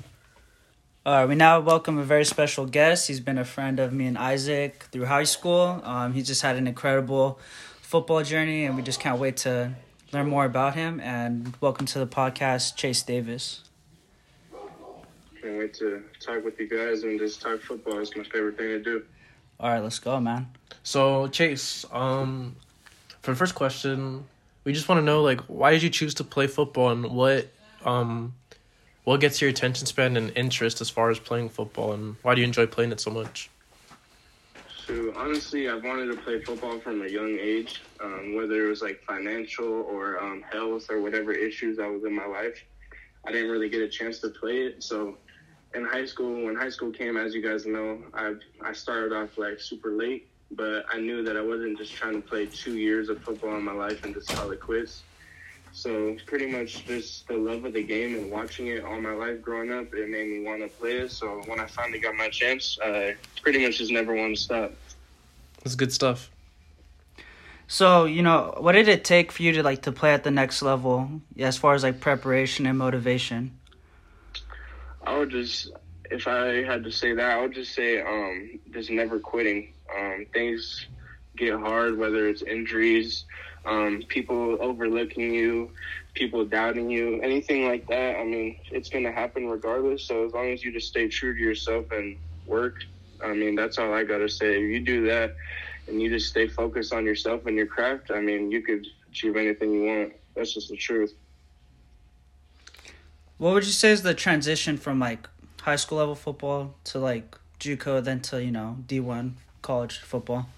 All 1.07 1.15
right. 1.15 1.29
We 1.29 1.35
now 1.35 1.61
welcome 1.61 1.99
a 1.99 2.03
very 2.05 2.25
special 2.25 2.65
guest. 2.67 3.09
He's 3.09 3.21
been 3.21 3.39
a 3.39 3.45
friend 3.45 3.79
of 3.79 3.93
me 3.93 4.07
and 4.07 4.17
Isaac 4.17 4.85
through 4.91 5.05
high 5.07 5.25
school. 5.25 5.81
Um, 5.85 6.13
he 6.15 6.23
just 6.23 6.43
had 6.43 6.57
an 6.57 6.67
incredible 6.67 7.39
football 7.83 8.23
journey, 8.23 8.65
and 8.65 8.75
we 8.77 8.83
just 8.83 9.01
can't 9.01 9.21
wait 9.21 9.37
to 9.39 9.75
learn 10.13 10.29
more 10.29 10.45
about 10.47 10.75
him. 10.75 11.01
And 11.01 11.55
welcome 11.61 11.87
to 11.87 11.99
the 11.99 12.07
podcast, 12.07 12.77
Chace 12.77 13.03
Davis. 13.03 13.61
Can't 15.45 15.59
wait 15.59 15.75
to 15.75 16.03
talk 16.21 16.43
with 16.43 16.59
you 16.59 16.67
guys 16.67 17.03
and 17.03 17.19
just 17.19 17.43
talk 17.43 17.61
football. 17.61 17.99
It's 17.99 18.17
my 18.17 18.25
favorite 18.25 18.57
thing 18.57 18.69
to 18.69 18.79
do. 18.79 19.05
All 19.61 19.69
right, 19.69 19.83
let's 19.83 19.99
go, 19.99 20.19
man. 20.19 20.49
So, 20.85 21.29
Chace, 21.29 21.85
um, 21.93 22.57
for 23.21 23.33
the 23.33 23.37
first 23.37 23.55
question, 23.55 24.25
we 24.65 24.73
just 24.73 24.89
want 24.89 25.01
to 25.01 25.05
know, 25.05 25.21
like, 25.21 25.41
why 25.43 25.73
did 25.73 25.83
you 25.83 25.91
choose 25.91 26.15
to 26.15 26.25
play 26.25 26.47
football 26.47 26.89
and 26.89 27.11
what, 27.11 27.49
um, 27.85 28.33
what 29.05 29.21
gets 29.21 29.43
your 29.43 29.51
attention 29.51 29.87
span 29.87 30.17
and 30.17 30.33
interest 30.35 30.81
as 30.81 30.89
far 30.89 31.11
as 31.11 31.19
playing 31.19 31.51
football 31.51 31.93
and 31.93 32.17
why 32.23 32.35
do 32.35 32.41
you 32.41 32.47
enjoy 32.47 32.67
playing 32.67 32.91
it 32.93 33.01
so 33.01 33.11
much? 33.11 33.51
So 34.87 35.13
honestly, 35.15 35.69
I've 35.69 35.85
wanted 35.85 36.07
to 36.07 36.17
play 36.23 36.41
football 36.41 36.81
from 36.81 37.03
a 37.03 37.07
young 37.07 37.37
age, 37.39 37.83
um, 38.03 38.35
whether 38.35 38.65
it 38.65 38.69
was 38.71 38.81
like 38.81 39.03
financial 39.03 39.67
or 39.67 40.23
um, 40.23 40.43
health 40.51 40.87
or 40.89 41.03
whatever 41.03 41.33
issues 41.33 41.77
that 41.77 41.91
was 41.91 42.03
in 42.05 42.15
my 42.15 42.27
life. 42.27 42.65
I 43.27 43.33
didn't 43.33 43.51
really 43.51 43.69
get 43.69 43.83
a 43.83 43.89
chance 43.89 44.19
to 44.21 44.29
play 44.29 44.63
it. 44.63 44.83
So 44.83 45.19
in 45.75 45.85
high 45.85 46.07
school, 46.07 46.45
when 46.45 46.55
high 46.55 46.71
school 46.71 46.91
came, 46.91 47.17
as 47.17 47.35
you 47.35 47.43
guys 47.43 47.67
know, 47.67 47.99
I 48.13 48.35
I 48.63 48.73
started 48.73 49.13
off 49.13 49.37
like 49.39 49.61
super 49.61 49.91
late, 49.91 50.29
but 50.51 50.85
I 50.93 50.99
knew 50.99 51.23
that 51.25 51.37
I 51.37 51.43
wasn't 51.43 51.79
just 51.79 51.93
trying 51.93 52.21
to 52.21 52.27
play 52.27 52.47
two 52.47 52.77
years 52.77 53.09
of 53.09 53.23
football 53.23 53.57
in 53.57 53.65
my 53.65 53.73
life 53.73 54.05
and 54.05 54.15
just 54.15 54.29
call 54.29 54.51
it 54.53 54.61
quits. 54.61 55.03
So 55.73 56.17
pretty 56.27 56.47
much 56.47 56.87
just 56.87 57.27
the 57.27 57.37
love 57.37 57.65
of 57.65 57.73
the 57.73 57.83
game 57.83 58.15
and 58.15 58.31
watching 58.31 58.69
it 58.69 58.85
all 58.85 59.01
my 59.01 59.13
life 59.13 59.43
growing 59.43 59.73
up, 59.73 59.93
it 59.93 60.09
made 60.09 60.29
me 60.29 60.45
want 60.45 60.63
to 60.63 60.69
play 60.69 60.99
it. 60.99 61.11
So 61.11 61.43
when 61.47 61.59
I 61.59 61.67
finally 61.67 61.99
got 61.99 62.15
my 62.15 62.29
chance, 62.29 62.79
I 62.83 63.17
pretty 63.43 63.65
much 63.65 63.79
just 63.79 63.91
never 63.91 64.15
wanted 64.15 64.37
to 64.37 64.41
stop. 64.41 64.73
That's 65.65 65.75
good 65.75 65.93
stuff. 65.93 66.31
So, 67.67 68.05
you 68.05 68.23
know, 68.23 68.55
what 68.59 68.73
did 68.73 68.87
it 68.87 69.03
take 69.03 69.33
for 69.33 69.43
you 69.43 69.51
to 69.53 69.65
like 69.65 69.83
to 69.83 69.91
play 69.91 70.15
at 70.15 70.23
the 70.23 70.31
next 70.31 70.63
level 70.63 71.23
as 71.39 71.57
far 71.57 71.75
as 71.75 71.83
like 71.83 71.99
preparation 71.99 72.67
and 72.67 72.79
motivation? 72.79 73.59
I 75.07 75.19
would 75.19 75.31
just, 75.31 75.71
if 76.11 76.27
I 76.27 76.63
had 76.65 76.85
to 76.85 76.91
say 76.91 77.15
that, 77.15 77.39
I 77.39 77.41
would 77.43 77.55
just 77.55 77.75
say, 77.75 78.01
um, 78.01 78.61
just 78.73 78.91
never 78.91 79.19
quitting. 79.21 79.75
Um, 79.97 80.27
things 80.33 80.87
get 81.37 81.55
hard, 81.59 81.99
whether 81.99 82.29
it's 82.29 82.43
injuries, 82.43 83.25
um, 83.67 84.03
people 84.09 84.59
overlooking 84.61 85.35
you, 85.35 85.71
people 86.15 86.45
doubting 86.45 86.91
you, 86.91 87.21
anything 87.23 87.67
like 87.67 87.87
that. 87.89 88.17
I 88.19 88.25
mean, 88.25 88.57
it's 88.71 88.89
gonna 88.89 89.13
happen 89.13 89.47
regardless. 89.47 90.07
So 90.07 90.25
as 90.27 90.33
long 90.33 90.51
as 90.53 90.63
you 90.65 90.73
just 90.73 90.89
stay 90.89 91.09
true 91.09 91.35
to 91.35 91.41
yourself 91.41 91.87
and 91.91 92.17
work, 92.47 92.77
I 93.25 93.33
mean, 93.35 93.55
that's 93.57 93.79
all 93.79 93.93
I 93.93 94.05
gotta 94.05 94.29
say. 94.29 94.55
If 94.57 94.71
you 94.71 94.85
do 94.85 95.07
that 95.07 95.35
and 95.89 96.01
you 96.01 96.11
just 96.11 96.29
stay 96.29 96.49
focused 96.49 96.93
on 96.93 97.05
yourself 97.05 97.47
and 97.47 97.57
your 97.57 97.67
craft, 97.67 98.11
I 98.13 98.21
mean, 98.21 98.51
you 98.51 98.63
could 98.63 98.87
achieve 99.09 99.37
anything 99.37 99.73
you 99.73 99.85
want. 99.85 100.13
That's 100.37 100.55
just 100.55 100.69
the 100.69 100.77
truth. 100.77 101.13
What 103.45 103.53
would 103.53 103.67
you 103.67 103.73
say 103.73 103.91
is 103.91 104.01
the 104.01 104.15
transition 104.15 104.79
from 104.79 104.99
like 104.99 105.29
high 105.61 105.77
school 105.77 105.99
level 105.99 106.15
football 106.15 106.77
to 106.85 106.99
like 106.99 107.37
JUCO, 107.61 108.03
then 108.03 108.21
to 108.21 108.43
you 108.43 108.51
know 108.51 108.79
D 108.87 109.01
one 109.01 109.37
college 109.61 109.99
football? 109.99 110.49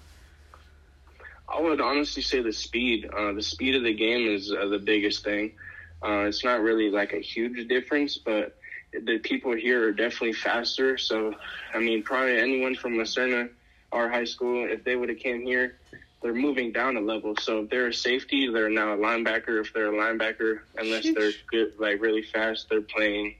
I 1.48 1.60
would 1.60 1.80
honestly 1.80 2.22
say 2.22 2.42
the 2.42 2.52
speed. 2.52 3.10
Uh, 3.12 3.32
the 3.32 3.42
speed 3.42 3.74
of 3.74 3.82
the 3.82 3.92
game 3.92 4.28
is 4.28 4.52
uh, 4.52 4.66
the 4.66 4.78
biggest 4.78 5.24
thing. 5.24 5.54
Uh, 6.00 6.26
it's 6.28 6.44
not 6.44 6.60
really 6.60 6.88
like 6.88 7.12
a 7.12 7.18
huge 7.18 7.66
difference, 7.66 8.18
but 8.18 8.56
the 8.92 9.18
people 9.18 9.52
here 9.52 9.88
are 9.88 9.92
definitely 9.92 10.34
faster. 10.34 10.96
So, 10.96 11.34
I 11.74 11.80
mean, 11.80 12.04
probably 12.04 12.38
anyone 12.38 12.76
from 12.76 12.92
Lacerna, 12.92 13.48
our 13.90 14.08
high 14.08 14.26
school, 14.26 14.64
if 14.64 14.84
they 14.84 14.94
would 14.94 15.08
have 15.08 15.18
came 15.18 15.42
here, 15.42 15.76
they're 16.22 16.34
moving 16.34 16.72
down 16.72 16.96
a 16.96 17.00
level. 17.00 17.34
So 17.36 17.60
if 17.60 17.70
they're 17.70 17.88
a 17.88 17.94
safety, 17.94 18.48
they're 18.48 18.70
now 18.70 18.94
a 18.94 18.96
linebacker. 18.96 19.60
If 19.60 19.72
they're 19.72 19.92
a 19.92 19.96
linebacker, 19.96 20.60
unless 20.76 21.04
they're 21.04 21.32
good, 21.50 21.74
like 21.78 22.00
really 22.00 22.22
fast, 22.22 22.68
they're 22.68 22.80
playing 22.80 23.36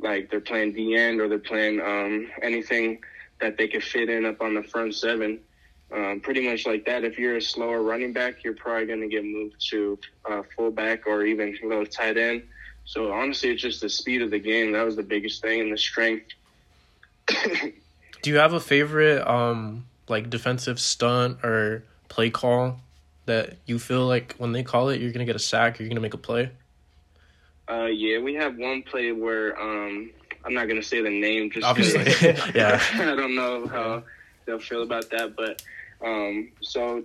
like 0.00 0.30
they're 0.30 0.40
playing 0.40 0.72
D 0.72 0.96
end 0.96 1.20
or 1.20 1.28
they're 1.28 1.38
playing 1.38 1.80
um, 1.80 2.30
anything 2.42 3.00
that 3.40 3.58
they 3.58 3.68
could 3.68 3.84
fit 3.84 4.08
in 4.08 4.24
up 4.24 4.40
on 4.40 4.54
the 4.54 4.62
front 4.62 4.94
seven 4.94 5.40
um, 5.92 6.20
pretty 6.20 6.48
much 6.48 6.66
like 6.66 6.84
that. 6.86 7.04
If 7.04 7.18
you're 7.18 7.36
a 7.36 7.42
slower 7.42 7.82
running 7.82 8.12
back, 8.12 8.44
you're 8.44 8.54
probably 8.54 8.86
going 8.86 9.00
to 9.00 9.08
get 9.08 9.24
moved 9.24 9.56
to 9.70 9.98
uh, 10.28 10.42
fullback 10.56 11.06
or 11.06 11.24
even 11.24 11.56
a 11.62 11.66
little 11.66 11.86
tight 11.86 12.16
end. 12.16 12.44
So 12.84 13.12
honestly, 13.12 13.50
it's 13.50 13.62
just 13.62 13.80
the 13.80 13.88
speed 13.88 14.22
of 14.22 14.30
the 14.30 14.38
game. 14.38 14.72
That 14.72 14.84
was 14.84 14.96
the 14.96 15.02
biggest 15.02 15.42
thing, 15.42 15.60
and 15.60 15.72
the 15.72 15.78
strength. 15.78 16.26
Do 18.22 18.30
you 18.30 18.36
have 18.36 18.52
a 18.52 18.60
favorite 18.60 19.26
um 19.26 19.86
like 20.10 20.28
defensive 20.28 20.80
stunt 20.80 21.44
or 21.44 21.84
play 22.08 22.30
call 22.30 22.80
that 23.26 23.56
you 23.66 23.78
feel 23.78 24.06
like 24.06 24.34
when 24.38 24.52
they 24.52 24.62
call 24.62 24.88
it 24.88 25.00
you're 25.00 25.12
gonna 25.12 25.24
get 25.24 25.36
a 25.36 25.40
sack 25.40 25.78
or 25.78 25.82
you're 25.82 25.90
gonna 25.90 26.00
make 26.00 26.14
a 26.14 26.18
play? 26.18 26.50
uh, 27.70 27.86
yeah, 27.86 28.18
we 28.18 28.34
have 28.34 28.56
one 28.56 28.82
play 28.82 29.12
where 29.12 29.58
um, 29.60 30.10
I'm 30.44 30.54
not 30.54 30.66
going 30.66 30.80
to 30.80 30.86
say 30.86 31.00
the 31.00 31.10
name 31.10 31.50
just 31.50 31.66
Obviously. 31.66 32.02
yeah. 32.54 32.82
I 32.94 33.14
don't 33.14 33.34
know 33.34 33.66
how 33.66 34.02
they'll 34.44 34.58
feel 34.58 34.82
about 34.82 35.08
that, 35.10 35.36
but 35.36 35.62
um, 36.04 36.50
so 36.60 37.04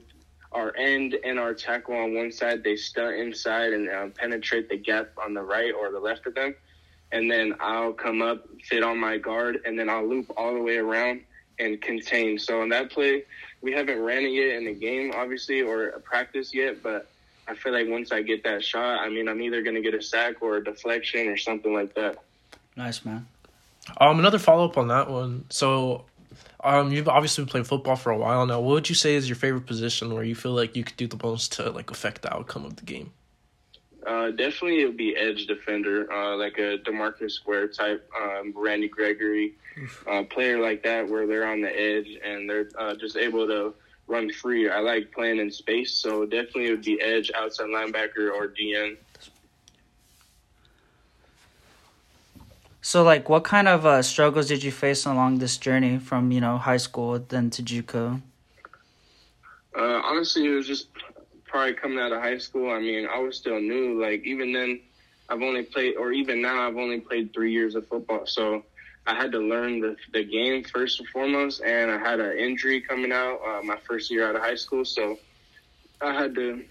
our 0.51 0.75
end 0.75 1.15
and 1.23 1.37
our 1.37 1.53
tackle 1.53 1.95
on 1.95 2.15
one 2.15 2.31
side, 2.31 2.63
they 2.63 2.75
stunt 2.75 3.15
inside 3.17 3.73
and 3.73 3.89
uh, 3.89 4.07
penetrate 4.15 4.69
the 4.69 4.77
gap 4.77 5.09
on 5.23 5.33
the 5.33 5.41
right 5.41 5.73
or 5.73 5.91
the 5.91 5.99
left 5.99 6.25
of 6.25 6.33
them, 6.33 6.55
and 7.11 7.29
then 7.29 7.55
I'll 7.59 7.93
come 7.93 8.21
up, 8.21 8.47
fit 8.63 8.83
on 8.83 8.97
my 8.97 9.17
guard, 9.17 9.61
and 9.65 9.77
then 9.77 9.89
I'll 9.89 10.07
loop 10.07 10.31
all 10.37 10.53
the 10.53 10.61
way 10.61 10.77
around 10.77 11.21
and 11.59 11.81
contained. 11.81 12.41
So 12.41 12.61
on 12.61 12.69
that 12.69 12.91
play, 12.91 13.23
we 13.61 13.71
haven't 13.71 14.01
ran 14.01 14.23
it 14.23 14.29
yet 14.29 14.57
in 14.57 14.65
the 14.65 14.73
game, 14.73 15.11
obviously, 15.15 15.61
or 15.61 15.89
a 15.89 15.99
practice 15.99 16.53
yet, 16.53 16.83
but 16.83 17.07
I 17.47 17.55
feel 17.55 17.73
like 17.73 17.87
once 17.87 18.11
I 18.11 18.21
get 18.21 18.43
that 18.43 18.63
shot, 18.63 18.99
I 18.99 19.09
mean, 19.09 19.27
I'm 19.27 19.41
either 19.41 19.61
gonna 19.61 19.81
get 19.81 19.93
a 19.93 20.01
sack 20.01 20.41
or 20.41 20.57
a 20.57 20.63
deflection 20.63 21.27
or 21.27 21.37
something 21.37 21.73
like 21.73 21.93
that. 21.95 22.17
Nice 22.75 23.05
man. 23.05 23.27
Um, 23.97 24.19
another 24.19 24.39
follow 24.39 24.65
up 24.65 24.77
on 24.77 24.87
that 24.87 25.09
one. 25.09 25.45
So, 25.49 26.05
um, 26.63 26.91
you've 26.91 27.07
obviously 27.07 27.45
played 27.45 27.67
football 27.67 27.95
for 27.95 28.11
a 28.11 28.17
while 28.17 28.45
now. 28.45 28.59
What 28.59 28.73
would 28.73 28.89
you 28.89 28.95
say 28.95 29.15
is 29.15 29.29
your 29.29 29.35
favorite 29.35 29.67
position 29.67 30.13
where 30.13 30.23
you 30.23 30.33
feel 30.33 30.53
like 30.53 30.75
you 30.75 30.83
could 30.83 30.97
do 30.97 31.07
the 31.07 31.19
most 31.21 31.53
to 31.53 31.69
like 31.69 31.91
affect 31.91 32.23
the 32.23 32.33
outcome 32.33 32.65
of 32.65 32.77
the 32.77 32.83
game? 32.83 33.11
Uh, 34.05 34.29
definitely, 34.29 34.81
it 34.81 34.85
would 34.85 34.97
be 34.97 35.15
edge 35.15 35.47
defender, 35.47 36.11
uh, 36.11 36.35
like 36.35 36.59
a 36.59 36.77
Demarcus 36.77 37.45
Ware 37.45 37.67
type, 37.67 38.07
um, 38.21 38.53
Randy 38.55 38.87
Gregory, 38.87 39.55
uh, 40.07 40.23
player 40.23 40.59
like 40.59 40.83
that, 40.83 41.09
where 41.09 41.25
they're 41.25 41.47
on 41.47 41.61
the 41.61 41.69
edge 41.69 42.07
and 42.23 42.47
they're 42.47 42.69
uh, 42.77 42.93
just 42.95 43.17
able 43.17 43.47
to 43.47 43.73
run 44.07 44.31
free. 44.31 44.69
I 44.69 44.79
like 44.79 45.11
playing 45.11 45.39
in 45.39 45.49
space, 45.49 45.91
so 45.91 46.25
definitely 46.25 46.67
it 46.67 46.71
would 46.71 46.83
be 46.83 47.01
edge, 47.01 47.31
outside 47.35 47.67
linebacker, 47.67 48.31
or 48.31 48.47
DN. 48.47 48.97
So 52.81 53.01
like, 53.01 53.27
what 53.27 53.43
kind 53.43 53.67
of 53.67 53.87
uh, 53.87 54.03
struggles 54.03 54.47
did 54.47 54.63
you 54.63 54.71
face 54.71 55.07
along 55.07 55.39
this 55.39 55.57
journey 55.57 55.97
from 55.97 56.31
you 56.31 56.39
know 56.39 56.59
high 56.59 56.77
school 56.77 57.17
then 57.17 57.49
to 57.49 57.63
JUCO? 57.63 58.21
Uh, 59.75 60.01
honestly, 60.03 60.45
it 60.45 60.51
was 60.51 60.67
just 60.67 60.89
probably 61.55 61.73
coming 61.73 61.99
out 61.99 62.11
of 62.11 62.21
high 62.21 62.37
school. 62.37 62.69
I 62.69 62.79
mean, 62.79 63.07
I 63.07 63.17
was 63.19 63.37
still 63.37 63.61
new. 63.61 64.01
Like 64.01 64.25
even 64.25 64.51
then, 64.51 64.81
I've 65.29 65.41
only 65.41 65.63
played, 65.63 65.95
or 65.95 66.11
even 66.11 66.41
now, 66.41 66.67
I've 66.67 66.75
only 66.75 66.99
played 66.99 67.33
three 67.33 67.53
years 67.53 67.75
of 67.75 67.87
football. 67.87 68.25
So 68.25 68.65
I 69.07 69.15
had 69.15 69.31
to 69.31 69.39
learn 69.39 69.79
the 69.79 69.95
the 70.11 70.25
game 70.25 70.65
first 70.65 70.99
and 70.99 71.07
foremost, 71.07 71.61
and 71.61 71.89
I 71.89 71.97
had 71.97 72.19
an 72.19 72.37
injury 72.37 72.81
coming 72.81 73.13
out 73.13 73.39
uh, 73.47 73.61
my 73.63 73.77
first 73.87 74.11
year 74.11 74.27
out 74.27 74.35
of 74.35 74.41
high 74.41 74.55
school. 74.55 74.83
So 74.83 75.17
I 76.01 76.11
had 76.11 76.35
to 76.35 76.61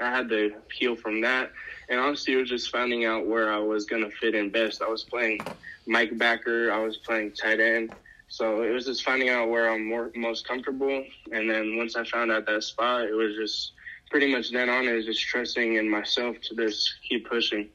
I 0.00 0.08
had 0.08 0.30
to 0.30 0.54
heal 0.72 0.96
from 0.96 1.20
that. 1.20 1.50
And 1.90 2.00
honestly, 2.00 2.32
it 2.32 2.36
was 2.38 2.48
just 2.48 2.70
finding 2.70 3.04
out 3.04 3.26
where 3.26 3.52
I 3.52 3.58
was 3.58 3.84
gonna 3.84 4.10
fit 4.10 4.34
in 4.34 4.48
best. 4.48 4.80
I 4.80 4.88
was 4.88 5.04
playing 5.04 5.40
Mike 5.86 6.16
backer. 6.16 6.72
I 6.72 6.78
was 6.78 6.96
playing 6.96 7.32
tight 7.32 7.60
end. 7.60 7.92
So 8.28 8.62
it 8.62 8.70
was 8.70 8.86
just 8.86 9.04
finding 9.04 9.28
out 9.28 9.50
where 9.50 9.68
I'm 9.68 9.84
more 9.84 10.10
most 10.14 10.48
comfortable. 10.48 11.04
And 11.32 11.50
then 11.50 11.76
once 11.76 11.96
I 11.96 12.04
found 12.04 12.32
out 12.32 12.46
that 12.46 12.62
spot, 12.62 13.04
it 13.04 13.14
was 13.14 13.36
just 13.36 13.72
pretty 14.10 14.30
much 14.30 14.50
then 14.52 14.68
on. 14.68 14.86
It 14.86 14.92
was 14.92 15.06
just 15.06 15.20
trusting 15.22 15.76
in 15.76 15.88
myself 15.88 16.36
to 16.42 16.54
just 16.56 16.92
keep 17.08 17.28
pushing. 17.28 17.68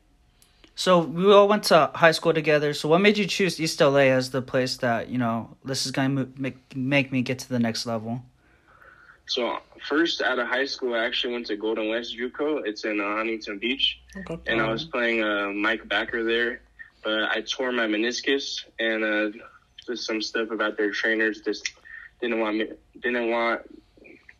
So 0.76 1.00
we 1.00 1.32
all 1.32 1.48
went 1.48 1.64
to 1.66 1.90
high 1.96 2.12
school 2.12 2.34
together. 2.34 2.74
So 2.74 2.90
what 2.90 3.00
made 3.00 3.18
you 3.18 3.26
choose 3.26 3.60
East 3.60 3.80
LA 3.80 4.12
as 4.20 4.32
the 4.32 4.42
place 4.42 4.78
that 4.78 5.10
you 5.10 5.18
know 5.18 5.56
this 5.64 5.86
is 5.86 5.92
gonna 5.92 6.28
make 6.38 6.76
make 6.76 7.12
me 7.12 7.22
get 7.22 7.40
to 7.40 7.50
the 7.50 7.60
next 7.60 7.86
level? 7.86 8.22
So 9.28 9.58
first 9.88 10.22
out 10.22 10.38
of 10.38 10.48
high 10.48 10.66
school, 10.66 10.94
I 10.94 11.06
actually 11.06 11.34
went 11.34 11.48
to 11.48 11.56
Golden 11.56 11.90
West 11.90 12.16
JUCO. 12.16 12.62
It's 12.68 12.84
in 12.84 13.00
uh, 13.00 13.04
Huntington 13.16 13.58
Beach, 13.58 14.00
Okay. 14.30 14.38
and 14.52 14.62
I 14.62 14.70
was 14.70 14.84
playing 14.86 15.24
uh, 15.24 15.50
Mike 15.50 15.88
Backer 15.88 16.24
there. 16.24 16.62
But 17.04 17.24
I 17.32 17.42
tore 17.42 17.72
my 17.72 17.88
meniscus, 17.88 18.66
and 18.80 19.04
uh, 19.04 19.38
just 19.88 20.06
some 20.06 20.22
stuff 20.22 20.52
about 20.52 20.76
their 20.76 20.92
trainers 20.92 21.42
just 21.42 21.72
didn't 22.20 22.40
want 22.40 22.58
me, 22.58 22.68
didn't 23.02 23.30
want, 23.30 23.62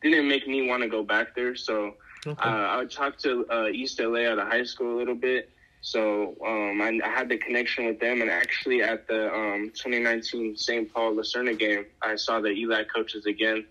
didn't 0.02 0.28
make 0.28 0.48
me 0.48 0.68
want 0.68 0.84
to 0.84 0.90
go 0.90 1.04
back 1.04 1.36
there. 1.36 1.56
So 1.56 1.96
Okay. 2.28 2.42
uh, 2.50 2.54
I 2.54 2.78
would 2.78 2.90
talk 2.90 3.18
to 3.20 3.46
uh, 3.52 3.68
East 3.68 4.00
LA 4.00 4.22
out 4.22 4.40
of 4.40 4.48
high 4.48 4.64
school 4.64 4.96
a 4.96 4.98
little 4.98 5.14
bit. 5.14 5.52
So 5.82 6.36
um, 6.44 6.82
I, 6.82 7.00
I 7.04 7.08
had 7.10 7.30
the 7.30 7.38
connection 7.38 7.86
with 7.86 8.00
them, 8.00 8.22
and 8.22 8.32
actually 8.32 8.82
at 8.82 9.08
the 9.08 9.32
um, 9.32 9.72
2019 9.76 10.58
St. 10.58 10.92
Paul 10.92 11.16
La 11.16 11.22
Serna 11.22 11.58
game, 11.58 11.86
I 12.02 12.16
saw 12.16 12.40
the 12.42 12.50
ELAC 12.50 12.88
coaches 12.92 13.28
again, 13.28 13.64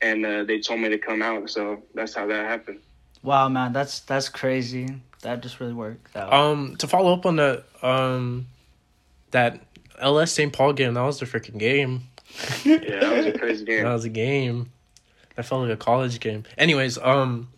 and 0.00 0.24
uh, 0.24 0.44
they 0.44 0.60
told 0.60 0.78
me 0.80 0.88
to 0.90 0.98
come 0.98 1.20
out. 1.20 1.50
So 1.50 1.82
that's 1.94 2.14
how 2.14 2.26
that 2.28 2.46
happened. 2.46 2.78
Wow, 3.24 3.48
man, 3.48 3.72
that's 3.72 3.98
that's 4.00 4.28
crazy. 4.28 5.00
That 5.22 5.40
just 5.42 5.58
really 5.58 5.72
worked 5.72 6.14
out. 6.14 6.32
Um, 6.32 6.76
to 6.76 6.86
follow 6.86 7.12
up 7.12 7.26
on 7.26 7.34
that, 7.36 7.64
um, 7.82 8.46
that 9.32 9.58
LS 9.98 10.30
St. 10.30 10.52
Paul 10.52 10.74
game, 10.74 10.94
that 10.94 11.02
was 11.02 11.18
the 11.18 11.26
freaking 11.26 11.58
game. 11.58 12.02
Yeah, 12.64 12.76
that 13.00 13.16
was 13.16 13.26
a 13.26 13.32
crazy 13.36 13.64
game. 13.64 13.82
That 13.82 13.92
was 13.92 14.04
a 14.04 14.08
game. 14.10 14.70
That 15.36 15.44
felt 15.44 15.62
like 15.62 15.70
a 15.70 15.76
college 15.76 16.18
game. 16.20 16.44
Anyways, 16.58 16.98
um, 16.98 17.48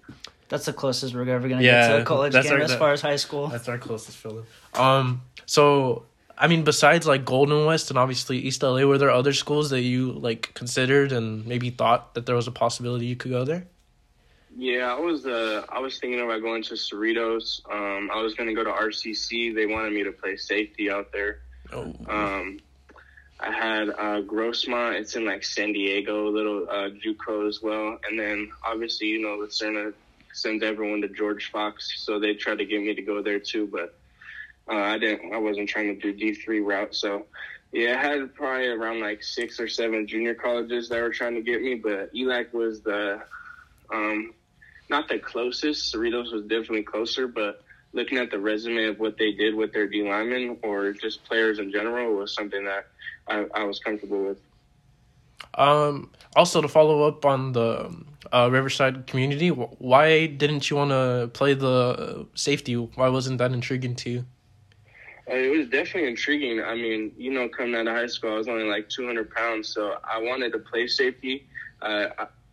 that's 0.48 0.64
the 0.66 0.72
closest 0.72 1.14
we're 1.14 1.28
ever 1.28 1.48
gonna 1.48 1.62
Yeah, 1.62 1.88
get 1.88 1.96
to 1.96 2.02
a 2.02 2.04
college 2.04 2.32
that's 2.32 2.46
game 2.48 2.56
our- 2.58 2.62
as 2.62 2.70
that- 2.70 2.78
far 2.78 2.92
as 2.92 3.00
high 3.00 3.16
school. 3.16 3.48
that's 3.48 3.68
our 3.68 3.78
closest 3.78 4.16
feeling. 4.18 4.44
Um, 4.74 5.22
so 5.46 6.04
I 6.40 6.46
mean, 6.46 6.62
besides 6.62 7.04
like 7.06 7.24
Golden 7.24 7.64
West 7.66 7.90
and 7.90 7.98
obviously 7.98 8.38
East 8.38 8.62
LA, 8.62 8.84
were 8.84 8.96
there 8.98 9.10
other 9.10 9.32
schools 9.32 9.70
that 9.70 9.80
you 9.80 10.12
like 10.12 10.52
considered 10.54 11.10
and 11.12 11.44
maybe 11.46 11.70
thought 11.70 12.14
that 12.14 12.26
there 12.26 12.36
was 12.36 12.46
a 12.46 12.52
possibility 12.52 13.06
you 13.06 13.16
could 13.16 13.30
go 13.32 13.44
there? 13.44 13.66
Yeah, 14.56 14.92
I 14.92 14.98
was 14.98 15.24
uh, 15.26 15.64
I 15.68 15.78
was 15.78 15.98
thinking 15.98 16.20
about 16.20 16.40
going 16.42 16.62
to 16.64 16.74
Cerritos. 16.74 17.60
Um, 17.70 18.10
I 18.12 18.20
was 18.20 18.34
going 18.34 18.48
to 18.48 18.54
go 18.54 18.64
to 18.64 18.70
RCC. 18.70 19.54
They 19.54 19.66
wanted 19.66 19.92
me 19.92 20.02
to 20.04 20.10
play 20.12 20.36
safety 20.36 20.90
out 20.90 21.12
there. 21.12 21.40
Oh, 21.72 21.94
Um, 22.08 22.58
I 23.40 23.52
had 23.52 23.90
uh, 23.90 24.22
Grossmont. 24.22 25.00
It's 25.00 25.14
in 25.14 25.24
like 25.24 25.44
San 25.44 25.72
Diego, 25.72 26.28
little 26.28 26.68
uh, 26.68 26.90
JUCO 26.90 27.48
as 27.48 27.62
well. 27.62 27.98
And 28.08 28.18
then 28.18 28.50
obviously, 28.64 29.08
you 29.08 29.22
know, 29.22 29.36
La 29.36 29.46
Serna 29.46 29.92
sends 30.32 30.64
everyone 30.64 31.02
to 31.02 31.08
George 31.08 31.50
Fox, 31.50 31.92
so 32.04 32.18
they 32.18 32.34
tried 32.34 32.58
to 32.58 32.64
get 32.64 32.82
me 32.82 32.94
to 32.94 33.02
go 33.02 33.22
there 33.22 33.38
too. 33.38 33.68
But 33.70 33.94
uh, 34.68 34.76
I 34.76 34.98
didn't. 34.98 35.32
I 35.32 35.38
wasn't 35.38 35.68
trying 35.68 35.94
to 35.94 36.00
do 36.00 36.12
D 36.12 36.34
three 36.34 36.60
route. 36.60 36.94
So 36.94 37.26
yeah, 37.72 37.98
I 37.98 38.06
had 38.06 38.34
probably 38.34 38.66
around 38.66 39.00
like 39.00 39.22
six 39.22 39.60
or 39.60 39.68
seven 39.68 40.06
junior 40.06 40.34
colleges 40.34 40.88
that 40.88 41.00
were 41.00 41.10
trying 41.10 41.34
to 41.34 41.42
get 41.42 41.62
me, 41.62 41.74
but 41.74 42.12
ELAC 42.14 42.52
was 42.52 42.80
the 42.80 43.22
um, 43.92 44.34
not 44.90 45.08
the 45.08 45.18
closest. 45.18 45.94
Cerritos 45.94 46.32
was 46.32 46.42
definitely 46.42 46.82
closer, 46.82 47.28
but 47.28 47.62
looking 47.92 48.18
at 48.18 48.30
the 48.30 48.38
resume 48.38 48.84
of 48.84 48.98
what 48.98 49.16
they 49.18 49.32
did 49.32 49.54
with 49.54 49.72
their 49.72 49.86
D 49.86 50.08
linemen 50.08 50.58
or 50.62 50.92
just 50.92 51.24
players 51.24 51.58
in 51.58 51.72
general 51.72 52.14
was 52.14 52.34
something 52.34 52.64
that 52.64 52.86
I, 53.26 53.46
I 53.54 53.64
was 53.64 53.78
comfortable 53.78 54.24
with. 54.24 54.38
Um, 55.54 56.10
also 56.36 56.60
to 56.60 56.68
follow 56.68 57.06
up 57.06 57.24
on 57.24 57.52
the 57.52 57.94
uh, 58.32 58.48
Riverside 58.50 59.06
community, 59.06 59.48
why 59.48 60.26
didn't 60.26 60.68
you 60.68 60.76
want 60.76 60.90
to 60.90 61.30
play 61.32 61.54
the 61.54 62.26
safety? 62.34 62.74
Why 62.74 63.08
wasn't 63.08 63.38
that 63.38 63.52
intriguing 63.52 63.94
to 63.96 64.10
you? 64.10 64.24
Uh, 65.30 65.34
It 65.34 65.56
was 65.56 65.68
definitely 65.68 66.08
intriguing. 66.08 66.62
I 66.62 66.74
mean, 66.74 67.12
you 67.16 67.32
know, 67.32 67.48
coming 67.48 67.74
out 67.74 67.86
of 67.86 67.94
high 67.94 68.06
school, 68.06 68.32
I 68.32 68.38
was 68.38 68.48
only 68.48 68.64
like 68.64 68.88
200 68.88 69.30
pounds, 69.30 69.68
so 69.68 69.98
I 70.04 70.20
wanted 70.20 70.52
to 70.52 70.58
play 70.58 70.86
safety. 70.86 71.46
Uh, 71.80 72.08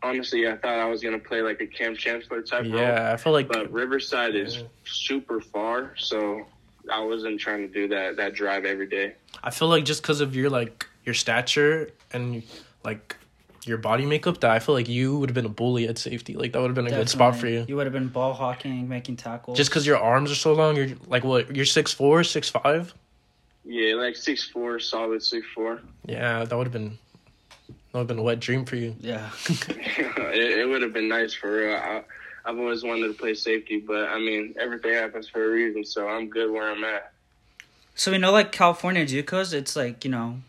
honestly, 0.06 0.48
I 0.48 0.56
thought 0.58 0.80
I 0.80 0.86
was 0.86 1.02
going 1.02 1.20
to 1.20 1.28
play 1.28 1.42
like 1.42 1.62
a 1.62 1.68
Kam 1.68 1.96
Chancellor 1.96 2.42
type 2.42 2.64
role. 2.64 2.76
Yeah, 2.76 3.12
I 3.12 3.18
feel 3.18 3.34
like 3.34 3.48
But 3.48 3.72
Riverside 3.72 4.36
is 4.36 4.64
super 4.86 5.42
far, 5.42 5.94
so 5.98 6.46
I 6.92 7.04
wasn't 7.04 7.40
trying 7.40 7.62
to 7.62 7.68
do 7.68 7.88
that 7.90 8.18
that 8.18 8.34
drive 8.34 8.66
every 8.66 8.88
day. 8.88 9.16
I 9.44 9.52
feel 9.52 9.68
like 9.68 9.86
just 9.86 10.02
because 10.02 10.22
of 10.22 10.36
your 10.36 10.50
like 10.50 10.88
your 11.04 11.16
stature 11.16 11.90
and 12.14 12.44
like 12.84 13.16
your 13.66 13.78
body 13.78 14.06
makeup, 14.06 14.42
that 14.42 14.52
I 14.52 14.60
feel 14.60 14.76
like 14.76 14.88
you 14.88 15.18
would 15.18 15.30
have 15.30 15.34
been 15.36 15.46
a 15.46 15.50
bully 15.50 15.88
at 15.88 15.98
safety. 15.98 16.36
Like 16.36 16.54
that 16.54 16.62
would 16.62 16.68
have 16.68 16.76
been 16.76 16.88
a 16.88 16.92
good 16.92 17.10
spot 17.10 17.36
for 17.36 17.48
you. 17.48 17.66
You 17.68 17.76
would 17.76 17.88
have 17.88 17.94
been 17.94 18.08
ball 18.08 18.34
hawking, 18.34 18.88
making 18.88 19.18
tackles. 19.18 19.58
Just 19.58 19.72
because 19.72 19.88
your 19.88 19.98
arms 19.98 20.32
are 20.32 20.36
so 20.36 20.54
long, 20.54 20.76
you're 20.76 20.90
like 21.08 21.24
what? 21.24 21.56
You're 21.56 21.66
six 21.66 21.92
four, 21.92 22.24
six 22.24 22.50
five. 22.50 22.94
Yeah, 23.64 23.96
like 23.96 24.16
six 24.16 24.44
four, 24.44 24.80
solid 24.80 25.24
six 25.24 25.46
four. 25.56 25.82
Yeah, 26.06 26.46
that 26.46 26.56
would 26.56 26.68
have 26.68 26.74
been 26.74 27.00
that 27.96 28.00
would 28.00 28.10
have 28.10 28.18
been 28.18 28.20
a 28.20 28.24
wet 28.24 28.42
dream 28.42 28.66
for 28.66 28.76
you. 28.76 28.94
yeah. 29.00 29.30
it, 29.48 30.60
it 30.60 30.68
would 30.68 30.82
have 30.82 30.92
been 30.92 31.08
nice 31.08 31.34
for 31.34 31.50
real. 31.50 31.76
I, 31.76 32.04
I've 32.44 32.60
always 32.60 32.84
wanted 32.84 33.08
to 33.08 33.14
play 33.14 33.34
safety, 33.34 33.80
but 33.80 34.10
I 34.10 34.20
mean, 34.20 34.54
everything 34.60 34.94
happens 34.94 35.30
for 35.30 35.46
a 35.46 35.48
reason, 35.48 35.86
so 35.86 36.06
I'm 36.06 36.30
good 36.30 36.52
where 36.52 36.70
I'm 36.70 36.84
at. 36.84 37.14
So 37.96 38.12
we 38.12 38.18
know 38.18 38.34
like 38.34 38.52
California 38.52 39.06
JUCOs, 39.06 39.54
it's 39.54 39.78
like, 39.78 40.04
you 40.04 40.12
know, 40.12 40.40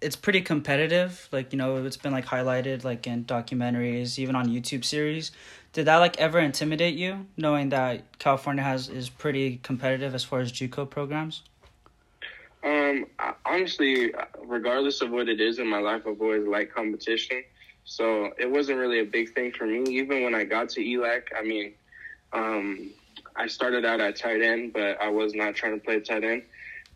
it's 0.00 0.16
pretty 0.16 0.40
competitive. 0.40 1.28
Like, 1.30 1.52
you 1.52 1.58
know, 1.58 1.84
it's 1.84 1.98
been 1.98 2.12
like 2.12 2.24
highlighted 2.24 2.82
like 2.82 3.06
in 3.06 3.26
documentaries, 3.26 4.18
even 4.18 4.34
on 4.34 4.48
YouTube 4.48 4.86
series. 4.86 5.32
Did 5.74 5.84
that 5.84 5.98
like 5.98 6.18
ever 6.18 6.38
intimidate 6.38 6.94
you, 6.94 7.26
knowing 7.36 7.68
that 7.68 8.18
California 8.18 8.64
has 8.64 8.88
is 8.88 9.10
pretty 9.10 9.60
competitive 9.62 10.14
as 10.14 10.24
far 10.24 10.40
as 10.40 10.50
JUCO 10.50 10.88
programs? 10.88 11.42
Um, 12.64 13.06
I, 13.18 13.34
honestly, 13.44 14.14
regardless 14.44 15.00
of 15.00 15.10
what 15.10 15.28
it 15.28 15.40
is 15.40 15.58
in 15.58 15.66
my 15.66 15.78
life, 15.78 16.02
I've 16.06 16.20
always 16.20 16.46
liked 16.46 16.74
competition. 16.74 17.42
So 17.84 18.32
it 18.38 18.48
wasn't 18.50 18.78
really 18.78 19.00
a 19.00 19.04
big 19.04 19.34
thing 19.34 19.52
for 19.52 19.66
me. 19.66 19.82
Even 19.98 20.22
when 20.22 20.34
I 20.34 20.44
got 20.44 20.68
to 20.70 20.80
ELAC, 20.80 21.22
I 21.36 21.42
mean, 21.42 21.74
um, 22.32 22.90
I 23.34 23.48
started 23.48 23.84
out 23.84 24.00
at 24.00 24.16
tight 24.16 24.42
end, 24.42 24.72
but 24.72 25.00
I 25.00 25.08
was 25.08 25.34
not 25.34 25.56
trying 25.56 25.78
to 25.78 25.84
play 25.84 25.98
tight 26.00 26.22
end. 26.22 26.42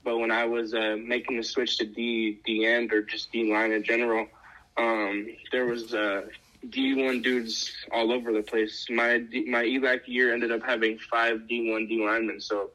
But 0.04 0.18
when 0.18 0.30
I 0.30 0.44
was 0.44 0.72
uh, 0.72 0.96
making 1.04 1.36
the 1.38 1.42
switch 1.42 1.78
to 1.78 1.84
D 1.84 2.38
D 2.44 2.64
end 2.64 2.92
or 2.92 3.02
just 3.02 3.32
D 3.32 3.52
line 3.52 3.72
in 3.72 3.82
general, 3.82 4.28
um, 4.76 5.26
there 5.50 5.66
was 5.66 5.92
uh, 5.92 6.26
D 6.70 6.94
one 6.94 7.22
dudes 7.22 7.72
all 7.90 8.12
over 8.12 8.32
the 8.32 8.42
place. 8.42 8.86
My 8.88 9.18
D, 9.18 9.46
my 9.50 9.64
ELAC 9.64 10.02
year 10.06 10.32
ended 10.32 10.52
up 10.52 10.62
having 10.62 10.98
five 10.98 11.48
D 11.48 11.72
one 11.72 11.88
D 11.88 12.06
linemen. 12.06 12.40
So 12.40 12.70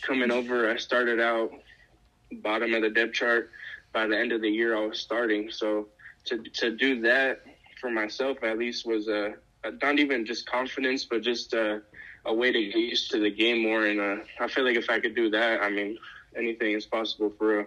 coming 0.00 0.30
over, 0.30 0.70
I 0.70 0.78
started 0.78 1.20
out 1.20 1.52
bottom 2.32 2.74
of 2.74 2.82
the 2.82 2.90
depth 2.90 3.14
chart. 3.14 3.50
By 3.92 4.06
the 4.06 4.16
end 4.16 4.32
of 4.32 4.40
the 4.40 4.48
year, 4.48 4.76
I 4.76 4.86
was 4.86 4.98
starting. 4.98 5.50
So 5.50 5.88
to 6.26 6.38
to 6.38 6.76
do 6.76 7.00
that 7.02 7.42
for 7.80 7.90
myself 7.90 8.42
at 8.42 8.58
least 8.58 8.86
was 8.86 9.08
a 9.08 9.34
not 9.82 9.98
even 9.98 10.24
just 10.24 10.46
confidence, 10.46 11.04
but 11.04 11.22
just 11.22 11.54
uh, 11.54 11.78
a 12.24 12.34
way 12.34 12.52
to 12.52 12.62
get 12.62 12.76
used 12.76 13.10
to 13.10 13.20
the 13.20 13.30
game 13.30 13.62
more. 13.62 13.86
And 13.86 14.00
uh, 14.00 14.24
I 14.38 14.48
feel 14.48 14.64
like 14.64 14.76
if 14.76 14.88
I 14.90 15.00
could 15.00 15.14
do 15.14 15.30
that, 15.30 15.62
I 15.62 15.70
mean, 15.70 15.98
anything 16.36 16.72
is 16.72 16.86
possible 16.86 17.32
for 17.36 17.58
real. 17.58 17.66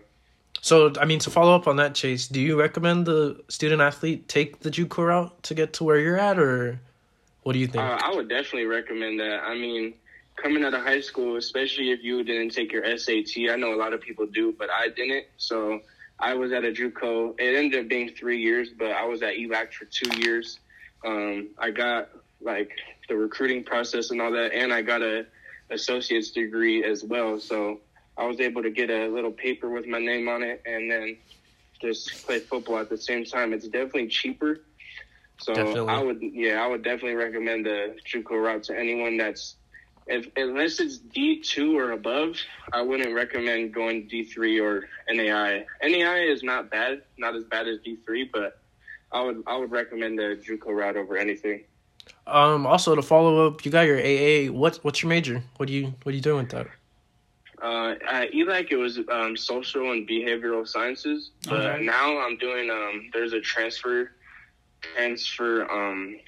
So, 0.61 0.93
I 0.99 1.05
mean, 1.05 1.19
to 1.19 1.29
follow 1.29 1.55
up 1.55 1.67
on 1.67 1.75
that, 1.77 1.93
Chace, 1.93 2.27
do 2.27 2.39
you 2.39 2.57
recommend 2.57 3.05
the 3.05 3.43
student 3.49 3.81
athlete 3.81 4.27
take 4.27 4.61
the 4.61 4.71
JUCO 4.71 5.05
route 5.05 5.43
to 5.43 5.53
get 5.53 5.73
to 5.73 5.83
where 5.83 5.99
you're 5.99 6.17
at, 6.17 6.39
or 6.39 6.79
what 7.41 7.53
do 7.53 7.59
you 7.59 7.67
think? 7.67 7.83
Uh, 7.83 7.99
I 8.01 8.15
would 8.15 8.29
definitely 8.29 8.65
recommend 8.65 9.19
that. 9.19 9.43
I 9.43 9.55
mean, 9.55 9.93
coming 10.35 10.63
out 10.63 10.73
of 10.73 10.81
high 10.81 11.01
school, 11.01 11.37
especially 11.37 11.91
if 11.91 12.03
you 12.03 12.23
didn't 12.23 12.49
take 12.49 12.71
your 12.71 12.85
SAT, 12.97 13.49
I 13.49 13.55
know 13.55 13.73
a 13.73 13.77
lot 13.77 13.93
of 13.93 14.01
people 14.01 14.25
do, 14.25 14.53
but 14.57 14.69
I 14.69 14.89
didn't. 14.89 15.25
So 15.37 15.81
I 16.19 16.33
was 16.35 16.51
at 16.51 16.63
a 16.63 16.71
JUCO. 16.71 17.39
It 17.39 17.55
ended 17.55 17.81
up 17.81 17.89
being 17.89 18.09
three 18.09 18.41
years, 18.41 18.69
but 18.77 18.91
I 18.91 19.05
was 19.05 19.21
at 19.21 19.35
ELAC 19.35 19.73
for 19.73 19.85
two 19.85 20.21
years. 20.21 20.59
Um, 21.05 21.49
I 21.57 21.71
got 21.71 22.09
like 22.41 22.71
the 23.09 23.15
recruiting 23.15 23.63
process 23.63 24.11
and 24.11 24.21
all 24.21 24.31
that, 24.31 24.53
and 24.53 24.73
I 24.73 24.81
got 24.81 25.01
a 25.01 25.25
associate's 25.69 26.31
degree 26.31 26.83
as 26.83 27.03
well. 27.03 27.39
So 27.39 27.79
I 28.17 28.25
was 28.25 28.39
able 28.39 28.63
to 28.63 28.69
get 28.69 28.89
a 28.89 29.07
little 29.07 29.31
paper 29.31 29.69
with 29.69 29.87
my 29.87 29.99
name 29.99 30.27
on 30.27 30.43
it, 30.43 30.61
and 30.65 30.89
then 30.89 31.17
just 31.81 32.25
play 32.25 32.39
football 32.39 32.77
at 32.77 32.89
the 32.89 32.97
same 32.97 33.25
time. 33.25 33.53
It's 33.53 33.67
definitely 33.67 34.07
cheaper. 34.07 34.61
So 35.39 35.53
Definitely. 35.53 35.93
I 35.93 36.01
would, 36.01 36.21
yeah, 36.21 36.63
I 36.63 36.67
would 36.67 36.83
definitely 36.83 37.15
recommend 37.15 37.65
the 37.65 37.97
JUCO 38.05 38.41
route 38.41 38.63
to 38.63 38.79
anyone 38.79 39.17
that's, 39.17 39.55
if 40.07 40.27
unless 40.35 40.79
it's 40.79 40.97
D 40.97 41.39
two 41.41 41.77
or 41.77 41.91
above, 41.91 42.37
I 42.71 42.81
wouldn't 42.81 43.13
recommend 43.13 43.73
going 43.73 44.07
D 44.07 44.23
three 44.23 44.59
or 44.59 44.85
NAI. 45.09 45.65
NAI 45.81 46.19
is 46.21 46.43
not 46.43 46.69
bad, 46.69 47.01
not 47.17 47.35
as 47.35 47.43
bad 47.45 47.67
as 47.67 47.79
D 47.79 47.97
three, 48.05 48.29
but 48.31 48.59
I 49.11 49.21
would 49.23 49.43
I 49.47 49.57
would 49.57 49.71
recommend 49.71 50.19
the 50.19 50.39
JUCO 50.45 50.67
route 50.75 50.97
over 50.97 51.17
anything. 51.17 51.63
Um, 52.27 52.65
also 52.65 52.95
to 52.95 53.01
follow 53.01 53.47
up, 53.47 53.63
you 53.63 53.71
got 53.71 53.81
your 53.87 53.99
AA. 53.99 54.51
What 54.51 54.77
what's 54.83 55.01
your 55.03 55.09
major? 55.09 55.43
What 55.57 55.67
do 55.67 55.73
you 55.73 55.93
what 56.03 56.11
are 56.11 56.15
you 56.15 56.21
doing 56.21 56.43
with 56.43 56.49
that? 56.51 56.67
Uh, 57.61 57.95
at 58.09 58.31
ELAC, 58.33 58.71
it 58.71 58.75
was 58.75 58.99
um, 59.09 59.37
social 59.37 59.91
and 59.93 60.05
behavioral 60.05 60.67
sciences, 60.67 61.31
but 61.47 61.59
Okay. 61.65 61.85
now 61.85 62.17
I'm 62.19 62.35
doing. 62.37 62.69
Um, 62.69 63.09
there's 63.13 63.31
a 63.31 63.39
transfer, 63.39 64.11
transfer. 64.81 65.69
Um, 65.71 66.19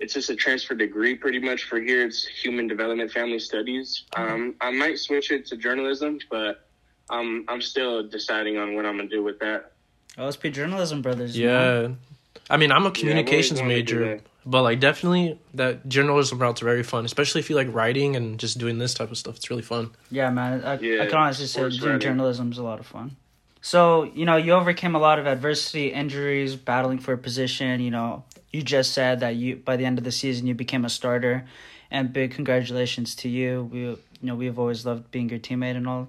it's 0.00 0.14
just 0.14 0.30
a 0.30 0.36
transfer 0.36 0.74
degree, 0.74 1.14
pretty 1.14 1.38
much. 1.38 1.64
For 1.64 1.80
here, 1.80 2.04
it's 2.06 2.26
human 2.26 2.66
development, 2.68 3.10
family 3.10 3.38
studies. 3.38 4.04
Um, 4.16 4.54
I 4.60 4.70
might 4.70 4.98
switch 4.98 5.30
it 5.30 5.46
to 5.46 5.56
journalism, 5.56 6.18
but 6.30 6.68
um, 7.10 7.44
I'm 7.48 7.60
still 7.60 8.06
deciding 8.06 8.58
on 8.58 8.74
what 8.74 8.86
I'm 8.86 8.96
gonna 8.96 9.08
do 9.08 9.22
with 9.22 9.38
that. 9.40 9.72
OSP 10.16 10.52
journalism 10.52 11.02
brothers. 11.02 11.36
you 11.36 11.46
know? 11.46 11.82
Yeah, 11.82 12.40
I 12.50 12.56
mean, 12.56 12.72
I'm 12.72 12.86
a 12.86 12.90
communications 12.90 13.60
wanted 13.60 13.74
to 13.74 13.82
do 13.82 14.00
major, 14.00 14.22
but 14.46 14.62
like 14.62 14.80
definitely 14.80 15.38
that 15.54 15.88
journalism 15.88 16.38
route's 16.38 16.60
very 16.60 16.82
fun, 16.82 17.04
especially 17.04 17.40
if 17.40 17.50
you 17.50 17.56
like 17.56 17.72
writing 17.72 18.16
and 18.16 18.38
just 18.38 18.58
doing 18.58 18.78
this 18.78 18.94
type 18.94 19.10
of 19.10 19.18
stuff. 19.18 19.36
It's 19.36 19.50
really 19.50 19.62
fun. 19.62 19.90
Yeah, 20.10 20.30
man. 20.30 20.64
I, 20.64 20.78
Yeah, 20.78 21.02
I 21.02 21.06
can 21.06 21.16
honestly 21.16 21.46
say 21.46 21.60
sports 21.60 21.78
doing 21.78 21.92
writing. 21.92 22.08
journalism 22.08 22.50
is 22.52 22.58
a 22.58 22.62
lot 22.62 22.80
of 22.80 22.86
fun. 22.86 23.16
So, 23.60 24.04
you 24.04 24.24
know, 24.24 24.36
you 24.36 24.52
overcame 24.52 24.94
a 24.94 24.98
lot 25.00 25.18
of 25.18 25.26
adversity, 25.26 25.88
injuries, 25.88 26.54
battling 26.56 26.98
for 26.98 27.12
a 27.12 27.18
position. 27.18 27.80
You 27.80 27.90
know, 27.90 28.24
you 28.52 28.62
just 28.62 28.92
said 28.92 29.20
that 29.20 29.36
you 29.36 29.56
by 29.56 29.76
the 29.76 29.84
end 29.84 29.98
of 29.98 30.04
the 30.04 30.12
season 30.12 30.46
you 30.46 30.54
became 30.54 30.84
a 30.84 30.88
starter, 30.88 31.44
and 31.90 32.12
big 32.12 32.32
congratulations 32.32 33.14
to 33.16 33.28
you. 33.28 33.68
We, 33.70 33.80
you 33.80 33.98
know, 34.22 34.34
we've 34.34 34.58
always 34.58 34.84
loved 34.86 35.10
being 35.10 35.28
your 35.28 35.38
teammate 35.38 35.76
and 35.76 35.86
all. 35.86 36.08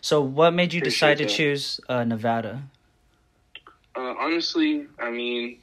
So, 0.00 0.20
what 0.20 0.52
made 0.52 0.72
you 0.72 0.80
decide 0.80 1.20
Appreciate 1.20 1.28
to 1.28 1.32
that. 1.32 1.36
choose 1.36 1.80
uh, 1.88 2.04
Nevada? 2.04 2.62
Uh, 3.96 4.14
honestly, 4.18 4.86
I 4.98 5.10
mean, 5.10 5.58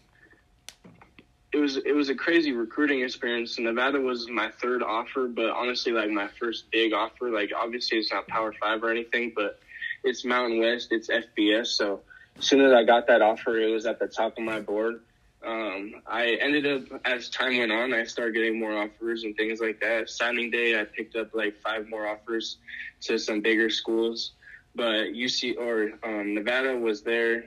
it 1.52 1.58
was 1.58 1.78
it 1.78 1.94
was 1.94 2.10
a 2.10 2.16
crazy 2.16 2.52
recruiting 2.52 3.02
experience. 3.02 3.60
Nevada 3.60 4.00
was 4.00 4.30
my 4.30 4.50
third 4.62 4.84
offer, 4.84 5.28
but 5.28 5.50
honestly, 5.50 5.92
like 5.92 6.10
my 6.10 6.28
first 6.40 6.72
big 6.72 6.94
offer. 6.94 7.30
Like 7.30 7.52
obviously, 7.56 8.00
it's 8.00 8.12
not 8.12 8.28
Power 8.28 8.54
Five 8.54 8.84
or 8.84 8.90
anything, 8.90 9.34
but 9.36 9.60
it's 10.04 10.26
Mountain 10.26 10.60
West, 10.60 10.88
it's 10.92 11.10
FBS. 11.10 11.68
So 11.68 12.02
as 12.38 12.46
soon 12.46 12.62
as 12.62 12.72
I 12.72 12.84
got 12.84 13.08
that 13.08 13.22
offer, 13.22 13.60
it 13.60 13.72
was 13.72 13.86
at 13.86 14.00
the 14.00 14.08
top 14.08 14.38
of 14.38 14.44
my 14.44 14.60
board. 14.62 15.02
Um, 15.44 15.96
I 16.06 16.38
ended 16.40 16.68
up 16.68 17.02
as 17.06 17.30
time 17.30 17.58
went 17.58 17.72
on, 17.72 17.94
I 17.94 18.04
started 18.04 18.36
getting 18.36 18.60
more 18.60 18.78
offers 18.78 19.24
and 19.24 19.36
things 19.36 19.60
like 19.60 19.80
that. 19.80 20.10
Signing 20.10 20.52
day, 20.52 20.80
I 20.80 20.84
picked 20.84 21.16
up 21.16 21.34
like 21.34 21.60
five 21.62 21.90
more 21.90 22.08
offers 22.08 22.58
to 23.02 23.18
some 23.18 23.42
bigger 23.42 23.70
schools, 23.70 24.34
but 24.76 25.14
UC 25.14 25.58
or 25.58 25.94
um, 26.04 26.36
Nevada 26.36 26.78
was 26.78 27.02
there 27.02 27.46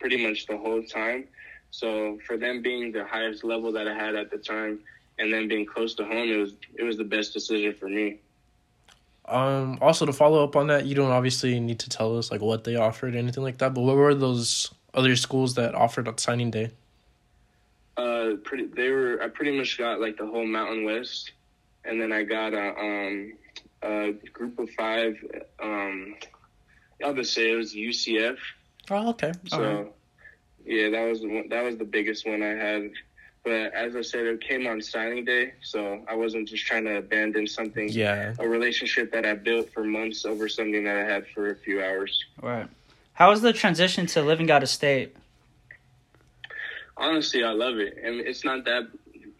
pretty 0.00 0.26
much 0.26 0.46
the 0.46 0.56
whole 0.56 0.82
time. 0.82 1.24
So 1.70 2.18
for 2.26 2.38
them 2.38 2.62
being 2.62 2.92
the 2.92 3.04
highest 3.04 3.44
level 3.44 3.70
that 3.72 3.86
I 3.86 3.94
had 3.94 4.14
at 4.14 4.30
the 4.30 4.38
time, 4.38 4.80
and 5.18 5.32
then 5.32 5.48
being 5.48 5.66
close 5.66 5.94
to 5.96 6.04
home, 6.04 6.30
it 6.30 6.36
was 6.36 6.54
it 6.76 6.82
was 6.82 6.96
the 6.96 7.04
best 7.04 7.32
decision 7.32 7.74
for 7.74 7.88
me. 7.88 8.20
Um, 9.26 9.78
also 9.80 10.04
to 10.06 10.12
follow 10.12 10.44
up 10.44 10.56
on 10.56 10.66
that, 10.68 10.86
you 10.86 10.94
don't 10.94 11.10
obviously 11.10 11.58
need 11.60 11.78
to 11.80 11.88
tell 11.88 12.18
us 12.18 12.30
like 12.30 12.40
what 12.40 12.64
they 12.64 12.76
offered 12.76 13.14
or 13.14 13.18
anything 13.18 13.42
like 13.42 13.58
that. 13.58 13.74
But 13.74 13.82
what 13.82 13.96
were 13.96 14.14
those 14.14 14.72
other 14.94 15.16
schools 15.16 15.54
that 15.54 15.74
offered 15.74 16.08
on 16.08 16.18
signing 16.18 16.50
day? 16.50 16.70
Uh, 17.96 18.36
pretty 18.42 18.66
they 18.66 18.90
were 18.90 19.22
I 19.22 19.28
pretty 19.28 19.56
much 19.56 19.78
got 19.78 20.00
like 20.00 20.16
the 20.16 20.26
whole 20.26 20.46
Mountain 20.46 20.84
West, 20.84 21.32
and 21.84 22.00
then 22.00 22.12
I 22.12 22.22
got 22.24 22.52
a 22.52 22.78
um 22.78 23.32
a 23.82 24.12
group 24.32 24.58
of 24.58 24.70
five. 24.70 25.16
Um, 25.62 26.16
I'll 27.04 27.14
just 27.14 27.34
say 27.34 27.52
it 27.52 27.56
was 27.56 27.74
UCF. 27.74 28.38
Oh, 28.90 29.10
okay. 29.10 29.32
So 29.46 29.62
Alright. 29.62 29.92
yeah, 30.64 30.90
that 30.90 31.08
was 31.08 31.20
the 31.20 31.28
one, 31.28 31.48
that 31.50 31.62
was 31.62 31.76
the 31.76 31.84
biggest 31.84 32.26
one 32.26 32.42
I 32.42 32.54
had. 32.54 32.90
But 33.44 33.74
as 33.74 33.94
I 33.94 34.00
said, 34.00 34.24
it 34.26 34.40
came 34.40 34.66
on 34.66 34.80
signing 34.80 35.26
day, 35.26 35.52
so 35.60 36.02
I 36.08 36.14
wasn't 36.14 36.48
just 36.48 36.64
trying 36.66 36.84
to 36.84 36.96
abandon 36.96 37.46
something. 37.46 37.90
Yeah. 37.90 38.34
a 38.38 38.48
relationship 38.48 39.12
that 39.12 39.26
I 39.26 39.34
built 39.34 39.70
for 39.70 39.84
months 39.84 40.24
over 40.24 40.48
something 40.48 40.82
that 40.84 40.96
I 40.96 41.04
had 41.04 41.26
for 41.28 41.50
a 41.50 41.54
few 41.54 41.84
hours. 41.84 42.18
Right. 42.40 42.66
How 43.14 43.30
was 43.30 43.42
the 43.42 43.52
transition 43.52 44.06
to 44.06 44.22
living 44.22 44.50
out 44.50 44.62
of 44.62 44.68
state? 44.68 45.16
Honestly, 46.96 47.44
I 47.44 47.52
love 47.52 47.78
it, 47.78 47.96
and 48.02 48.20
it's 48.20 48.44
not 48.44 48.64
that. 48.64 48.88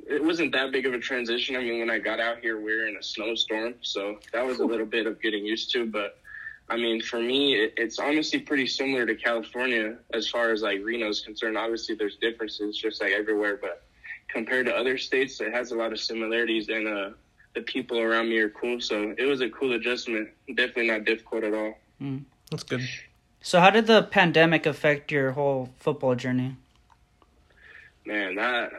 It 0.07 0.23
wasn't 0.23 0.53
that 0.53 0.71
big 0.71 0.87
of 0.87 0.95
a 0.95 0.99
transition. 0.99 1.57
I 1.57 1.61
mean, 1.61 1.81
when 1.81 1.91
I 1.91 1.99
got 1.99 2.21
out 2.21 2.39
here, 2.39 2.57
we 2.57 2.77
were 2.77 2.87
in 2.87 2.97
a 2.97 3.03
snowstorm, 3.03 3.75
so 3.81 4.19
that 4.33 4.47
was 4.47 4.61
a 4.61 4.65
little 4.65 4.87
bit 4.87 5.07
of 5.07 5.21
getting 5.21 5.45
used 5.45 5.73
to. 5.73 5.87
But 5.87 6.19
I 6.69 6.77
mean, 6.77 7.01
for 7.01 7.19
me, 7.19 7.57
it, 7.57 7.75
it's 7.77 7.99
honestly 7.99 8.39
pretty 8.39 8.67
similar 8.69 9.07
to 9.07 9.15
California 9.17 9.97
as 10.13 10.29
far 10.29 10.51
as 10.51 10.63
like 10.63 10.81
Reno's 10.85 11.21
concerned. 11.21 11.59
Obviously, 11.59 11.97
there's 11.97 12.17
differences 12.17 12.79
just 12.79 13.01
like 13.01 13.13
everywhere, 13.13 13.59
but 13.61 13.83
compared 14.29 14.67
to 14.67 14.77
other 14.77 14.99
states, 14.99 15.41
it 15.41 15.53
has 15.53 15.73
a 15.73 15.77
lot 15.77 15.93
of 15.93 15.99
similarities, 15.99 16.69
and 16.69 16.87
uh, 16.87 17.11
the 17.55 17.63
people 17.63 17.99
around 17.99 18.29
me 18.29 18.39
are 18.39 18.51
cool. 18.51 18.81
So 18.81 19.15
it 19.19 19.25
was 19.25 19.41
a 19.41 19.51
cool 19.51 19.73
adjustment. 19.73 20.29
Definitely 20.49 20.89
not 20.89 21.05
difficult 21.05 21.43
at 21.43 21.55
all. 21.55 21.75
That's 22.51 22.63
good. 22.63 22.87
So, 23.45 23.61
how 23.61 23.69
did 23.69 23.87
the 23.87 24.03
pandemic 24.03 24.65
affect 24.65 25.13
your 25.13 25.33
whole 25.33 25.69
football 25.77 26.15
journey? 26.15 26.57
Man, 28.07 28.37
that 28.37 28.73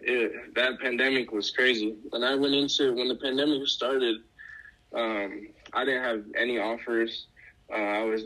it, 0.00 0.52
that 0.56 0.80
pandemic 0.80 1.30
was 1.30 1.52
crazy. 1.52 1.94
When 2.08 2.24
I 2.24 2.34
went 2.34 2.54
into 2.54 2.92
when 2.92 3.06
the 3.06 3.14
pandemic 3.14 3.68
started, 3.68 4.16
um, 4.92 5.46
I 5.72 5.84
didn't 5.84 6.02
have 6.02 6.24
any 6.36 6.58
offers. 6.58 7.26
Uh, 7.72 7.76
I 7.76 8.02
was 8.02 8.24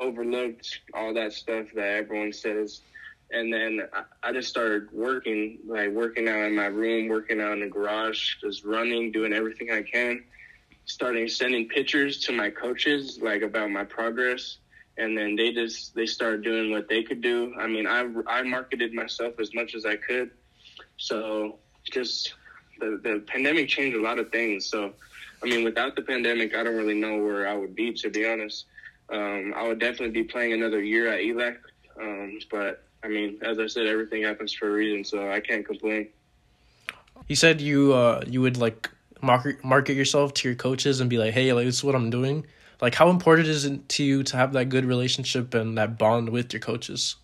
overlooked, 0.00 0.80
all 0.94 1.12
that 1.12 1.34
stuff 1.34 1.66
that 1.74 1.86
everyone 1.86 2.32
says. 2.32 2.80
And 3.30 3.52
then 3.52 3.82
I, 3.92 4.04
I 4.22 4.32
just 4.32 4.48
started 4.48 4.90
working, 4.90 5.58
like 5.66 5.90
working 5.90 6.30
out 6.30 6.44
in 6.44 6.56
my 6.56 6.66
room, 6.66 7.08
working 7.08 7.42
out 7.42 7.52
in 7.52 7.60
the 7.60 7.68
garage, 7.68 8.36
just 8.40 8.64
running, 8.64 9.12
doing 9.12 9.34
everything 9.34 9.70
I 9.70 9.82
can. 9.82 10.24
Starting 10.86 11.28
sending 11.28 11.68
pictures 11.68 12.20
to 12.20 12.32
my 12.32 12.48
coaches, 12.48 13.18
like 13.20 13.42
about 13.42 13.70
my 13.70 13.84
progress 13.84 14.56
and 14.98 15.16
then 15.16 15.36
they 15.36 15.52
just 15.52 15.94
they 15.94 16.06
started 16.06 16.42
doing 16.42 16.70
what 16.70 16.88
they 16.88 17.02
could 17.02 17.20
do. 17.20 17.54
I 17.58 17.66
mean, 17.66 17.86
I 17.86 18.08
I 18.26 18.42
marketed 18.42 18.92
myself 18.92 19.38
as 19.38 19.54
much 19.54 19.74
as 19.74 19.84
I 19.84 19.96
could, 19.96 20.30
so 20.96 21.58
just 21.90 22.34
the 22.80 23.00
the 23.02 23.22
pandemic 23.26 23.68
changed 23.68 23.96
a 23.96 24.02
lot 24.02 24.18
of 24.18 24.30
things. 24.30 24.66
So, 24.66 24.92
I 25.42 25.46
mean, 25.46 25.64
without 25.64 25.96
the 25.96 26.02
pandemic, 26.02 26.54
I 26.54 26.62
don't 26.62 26.76
really 26.76 26.98
know 26.98 27.18
where 27.18 27.48
I 27.48 27.54
would 27.54 27.74
be 27.74 27.92
to 27.94 28.10
be 28.10 28.26
honest. 28.26 28.66
Um, 29.08 29.54
I 29.54 29.66
would 29.68 29.78
definitely 29.78 30.10
be 30.10 30.24
playing 30.24 30.52
another 30.52 30.82
year 30.82 31.12
at 31.12 31.20
ELAC, 31.20 31.58
um, 32.00 32.38
but 32.50 32.82
I 33.04 33.08
mean, 33.08 33.38
as 33.42 33.58
I 33.58 33.68
said, 33.68 33.86
everything 33.86 34.22
happens 34.22 34.52
for 34.52 34.68
a 34.68 34.72
reason, 34.72 35.04
so 35.04 35.30
I 35.30 35.38
can't 35.40 35.64
complain. 35.64 36.08
You 37.28 37.36
said 37.36 37.60
you 37.60 37.92
uh 37.92 38.22
you 38.26 38.40
would 38.40 38.56
like 38.56 38.90
market 39.20 39.62
market 39.64 39.94
yourself 39.94 40.34
to 40.34 40.48
your 40.48 40.56
coaches 40.56 41.00
and 41.00 41.10
be 41.10 41.18
like, 41.18 41.34
hey, 41.34 41.52
like 41.52 41.66
this 41.66 41.76
is 41.76 41.84
what 41.84 41.94
I'm 41.94 42.10
doing. 42.10 42.46
Like, 42.80 42.94
how 42.94 43.08
important 43.08 43.48
is 43.48 43.64
it 43.64 43.88
to 43.90 44.04
you 44.04 44.22
to 44.24 44.36
have 44.36 44.52
that 44.52 44.66
good 44.66 44.84
relationship 44.84 45.54
and 45.54 45.78
that 45.78 45.98
bond 45.98 46.28
with 46.28 46.52
your 46.52 46.60
coaches? 46.60 47.16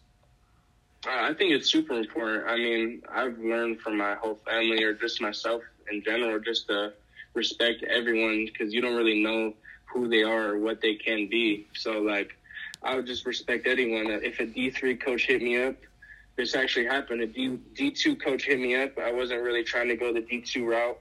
Uh, 1.06 1.10
I 1.10 1.34
think 1.34 1.52
it's 1.52 1.68
super 1.68 1.94
important. 1.94 2.44
I 2.46 2.56
mean, 2.56 3.02
I've 3.10 3.38
learned 3.38 3.80
from 3.80 3.98
my 3.98 4.14
whole 4.14 4.36
family 4.46 4.82
or 4.82 4.94
just 4.94 5.20
myself 5.20 5.62
in 5.90 6.02
general 6.02 6.38
just 6.40 6.68
to 6.68 6.92
respect 7.34 7.82
everyone 7.84 8.46
because 8.46 8.72
you 8.72 8.80
don't 8.80 8.96
really 8.96 9.22
know 9.22 9.52
who 9.84 10.08
they 10.08 10.22
are 10.22 10.50
or 10.50 10.58
what 10.58 10.80
they 10.80 10.94
can 10.94 11.28
be. 11.28 11.66
So, 11.74 12.00
like, 12.00 12.36
I 12.82 12.94
would 12.94 13.06
just 13.06 13.26
respect 13.26 13.66
anyone. 13.66 14.06
If 14.10 14.40
a 14.40 14.46
D3 14.46 15.00
coach 15.00 15.26
hit 15.26 15.42
me 15.42 15.62
up, 15.62 15.76
this 16.36 16.54
actually 16.54 16.86
happened. 16.86 17.22
A 17.22 17.26
D 17.26 17.58
D 17.74 17.90
two 17.90 18.16
coach 18.16 18.44
hit 18.44 18.58
me 18.58 18.74
up. 18.74 18.98
I 18.98 19.12
wasn't 19.12 19.42
really 19.42 19.62
trying 19.62 19.88
to 19.88 19.96
go 19.96 20.12
the 20.12 20.22
D 20.22 20.40
two 20.40 20.66
route, 20.66 20.98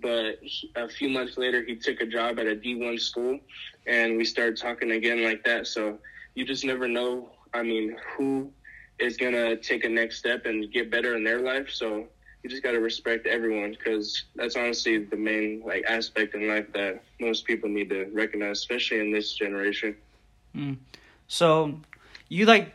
but 0.00 0.38
a 0.76 0.88
few 0.88 1.08
months 1.08 1.36
later, 1.36 1.62
he 1.64 1.76
took 1.76 2.00
a 2.00 2.06
job 2.06 2.38
at 2.38 2.46
a 2.46 2.54
D 2.54 2.76
one 2.76 2.98
school, 2.98 3.40
and 3.88 4.16
we 4.16 4.24
started 4.24 4.56
talking 4.56 4.92
again 4.92 5.24
like 5.24 5.42
that. 5.44 5.66
So 5.66 5.98
you 6.34 6.44
just 6.44 6.64
never 6.64 6.86
know. 6.86 7.30
I 7.54 7.62
mean, 7.62 7.96
who 8.16 8.52
is 8.98 9.16
gonna 9.16 9.56
take 9.56 9.84
a 9.84 9.88
next 9.88 10.18
step 10.18 10.46
and 10.46 10.70
get 10.70 10.90
better 10.90 11.16
in 11.16 11.24
their 11.24 11.40
life? 11.40 11.70
So 11.70 12.06
you 12.42 12.50
just 12.50 12.62
gotta 12.62 12.80
respect 12.80 13.26
everyone 13.26 13.72
because 13.72 14.24
that's 14.36 14.56
honestly 14.56 14.98
the 15.04 15.16
main 15.16 15.62
like 15.64 15.84
aspect 15.88 16.34
in 16.34 16.48
life 16.48 16.72
that 16.74 17.02
most 17.18 17.46
people 17.46 17.68
need 17.68 17.88
to 17.88 18.04
recognize, 18.12 18.58
especially 18.58 19.00
in 19.00 19.10
this 19.10 19.32
generation. 19.32 19.96
Mm. 20.54 20.76
So 21.26 21.80
you 22.28 22.46
like 22.46 22.74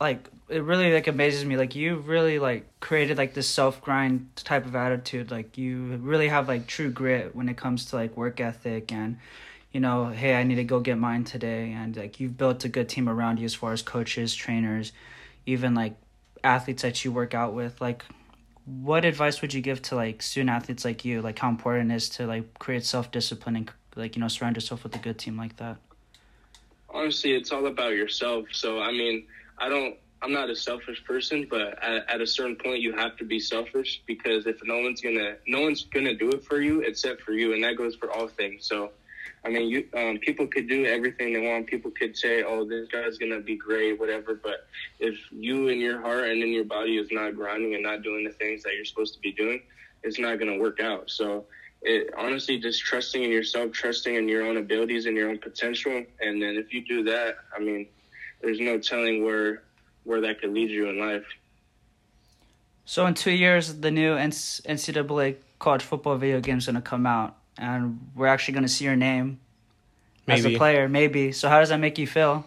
like 0.00 0.28
it 0.48 0.62
really 0.62 0.92
like 0.92 1.06
amazes 1.06 1.44
me 1.44 1.56
like 1.56 1.74
you 1.74 1.96
really 1.96 2.38
like 2.38 2.66
created 2.80 3.16
like 3.16 3.34
this 3.34 3.48
self 3.48 3.80
grind 3.80 4.28
type 4.36 4.66
of 4.66 4.76
attitude 4.76 5.30
like 5.30 5.56
you 5.56 5.96
really 6.02 6.28
have 6.28 6.48
like 6.48 6.66
true 6.66 6.90
grit 6.90 7.34
when 7.34 7.48
it 7.48 7.56
comes 7.56 7.86
to 7.86 7.96
like 7.96 8.16
work 8.16 8.40
ethic 8.40 8.92
and 8.92 9.18
you 9.74 9.80
know 9.80 10.06
hey 10.06 10.34
i 10.36 10.44
need 10.44 10.54
to 10.54 10.64
go 10.64 10.80
get 10.80 10.96
mine 10.96 11.24
today. 11.24 11.72
And 11.72 11.94
like 11.94 12.20
you've 12.20 12.38
built 12.38 12.64
a 12.64 12.68
good 12.70 12.88
team 12.88 13.08
around 13.08 13.38
you 13.40 13.44
as 13.44 13.54
far 13.54 13.72
as 13.72 13.82
coaches 13.82 14.34
trainers 14.34 14.92
even 15.44 15.74
like 15.74 15.96
athletes 16.42 16.82
that 16.82 17.04
you 17.04 17.12
work 17.12 17.34
out 17.34 17.52
with. 17.52 17.80
Like 17.80 18.04
what 18.64 19.04
advice 19.04 19.42
would 19.42 19.52
you 19.52 19.60
give 19.60 19.82
to 19.82 19.96
like 19.96 20.22
student 20.22 20.50
athletes 20.50 20.84
like 20.84 21.04
you? 21.04 21.20
Like 21.20 21.38
how 21.38 21.50
important 21.50 21.90
it 21.92 21.96
is 21.96 22.08
to 22.10 22.26
like 22.26 22.58
create 22.58 22.84
self 22.84 23.10
discipline 23.10 23.56
and 23.56 23.70
like 23.96 24.16
you 24.16 24.20
know 24.20 24.28
surround 24.28 24.56
yourself 24.56 24.84
with 24.84 24.94
a 24.94 24.98
good 25.00 25.18
team 25.18 25.36
like 25.36 25.56
that? 25.56 25.76
Honestly 26.88 27.34
it's 27.34 27.50
all 27.50 27.66
about 27.66 27.94
yourself. 27.94 28.46
So 28.52 28.80
i 28.80 28.92
mean 28.92 29.26
i 29.58 29.68
don't 29.68 29.96
i'm 30.22 30.32
not 30.32 30.50
a 30.50 30.56
selfish 30.56 31.04
person 31.04 31.46
but 31.50 31.82
at, 31.82 32.08
at, 32.08 32.20
a 32.20 32.26
certain 32.26 32.56
point 32.56 32.80
you 32.80 32.92
have 32.92 33.16
to 33.16 33.24
be 33.24 33.38
selfish 33.38 34.02
because 34.06 34.46
if 34.46 34.56
no 34.64 34.78
one's 34.78 35.00
gonna 35.00 35.34
no 35.46 35.60
one's 35.60 35.84
gonna 35.84 36.14
do 36.14 36.30
it 36.30 36.44
for 36.44 36.60
you 36.60 36.80
except 36.80 37.22
for 37.22 37.32
you. 37.32 37.54
And 37.54 37.64
that 37.64 37.76
goes 37.76 37.96
for 37.96 38.10
all 38.12 38.28
things. 38.28 38.64
So 38.64 38.92
i 39.44 39.48
mean 39.48 39.68
you 39.68 39.86
um, 39.96 40.18
people 40.18 40.46
could 40.46 40.68
do 40.68 40.86
everything 40.86 41.32
they 41.32 41.48
want 41.48 41.66
people 41.66 41.90
could 41.90 42.16
say 42.16 42.42
oh 42.42 42.64
this 42.64 42.88
guy's 42.88 43.18
gonna 43.18 43.40
be 43.40 43.56
great 43.56 43.98
whatever 43.98 44.34
but 44.34 44.66
if 45.00 45.16
you 45.30 45.68
in 45.68 45.80
your 45.80 46.00
heart 46.00 46.28
and 46.28 46.42
in 46.42 46.50
your 46.50 46.64
body 46.64 46.96
is 46.96 47.08
not 47.10 47.34
grinding 47.34 47.74
and 47.74 47.82
not 47.82 48.02
doing 48.02 48.24
the 48.24 48.32
things 48.32 48.62
that 48.62 48.74
you're 48.74 48.84
supposed 48.84 49.14
to 49.14 49.20
be 49.20 49.32
doing 49.32 49.60
it's 50.02 50.18
not 50.18 50.38
gonna 50.38 50.58
work 50.58 50.80
out 50.80 51.10
so 51.10 51.44
it, 51.84 52.12
honestly 52.16 52.58
just 52.58 52.82
trusting 52.82 53.22
in 53.22 53.30
yourself, 53.30 53.72
trusting 53.72 54.14
in 54.14 54.28
your 54.28 54.44
own 54.46 54.56
abilities 54.56 55.06
and 55.06 55.16
your 55.16 55.28
own 55.28 55.38
potential. 55.38 56.02
And 56.20 56.42
then 56.42 56.56
if 56.56 56.72
you 56.72 56.84
do 56.84 57.04
that, 57.04 57.36
I 57.54 57.60
mean, 57.60 57.86
there's 58.40 58.60
no 58.60 58.78
telling 58.78 59.24
where 59.24 59.62
where 60.04 60.20
that 60.20 60.40
could 60.40 60.52
lead 60.52 60.70
you 60.70 60.88
in 60.88 60.98
life. 60.98 61.24
So 62.84 63.06
in 63.06 63.14
two 63.14 63.30
years, 63.30 63.80
the 63.80 63.90
new 63.90 64.14
NCAA 64.16 65.36
college 65.58 65.82
football 65.82 66.16
video 66.16 66.40
game 66.40 66.58
is 66.58 66.66
to 66.66 66.80
come 66.82 67.06
out, 67.06 67.36
and 67.58 68.10
we're 68.14 68.26
actually 68.26 68.54
going 68.54 68.64
to 68.64 68.68
see 68.68 68.84
your 68.84 68.96
name 68.96 69.40
maybe. 70.26 70.38
as 70.38 70.46
a 70.46 70.56
player, 70.56 70.88
maybe. 70.88 71.32
So 71.32 71.48
how 71.48 71.60
does 71.60 71.68
that 71.68 71.80
make 71.80 71.98
you 71.98 72.06
feel? 72.06 72.44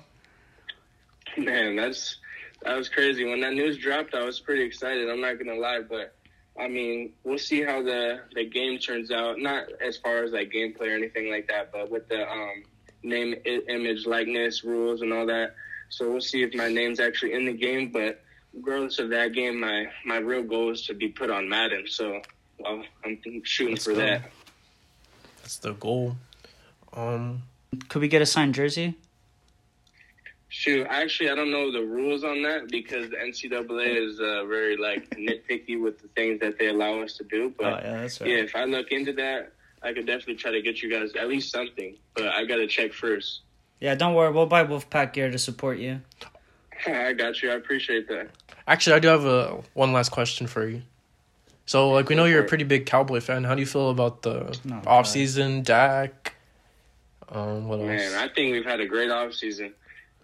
Man, 1.38 1.76
that's 1.76 2.18
that 2.64 2.76
was 2.76 2.90
crazy. 2.90 3.26
When 3.26 3.42
that 3.42 3.54
news 3.54 3.78
dropped, 3.78 4.16
I 4.16 4.24
was 4.24 4.40
pretty 4.40 4.64
excited. 4.64 5.10
I'm 5.10 5.22
not 5.22 5.38
gonna 5.38 5.60
lie, 5.60 5.82
but 5.88 6.16
I 6.60 6.68
mean, 6.68 7.14
we'll 7.24 7.38
see 7.38 7.62
how 7.62 7.84
the 7.84 8.22
the 8.34 8.46
game 8.46 8.80
turns 8.80 9.12
out. 9.12 9.40
Not 9.40 9.66
as 9.80 9.98
far 9.98 10.24
as 10.24 10.32
like 10.32 10.52
gameplay 10.52 10.88
or 10.88 10.96
anything 10.96 11.30
like 11.30 11.48
that, 11.50 11.72
but 11.72 11.92
with 11.92 12.10
the 12.10 12.30
um, 12.30 12.64
name, 13.04 13.36
image, 13.46 14.06
likeness 14.06 14.64
rules 14.64 15.02
and 15.02 15.14
all 15.14 15.26
that. 15.28 15.56
So 15.90 16.10
we'll 16.10 16.22
see 16.22 16.44
if 16.44 16.54
my 16.54 16.68
name's 16.68 17.00
actually 17.00 17.34
in 17.34 17.46
the 17.46 17.54
game. 17.54 17.92
But 17.92 18.24
regardless 18.54 18.98
of 19.00 19.10
that 19.12 19.34
game, 19.34 19.60
my 19.60 19.86
my 20.06 20.18
real 20.18 20.44
goal 20.44 20.72
is 20.72 20.82
to 20.88 20.96
be 20.96 21.10
put 21.10 21.30
on 21.30 21.48
Madden. 21.48 21.86
So 21.88 22.22
well, 22.60 22.84
I'm 23.06 23.20
shooting 23.44 23.76
Let's 23.76 23.86
for 23.86 23.94
go. 23.94 24.00
that. 24.00 24.32
That's 25.48 25.60
the 25.60 25.72
goal. 25.72 26.18
Um, 26.92 27.44
could 27.88 28.02
we 28.02 28.10
get 28.10 28.22
a 28.22 28.26
signed 28.26 28.54
jersey? 28.54 28.96
Shoot, 30.50 30.86
actually, 30.90 31.30
I 31.30 31.36
don't 31.36 31.52
know 31.52 31.72
the 31.72 31.86
rules 31.86 32.26
on 32.26 32.42
that 32.44 32.68
because 32.68 33.10
the 33.10 33.16
NCAA 33.16 33.96
is 33.96 34.20
uh, 34.20 34.44
very 34.44 34.76
like 34.76 35.10
nitpicky 35.12 35.82
with 35.82 36.02
the 36.02 36.10
things 36.10 36.42
that 36.42 36.60
they 36.60 36.68
allow 36.68 37.00
us 37.02 37.14
to 37.14 37.24
do. 37.24 37.54
But 37.58 37.66
oh, 37.66 37.80
yeah, 37.82 38.02
right. 38.02 38.22
yeah, 38.26 38.36
if 38.36 38.58
I 38.58 38.66
look 38.66 38.92
into 38.92 39.14
that, 39.14 39.54
I 39.82 39.94
could 39.94 40.06
definitely 40.06 40.36
try 40.36 40.52
to 40.52 40.62
get 40.62 40.82
you 40.82 40.92
guys 40.92 41.16
at 41.18 41.30
least 41.30 41.50
something. 41.50 41.96
But 42.14 42.28
I 42.28 42.44
got 42.44 42.58
to 42.58 42.68
check 42.68 42.92
first. 42.92 43.44
Yeah, 43.80 43.96
don't 43.96 44.16
worry. 44.16 44.34
We'll 44.34 44.48
buy 44.48 44.64
Wolf 44.64 44.90
Pack 44.90 45.14
gear 45.14 45.32
to 45.32 45.40
support 45.40 45.78
you. 45.78 46.02
I 46.88 47.14
got 47.14 47.42
you. 47.42 47.52
I 47.52 47.54
appreciate 47.54 48.10
that. 48.10 48.32
Actually, 48.68 48.98
I 48.98 49.00
do 49.00 49.08
have 49.08 49.24
a 49.24 49.62
one 49.76 49.94
last 49.94 50.10
question 50.10 50.46
for 50.46 50.68
you. 50.68 50.82
So, 51.68 51.90
like, 51.90 52.08
we 52.08 52.16
know 52.16 52.24
you're 52.24 52.42
a 52.42 52.48
pretty 52.48 52.64
big 52.64 52.86
Cowboy 52.86 53.20
fan. 53.20 53.44
How 53.44 53.54
do 53.54 53.60
you 53.60 53.68
feel 53.68 53.90
about 53.90 54.22
the 54.22 54.58
no, 54.64 54.82
off 54.88 55.06
season, 55.06 55.64
Dak? 55.64 56.34
Um, 57.28 57.68
what 57.68 57.80
else? 57.80 57.88
Man, 57.88 58.16
I 58.16 58.34
think 58.34 58.54
we've 58.54 58.66
had 58.66 58.80
a 58.80 58.86
great 58.86 59.12
off 59.12 59.34
season. 59.34 59.74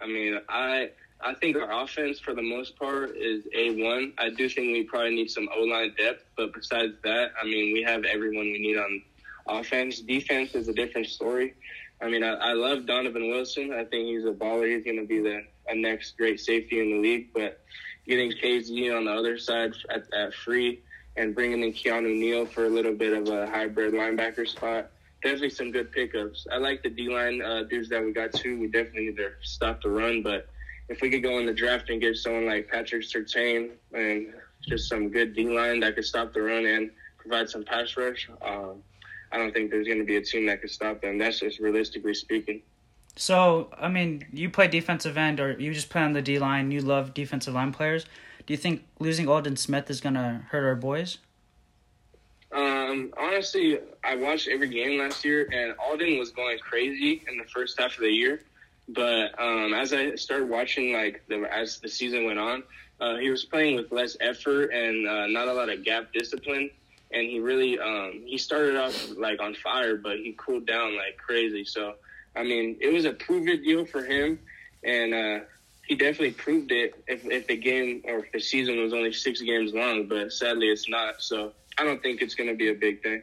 I 0.00 0.06
mean, 0.06 0.40
I 0.48 0.88
I 1.20 1.34
think 1.34 1.56
our 1.56 1.82
offense 1.82 2.18
for 2.18 2.34
the 2.34 2.42
most 2.42 2.78
part 2.78 3.14
is 3.16 3.44
a 3.54 3.70
one. 3.82 4.14
I 4.16 4.30
do 4.30 4.48
think 4.48 4.72
we 4.72 4.84
probably 4.84 5.14
need 5.14 5.30
some 5.30 5.46
O 5.54 5.60
line 5.64 5.94
depth, 5.98 6.24
but 6.34 6.54
besides 6.54 6.94
that, 7.04 7.32
I 7.40 7.44
mean, 7.44 7.74
we 7.74 7.82
have 7.82 8.04
everyone 8.04 8.46
we 8.46 8.58
need 8.58 8.78
on 8.78 9.02
offense. 9.46 10.00
Defense 10.00 10.54
is 10.54 10.68
a 10.68 10.72
different 10.72 11.08
story. 11.08 11.52
I 12.00 12.08
mean, 12.08 12.24
I, 12.24 12.32
I 12.32 12.52
love 12.54 12.86
Donovan 12.86 13.28
Wilson. 13.28 13.70
I 13.70 13.84
think 13.84 14.06
he's 14.06 14.24
a 14.24 14.32
baller. 14.32 14.74
He's 14.74 14.84
going 14.84 14.98
to 14.98 15.06
be 15.06 15.20
the 15.20 15.44
a 15.68 15.74
next 15.74 16.16
great 16.16 16.40
safety 16.40 16.80
in 16.80 16.90
the 16.90 16.98
league. 16.98 17.34
But 17.34 17.60
getting 18.06 18.32
KZ 18.32 18.96
on 18.96 19.04
the 19.04 19.12
other 19.12 19.36
side 19.36 19.74
at, 19.90 20.04
at 20.14 20.32
free 20.32 20.80
and 21.16 21.34
bringing 21.34 21.62
in 21.62 21.72
Keanu 21.72 22.18
Neal 22.18 22.46
for 22.46 22.66
a 22.66 22.68
little 22.68 22.94
bit 22.94 23.12
of 23.12 23.28
a 23.28 23.46
hybrid 23.46 23.94
linebacker 23.94 24.46
spot 24.46 24.90
definitely 25.24 25.50
some 25.50 25.72
good 25.72 25.90
pickups. 25.90 26.46
I 26.52 26.58
like 26.58 26.82
the 26.82 26.90
D 26.90 27.08
line 27.08 27.42
uh, 27.42 27.64
dudes 27.64 27.88
that 27.88 28.04
we 28.04 28.12
got 28.12 28.32
too. 28.32 28.60
We 28.60 28.68
definitely 28.68 29.06
need 29.06 29.16
to 29.16 29.30
stop 29.42 29.82
the 29.82 29.88
run, 29.88 30.22
but 30.22 30.46
if 30.88 31.00
we 31.00 31.10
could 31.10 31.22
go 31.22 31.38
in 31.38 31.46
the 31.46 31.54
draft 31.54 31.88
and 31.88 32.00
get 32.00 32.16
someone 32.16 32.46
like 32.46 32.68
Patrick 32.68 33.02
Surtain 33.02 33.70
and 33.94 34.34
just 34.68 34.88
some 34.88 35.08
good 35.08 35.34
D 35.34 35.48
line 35.48 35.80
that 35.80 35.94
could 35.94 36.04
stop 36.04 36.34
the 36.34 36.42
run 36.42 36.66
and 36.66 36.90
provide 37.16 37.48
some 37.48 37.64
pass 37.64 37.96
rush, 37.96 38.28
um, 38.42 38.82
I 39.32 39.38
don't 39.38 39.52
think 39.52 39.70
there's 39.70 39.86
going 39.86 39.98
to 39.98 40.04
be 40.04 40.16
a 40.16 40.22
team 40.22 40.46
that 40.46 40.60
could 40.60 40.70
stop 40.70 41.00
them. 41.00 41.16
That's 41.18 41.40
just 41.40 41.58
realistically 41.58 42.14
speaking. 42.14 42.60
So, 43.16 43.70
I 43.78 43.88
mean, 43.88 44.26
you 44.30 44.50
play 44.50 44.68
defensive 44.68 45.16
end 45.16 45.40
or 45.40 45.52
you 45.52 45.72
just 45.72 45.88
play 45.88 46.02
on 46.02 46.12
the 46.12 46.22
D 46.22 46.38
line. 46.38 46.70
You 46.70 46.82
love 46.82 47.14
defensive 47.14 47.54
line 47.54 47.72
players. 47.72 48.04
Do 48.46 48.52
you 48.52 48.58
think 48.58 48.84
losing 48.98 49.28
Aldon 49.28 49.56
Smith 49.56 49.88
is 49.90 50.00
to 50.14 50.42
hurt 50.50 50.64
our 50.64 50.74
boys? 50.74 51.18
Um, 52.52 53.12
honestly, 53.18 53.78
I 54.04 54.14
watched 54.16 54.48
every 54.48 54.68
game 54.68 55.00
last 55.00 55.24
year, 55.24 55.48
and 55.52 55.74
Alden 55.78 56.18
was 56.18 56.30
going 56.30 56.58
crazy 56.58 57.22
in 57.28 57.38
the 57.38 57.44
first 57.44 57.80
half 57.80 57.94
of 57.94 58.00
the 58.00 58.10
year. 58.10 58.42
But 58.88 59.38
um, 59.40 59.72
as 59.74 59.92
I 59.92 60.14
started 60.14 60.48
watching, 60.48 60.92
like 60.92 61.22
the 61.28 61.48
as 61.52 61.80
the 61.80 61.88
season 61.88 62.26
went 62.26 62.38
on, 62.38 62.62
uh, 63.00 63.16
he 63.16 63.30
was 63.30 63.44
playing 63.44 63.76
with 63.76 63.90
less 63.90 64.16
effort 64.20 64.66
and 64.72 65.08
uh, 65.08 65.26
not 65.26 65.48
a 65.48 65.52
lot 65.52 65.70
of 65.70 65.82
gap 65.84 66.12
discipline. 66.12 66.70
And 67.10 67.22
he 67.22 67.40
really 67.40 67.78
um, 67.78 68.22
he 68.26 68.36
started 68.36 68.76
off 68.76 69.10
like 69.16 69.40
on 69.40 69.54
fire, 69.54 69.96
but 69.96 70.18
he 70.18 70.34
cooled 70.36 70.66
down 70.66 70.96
like 70.96 71.16
crazy. 71.16 71.64
So 71.64 71.94
I 72.36 72.42
mean, 72.42 72.76
it 72.80 72.92
was 72.92 73.04
a 73.04 73.12
prove 73.12 73.48
it 73.48 73.64
deal 73.64 73.86
for 73.86 74.04
him, 74.04 74.38
and 74.82 75.14
uh, 75.14 75.44
he 75.86 75.94
definitely 75.94 76.32
proved 76.32 76.72
it. 76.72 76.94
If 77.06 77.24
if 77.26 77.46
the 77.46 77.56
game 77.56 78.02
or 78.04 78.20
if 78.20 78.32
the 78.32 78.40
season 78.40 78.80
was 78.80 78.92
only 78.92 79.12
six 79.12 79.40
games 79.40 79.72
long, 79.74 80.06
but 80.06 80.32
sadly 80.32 80.68
it's 80.68 80.88
not. 80.88 81.22
So 81.22 81.52
I 81.78 81.84
don't 81.84 82.02
think 82.02 82.22
it's 82.22 82.34
going 82.34 82.48
to 82.48 82.56
be 82.56 82.68
a 82.70 82.74
big 82.74 83.02
thing. 83.02 83.22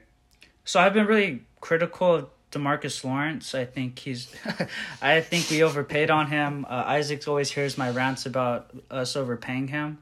So 0.65 0.79
I've 0.79 0.93
been 0.93 1.07
really 1.07 1.43
critical 1.59 2.15
of 2.15 2.29
Demarcus 2.51 3.03
Lawrence. 3.03 3.55
I 3.55 3.65
think 3.65 3.99
he's, 3.99 4.33
I 5.01 5.21
think 5.21 5.49
we 5.49 5.63
overpaid 5.63 6.11
on 6.11 6.27
him. 6.27 6.65
Uh, 6.69 6.83
Isaac 6.85 7.27
always 7.27 7.51
hears 7.51 7.77
my 7.77 7.89
rants 7.89 8.25
about 8.25 8.71
us 8.89 9.15
overpaying 9.15 9.69
him. 9.69 9.99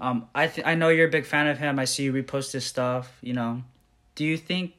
Um, 0.00 0.28
I 0.34 0.48
th- 0.48 0.66
I 0.66 0.74
know 0.74 0.88
you're 0.88 1.08
a 1.08 1.10
big 1.10 1.24
fan 1.24 1.46
of 1.46 1.58
him. 1.58 1.78
I 1.78 1.84
see 1.84 2.04
you 2.04 2.12
repost 2.12 2.52
his 2.52 2.66
stuff. 2.66 3.16
You 3.22 3.32
know, 3.32 3.62
do 4.14 4.24
you 4.24 4.36
think 4.36 4.72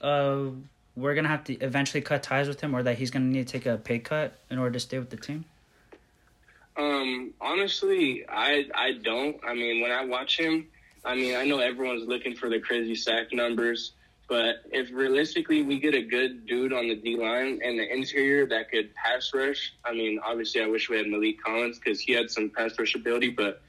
uh, 0.00 0.46
we're 0.96 1.14
gonna 1.14 1.28
have 1.28 1.44
to 1.44 1.54
eventually 1.54 2.02
cut 2.02 2.22
ties 2.22 2.46
with 2.46 2.60
him, 2.60 2.74
or 2.74 2.82
that 2.82 2.98
he's 2.98 3.10
gonna 3.10 3.26
need 3.26 3.46
to 3.46 3.52
take 3.52 3.66
a 3.66 3.78
pay 3.78 3.98
cut 3.98 4.38
in 4.50 4.58
order 4.58 4.72
to 4.72 4.80
stay 4.80 4.98
with 4.98 5.10
the 5.10 5.16
team? 5.16 5.44
Um, 6.80 7.34
honestly, 7.40 8.24
I 8.26 8.64
I 8.74 8.92
don't. 8.92 9.36
I 9.46 9.52
mean, 9.52 9.82
when 9.82 9.90
I 9.90 10.04
watch 10.06 10.38
him, 10.38 10.68
I 11.04 11.14
mean, 11.14 11.36
I 11.36 11.44
know 11.44 11.58
everyone's 11.58 12.08
looking 12.08 12.34
for 12.34 12.48
the 12.48 12.58
crazy 12.58 12.94
sack 12.94 13.32
numbers, 13.32 13.92
but 14.28 14.56
if 14.72 14.90
realistically 14.90 15.62
we 15.62 15.78
get 15.78 15.94
a 15.94 16.00
good 16.00 16.46
dude 16.46 16.72
on 16.72 16.88
the 16.88 16.94
D 16.94 17.16
line 17.16 17.60
and 17.62 17.78
the 17.78 17.92
interior 17.92 18.46
that 18.46 18.70
could 18.70 18.94
pass 18.94 19.30
rush, 19.34 19.74
I 19.84 19.92
mean, 19.92 20.20
obviously 20.24 20.62
I 20.62 20.68
wish 20.68 20.88
we 20.88 20.96
had 20.96 21.06
Maliek 21.06 21.36
Collins 21.44 21.78
because 21.78 22.00
he 22.00 22.12
had 22.12 22.30
some 22.30 22.48
pass 22.48 22.78
rush 22.78 22.94
ability, 22.94 23.30
but 23.30 23.60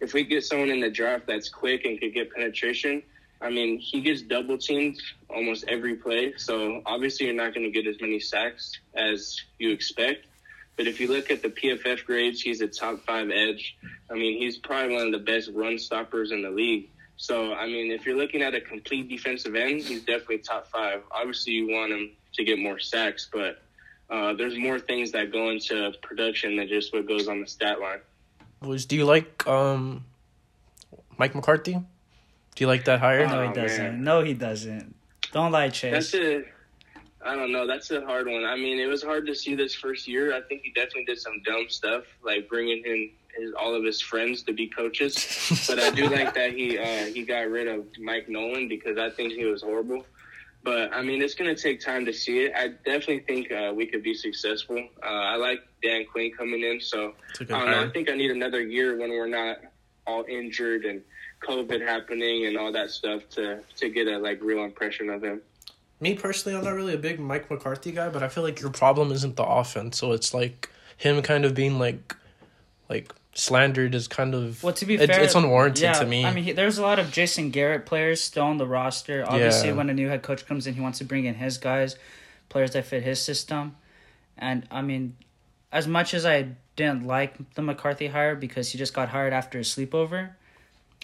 if 0.00 0.14
we 0.14 0.22
get 0.22 0.44
someone 0.44 0.70
in 0.70 0.80
the 0.80 0.90
draft 0.90 1.26
that's 1.26 1.48
quick 1.48 1.84
and 1.84 1.98
could 1.98 2.14
get 2.14 2.32
penetration, 2.32 3.02
I 3.40 3.50
mean, 3.50 3.78
he 3.78 4.00
gets 4.00 4.22
double 4.22 4.58
teamed 4.58 5.00
almost 5.28 5.64
every 5.66 5.96
play. 5.96 6.34
So 6.36 6.82
obviously 6.86 7.26
you're 7.26 7.34
not 7.34 7.52
going 7.52 7.66
to 7.66 7.72
get 7.72 7.88
as 7.88 8.00
many 8.00 8.20
sacks 8.20 8.78
as 8.94 9.40
you 9.58 9.70
expect. 9.70 10.26
But 10.80 10.86
if 10.88 10.98
you 10.98 11.08
look 11.08 11.30
at 11.30 11.42
the 11.42 11.50
PFF 11.50 12.06
grades, 12.06 12.40
he's 12.40 12.62
a 12.62 12.66
top 12.66 13.00
five 13.04 13.28
edge. 13.30 13.76
I 14.10 14.14
mean, 14.14 14.38
he's 14.40 14.56
probably 14.56 14.94
one 14.94 15.04
of 15.08 15.12
the 15.12 15.18
best 15.18 15.50
run 15.52 15.78
stoppers 15.78 16.32
in 16.32 16.40
the 16.40 16.48
league. 16.48 16.88
So, 17.18 17.52
I 17.52 17.66
mean, 17.66 17.92
if 17.92 18.06
you're 18.06 18.16
looking 18.16 18.40
at 18.40 18.54
a 18.54 18.62
complete 18.62 19.10
defensive 19.10 19.54
end, 19.54 19.82
he's 19.82 20.00
definitely 20.06 20.38
top 20.38 20.68
five. 20.68 21.02
Obviously, 21.10 21.52
you 21.52 21.68
want 21.68 21.92
him 21.92 22.12
to 22.32 22.44
get 22.44 22.58
more 22.58 22.78
sacks, 22.78 23.28
but 23.30 23.60
uh, 24.08 24.32
there's 24.32 24.56
more 24.56 24.78
things 24.80 25.12
that 25.12 25.30
go 25.30 25.50
into 25.50 25.92
production 26.00 26.56
than 26.56 26.66
just 26.66 26.94
what 26.94 27.06
goes 27.06 27.28
on 27.28 27.42
the 27.42 27.46
stat 27.46 27.78
line. 27.78 28.00
Was 28.62 28.86
do 28.86 28.96
you 28.96 29.04
like 29.04 29.46
um, 29.46 30.06
Mike 31.18 31.34
McCarthy? 31.34 31.74
Do 31.74 31.84
you 32.64 32.68
like 32.68 32.86
that 32.86 33.00
hire? 33.00 33.26
No, 33.26 33.42
Oh, 33.42 33.48
he 33.48 33.52
doesn't. 33.52 33.84
man. 33.84 34.02
No, 34.02 34.22
he 34.22 34.32
doesn't. 34.32 34.94
Don't 35.32 35.52
lie, 35.52 35.68
Chace. 35.68 36.10
That's 36.10 36.14
a, 36.14 36.44
I 37.22 37.36
don't 37.36 37.52
know. 37.52 37.66
That's 37.66 37.90
a 37.90 38.00
hard 38.00 38.26
one. 38.26 38.44
I 38.44 38.56
mean, 38.56 38.78
it 38.78 38.86
was 38.86 39.02
hard 39.02 39.26
to 39.26 39.34
see 39.34 39.54
this 39.54 39.74
first 39.74 40.08
year. 40.08 40.34
I 40.34 40.40
think 40.40 40.62
he 40.62 40.70
definitely 40.70 41.04
did 41.04 41.18
some 41.18 41.42
dumb 41.44 41.66
stuff, 41.68 42.04
like 42.22 42.48
bringing 42.48 42.82
in 42.84 43.10
his, 43.36 43.52
all 43.58 43.74
of 43.74 43.84
his 43.84 44.00
friends 44.00 44.42
to 44.44 44.52
be 44.52 44.68
coaches. 44.68 45.14
but 45.68 45.78
I 45.78 45.90
do 45.90 46.08
like 46.08 46.34
that 46.34 46.52
he 46.52 46.78
uh, 46.78 47.06
he 47.06 47.24
got 47.24 47.48
rid 47.48 47.68
of 47.68 47.86
Mike 47.98 48.28
Nolan 48.28 48.68
because 48.68 48.96
I 48.96 49.10
think 49.10 49.32
he 49.32 49.44
was 49.44 49.62
horrible. 49.62 50.04
But 50.62 50.94
I 50.94 51.02
mean, 51.02 51.22
it's 51.22 51.34
going 51.34 51.54
to 51.54 51.60
take 51.60 51.80
time 51.80 52.04
to 52.06 52.12
see 52.12 52.40
it. 52.40 52.52
I 52.54 52.68
definitely 52.68 53.20
think 53.20 53.50
uh, 53.50 53.72
we 53.74 53.86
could 53.86 54.02
be 54.02 54.14
successful. 54.14 54.78
Uh, 55.02 55.06
I 55.06 55.36
like 55.36 55.60
Dan 55.82 56.04
Quinn 56.10 56.32
coming 56.36 56.62
in, 56.62 56.80
so 56.80 57.14
It's 57.30 57.40
a 57.40 57.44
good 57.44 57.56
I 57.56 57.60
don't 57.60 57.70
know. 57.70 57.84
I 57.84 57.90
think 57.90 58.10
I 58.10 58.14
need 58.14 58.30
another 58.30 58.60
year 58.60 58.98
when 58.98 59.10
we're 59.10 59.28
not 59.28 59.58
all 60.06 60.24
injured 60.28 60.84
and 60.84 61.02
COVID 61.42 61.80
happening 61.80 62.46
and 62.46 62.56
all 62.58 62.72
that 62.72 62.90
stuff 62.90 63.22
to 63.30 63.60
to 63.76 63.88
get 63.88 64.06
a 64.06 64.18
like 64.18 64.42
real 64.42 64.64
impression 64.64 65.08
of 65.08 65.22
him. 65.22 65.40
Me 66.00 66.14
personally, 66.14 66.56
I'm 66.56 66.64
not 66.64 66.74
really 66.74 66.94
a 66.94 66.98
big 66.98 67.20
Mike 67.20 67.50
McCarthy 67.50 67.92
guy, 67.92 68.08
but 68.08 68.22
I 68.22 68.28
feel 68.28 68.42
like 68.42 68.60
your 68.60 68.70
problem 68.70 69.12
isn't 69.12 69.36
the 69.36 69.44
offense. 69.44 69.98
So 69.98 70.12
it's 70.12 70.32
like 70.32 70.70
him 70.96 71.20
kind 71.22 71.44
of 71.44 71.54
being 71.54 71.78
like, 71.78 72.16
like 72.88 73.14
slandered 73.34 73.94
is 73.94 74.08
kind 74.08 74.34
of 74.34 74.62
Well, 74.62 74.72
to 74.72 74.86
be 74.86 74.94
it's, 74.94 75.06
fair, 75.06 75.22
it's 75.22 75.34
unwarranted 75.34 75.82
yeah, 75.82 75.92
to 75.92 76.06
me. 76.06 76.24
I 76.24 76.32
mean, 76.32 76.44
he, 76.44 76.52
there's 76.52 76.78
a 76.78 76.82
lot 76.82 76.98
of 76.98 77.10
Jason 77.10 77.50
Garrett 77.50 77.86
players 77.86 78.22
still 78.22 78.44
on 78.44 78.56
the 78.56 78.66
roster. 78.66 79.24
Obviously, 79.26 79.68
Yeah. 79.68 79.74
when 79.74 79.90
a 79.90 79.94
new 79.94 80.08
head 80.08 80.22
coach 80.22 80.46
comes 80.46 80.66
in, 80.66 80.74
he 80.74 80.80
wants 80.80 80.98
to 80.98 81.04
bring 81.04 81.26
in 81.26 81.34
his 81.34 81.58
guys, 81.58 81.96
players 82.48 82.72
that 82.72 82.86
fit 82.86 83.02
his 83.02 83.20
system. 83.20 83.76
And 84.38 84.66
I 84.70 84.80
mean, 84.82 85.16
as 85.70 85.86
much 85.86 86.14
as 86.14 86.24
I 86.24 86.48
didn't 86.76 87.06
like 87.06 87.54
the 87.54 87.62
McCarthy 87.62 88.08
hire 88.08 88.34
because 88.34 88.72
he 88.72 88.78
just 88.78 88.94
got 88.94 89.10
hired 89.10 89.32
after 89.32 89.58
a 89.58 89.62
sleepover, 89.62 90.30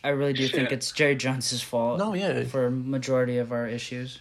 I 0.02 0.08
really 0.08 0.32
do 0.32 0.48
think 0.48 0.72
it's 0.72 0.90
Jerry 0.92 1.16
Jones's 1.16 1.62
fault. 1.62 1.98
No, 1.98 2.14
yeah. 2.14 2.44
for 2.44 2.70
majority 2.70 3.38
of 3.38 3.52
our 3.52 3.66
issues. 3.66 4.20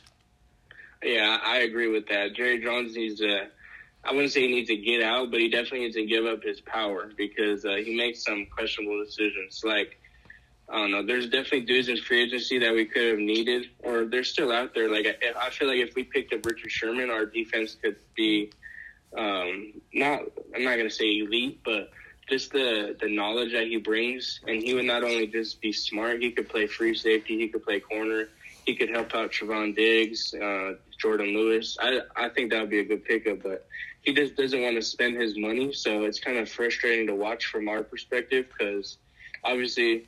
Yeah, 1.06 1.38
I 1.44 1.60
agree 1.60 1.88
with 1.88 2.08
that. 2.08 2.34
Jerry 2.36 2.60
Jones 2.64 2.96
needs 2.96 3.20
to. 3.20 3.48
I 4.04 4.12
wouldn't 4.12 4.32
say 4.32 4.42
he 4.42 4.48
needs 4.48 4.70
to 4.70 4.78
get 4.78 5.02
out, 5.04 5.32
but 5.32 5.40
he 5.40 5.50
definitely 5.50 5.82
needs 5.82 5.96
to 5.96 6.06
give 6.06 6.26
up 6.26 6.44
his 6.44 6.62
power 6.62 7.12
because 7.16 7.64
uh, 7.64 7.76
he 7.76 7.96
makes 7.96 8.24
some 8.24 8.48
questionable 8.48 9.04
decisions. 9.04 9.64
Like, 9.64 10.00
I 10.70 10.78
don't 10.78 10.92
know, 10.92 11.04
there's 11.04 11.26
definitely 11.26 11.62
dudes 11.62 11.90
in 11.90 11.98
free 11.98 12.24
agency 12.24 12.60
that 12.60 12.74
we 12.74 12.86
could 12.86 13.04
have 13.08 13.20
needed, 13.20 13.70
or 13.80 14.06
they're 14.06 14.24
still 14.24 14.52
out 14.52 14.74
there. 14.74 14.92
Like, 14.92 15.08
I, 15.08 15.48
I 15.48 15.50
feel 15.52 15.68
like 15.68 15.78
if 15.78 15.96
we 15.96 16.04
picked 16.04 16.34
up 16.34 16.46
Richard 16.46 16.72
Sherman, 16.72 17.10
our 17.10 17.26
defense 17.26 17.76
could 17.82 17.98
be 18.16 18.52
um, 19.18 19.74
not. 19.94 20.22
I'm 20.56 20.64
not 20.64 20.78
gonna 20.78 20.90
say 20.90 21.20
elite, 21.20 21.62
but 21.64 21.92
just 22.28 22.52
the 22.52 22.96
the 23.00 23.10
knowledge 23.10 23.54
that 23.54 23.68
he 23.68 23.78
brings, 23.78 24.40
and 24.48 24.62
he 24.62 24.74
would 24.74 24.86
not 24.86 25.04
only 25.04 25.28
just 25.28 25.62
be 25.62 25.72
smart, 25.72 26.22
he 26.22 26.32
could 26.32 26.50
play 26.50 26.68
free 26.68 26.96
safety, 26.96 27.38
he 27.38 27.48
could 27.48 27.64
play 27.64 27.80
corner, 27.80 28.30
he 28.66 28.76
could 28.76 28.90
help 28.90 29.14
out 29.16 29.32
Trevon 29.32 29.76
Diggs, 29.76 30.34
uh, 30.34 30.74
Jourdan 31.02 31.34
Lewis. 31.34 31.78
I 31.80 32.02
I 32.16 32.30
think 32.30 32.52
that 32.52 32.62
would 32.62 32.70
be 32.70 32.80
a 32.80 32.86
good 32.86 33.04
pickup, 33.04 33.44
but 33.44 33.68
he 34.02 34.14
just 34.14 34.36
doesn't 34.36 34.62
want 34.62 34.76
to 34.76 34.82
spend 34.82 35.20
his 35.20 35.38
money, 35.38 35.74
so 35.74 36.04
it's 36.04 36.20
kind 36.20 36.38
of 36.38 36.50
frustrating 36.50 37.08
to 37.08 37.16
watch 37.16 37.48
from 37.48 37.68
our 37.68 37.84
perspective 37.84 38.48
because 38.50 38.98
obviously, 39.44 40.08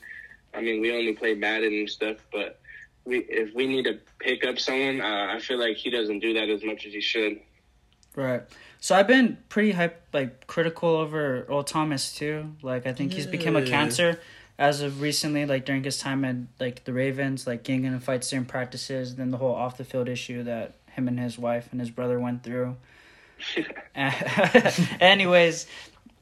I 0.53 0.61
mean, 0.61 0.81
we 0.81 0.91
only 0.91 1.13
play 1.13 1.33
Madden 1.33 1.73
and 1.73 1.89
stuff, 1.89 2.17
but 2.31 2.59
we 3.05 3.19
if 3.29 3.53
we 3.55 3.65
need 3.65 3.83
to 3.85 3.99
pick 4.19 4.45
up 4.45 4.59
someone, 4.59 5.01
uh, 5.01 5.27
I 5.31 5.39
feel 5.39 5.59
like 5.59 5.77
he 5.77 5.89
doesn't 5.89 6.19
do 6.19 6.33
that 6.33 6.49
as 6.49 6.63
much 6.63 6.85
as 6.85 6.93
he 6.93 7.01
should. 7.01 7.39
Right. 8.15 8.43
So 8.79 8.95
I've 8.95 9.07
been 9.07 9.37
pretty 9.49 9.71
hype, 9.71 10.01
like 10.13 10.47
critical 10.47 10.89
over 10.89 11.43
Earl 11.43 11.63
Thomas 11.63 12.13
too. 12.13 12.55
Like 12.61 12.85
I 12.85 12.93
think 12.93 13.13
he's 13.13 13.27
become 13.27 13.55
a 13.55 13.65
cancer 13.65 14.19
as 14.57 14.81
of 14.81 15.01
recently. 15.01 15.45
Like 15.45 15.65
during 15.65 15.83
his 15.83 15.97
time 15.97 16.25
at 16.25 16.35
like 16.59 16.83
the 16.83 16.93
Ravens, 16.93 17.47
like 17.47 17.63
getting 17.63 17.85
in 17.85 17.99
fights 17.99 18.29
during 18.29 18.45
practices, 18.45 19.15
then 19.15 19.31
the 19.31 19.37
whole 19.37 19.53
off 19.53 19.77
the 19.77 19.83
field 19.83 20.09
issue 20.09 20.43
that 20.43 20.73
him 20.91 21.07
and 21.07 21.19
his 21.19 21.37
wife 21.37 21.69
and 21.71 21.79
his 21.79 21.89
brother 21.89 22.19
went 22.19 22.43
through. 22.43 22.75
Anyways, 24.99 25.67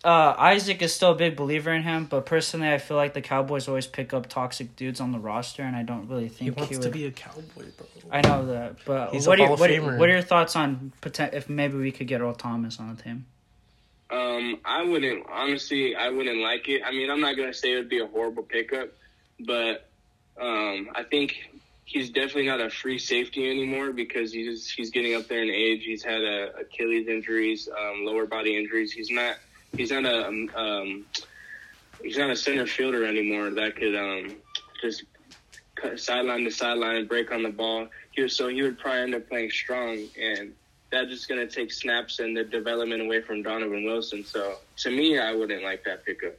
uh, 0.05 0.35
Isaac 0.37 0.83
is 0.83 0.93
still 0.93 1.11
a 1.11 1.15
big 1.15 1.35
believer 1.35 1.71
in 1.71 1.81
him, 1.81 2.05
but 2.05 2.27
personally, 2.27 2.69
I 2.69 2.77
feel 2.77 2.95
like 2.95 3.15
the 3.15 3.21
Cowboys 3.21 3.67
always 3.67 3.87
pick 3.87 4.13
up 4.13 4.27
toxic 4.27 4.75
dudes 4.75 4.99
on 4.99 5.11
the 5.11 5.17
roster, 5.17 5.63
and 5.63 5.75
I 5.75 5.81
don't 5.81 6.07
really 6.07 6.29
think 6.29 6.41
he, 6.41 6.49
wants 6.51 6.77
would. 6.77 6.83
to 6.83 6.89
be 6.91 7.05
a 7.07 7.11
cowboy, 7.11 7.41
bro. 7.55 7.87
I 8.11 8.21
know 8.21 8.45
that, 8.45 8.75
but 8.85 9.11
He's 9.13 9.25
a 9.25 9.29
what, 9.29 9.39
are, 9.39 9.45
Hall 9.45 9.53
of 9.55 9.59
what, 9.59 9.71
are, 9.71 9.97
what 9.97 10.07
are 10.07 10.11
your 10.11 10.21
thoughts 10.21 10.55
on 10.55 10.93
poten- 11.01 11.33
if 11.33 11.49
maybe 11.49 11.77
we 11.77 11.91
could 11.91 12.07
get 12.07 12.21
Earl 12.21 12.35
Thomas 12.35 12.79
on 12.79 12.95
the 12.95 13.01
team? 13.01 13.25
Um, 14.09 14.59
I 14.63 14.83
wouldn't 14.83 15.25
honestly. 15.31 15.95
I 15.95 16.09
wouldn't 16.09 16.39
like 16.39 16.69
it. 16.69 16.81
I 16.85 16.91
mean, 16.91 17.09
I'm 17.09 17.21
not 17.21 17.35
gonna 17.35 17.53
say 17.53 17.73
it 17.73 17.77
would 17.77 17.89
be 17.89 17.99
a 17.99 18.07
horrible 18.07 18.43
pickup, 18.43 18.89
but 19.39 19.87
um, 20.39 20.89
I 20.93 21.03
think 21.03 21.35
he's 21.85 22.09
definitely 22.09 22.47
not 22.47 22.61
a 22.61 22.69
free 22.69 22.99
safety 22.99 23.49
anymore 23.49 23.91
because 23.93 24.31
he's 24.31 24.69
he's 24.69 24.91
getting 24.91 25.15
up 25.15 25.27
there 25.27 25.41
in 25.41 25.49
age. 25.49 25.83
He's 25.83 26.03
had 26.03 26.21
a 26.21 26.57
Achilles 26.57 27.07
injuries, 27.07 27.67
um, 27.67 28.05
lower 28.05 28.25
body 28.25 28.57
injuries. 28.57 28.91
He's 28.91 29.09
not 29.09 29.37
he's 29.75 29.91
not 29.91 30.05
a 30.05 30.27
um, 30.27 30.51
um, 30.55 31.05
he's 32.03 32.17
not 32.17 32.29
a 32.29 32.35
center 32.35 32.67
fielder 32.67 33.05
anymore 33.05 33.49
that 33.51 33.75
could 33.75 33.95
um, 33.95 34.35
just 34.81 35.03
sideline 35.95 36.43
to 36.43 36.51
sideline 36.51 36.97
and 36.97 37.07
break 37.07 37.31
on 37.31 37.43
the 37.43 37.49
ball. 37.49 37.87
He 38.11 38.21
was, 38.21 38.35
so 38.35 38.47
he 38.47 38.61
would 38.61 38.79
probably 38.79 39.01
end 39.01 39.15
up 39.15 39.29
playing 39.29 39.51
strong 39.51 40.03
and 40.19 40.53
that's 40.95 41.09
just 41.09 41.27
going 41.27 41.45
to 41.45 41.53
take 41.53 41.71
snaps 41.71 42.19
and 42.19 42.35
the 42.35 42.43
development 42.43 43.01
away 43.01 43.21
from 43.21 43.43
Donovan 43.43 43.83
Wilson. 43.83 44.23
So 44.23 44.55
to 44.77 44.89
me, 44.89 45.19
I 45.19 45.33
wouldn't 45.33 45.63
like 45.63 45.83
that 45.83 46.05
pickup. 46.05 46.33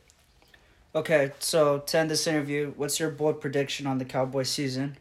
Okay, 0.94 1.32
so 1.40 1.80
to 1.80 1.98
end 1.98 2.10
this 2.10 2.26
interview, 2.26 2.72
what's 2.76 2.98
your 2.98 3.10
bold 3.10 3.40
prediction 3.40 3.86
on 3.86 3.98
the 3.98 4.04
Cowboys 4.06 4.48
season? 4.48 4.96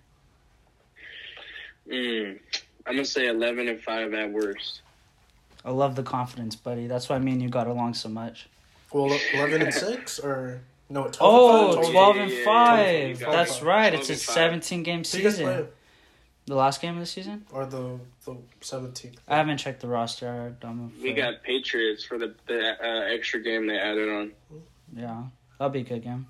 Mm, 1.90 2.40
I'm 2.86 2.94
gonna 2.96 3.06
say 3.06 3.28
11 3.28 3.68
and 3.70 3.82
five 3.82 4.14
at 4.14 4.32
worst. 4.32 4.82
I 5.64 5.72
love 5.72 5.96
the 5.96 6.04
confidence, 6.04 6.56
buddy. 6.56 6.88
That's 6.88 7.08
why 7.08 7.18
me 7.20 7.32
and 7.34 7.42
you 7.42 7.50
got 7.50 7.68
along 7.68 7.94
so 7.94 8.10
much. 8.10 8.48
Well, 8.92 9.18
eleven 9.34 9.62
and 9.62 9.74
six 9.74 10.20
or 10.20 10.62
no? 10.90 11.04
12 11.08 11.18
Oh, 11.22 11.68
and 11.78 11.84
five? 11.86 11.92
12 11.92 12.16
yeah, 12.16 12.22
and 12.24 12.32
yeah, 12.32 12.38
yeah, 12.38 12.46
5. 12.46 12.80
yeah, 13.22 13.28
yeah. 13.28 13.32
That's 13.32 13.62
right. 13.62 13.94
It's 13.94 14.10
a 14.10 14.16
17 14.16 14.84
game 14.84 15.04
So 15.04 15.18
you 15.18 15.24
guys 15.24 15.36
play 15.40 15.46
season. 15.46 15.68
The 16.48 16.56
last 16.56 16.80
game 16.80 16.94
of 16.94 17.00
the 17.00 17.06
season? 17.08 17.46
or 17.52 17.66
the 17.66 18.00
the 18.26 18.38
seventeenth? 18.62 19.20
I 19.28 19.38
haven't 19.38 19.58
checked 19.58 19.82
the 19.82 19.88
roster. 19.88 20.56
I'm 20.62 20.92
We 21.02 21.14
got 21.14 21.42
Patriots 21.44 22.04
for 22.04 22.20
the, 22.20 22.36
the 22.48 22.76
uh, 22.84 23.14
extra 23.14 23.42
game 23.42 23.66
they 23.68 23.78
added 23.80 24.10
on. 24.10 24.32
Yeah, 24.96 25.24
that'll 25.58 25.72
be 25.72 25.80
a 25.80 25.84
good 25.84 26.04
game. 26.04 26.28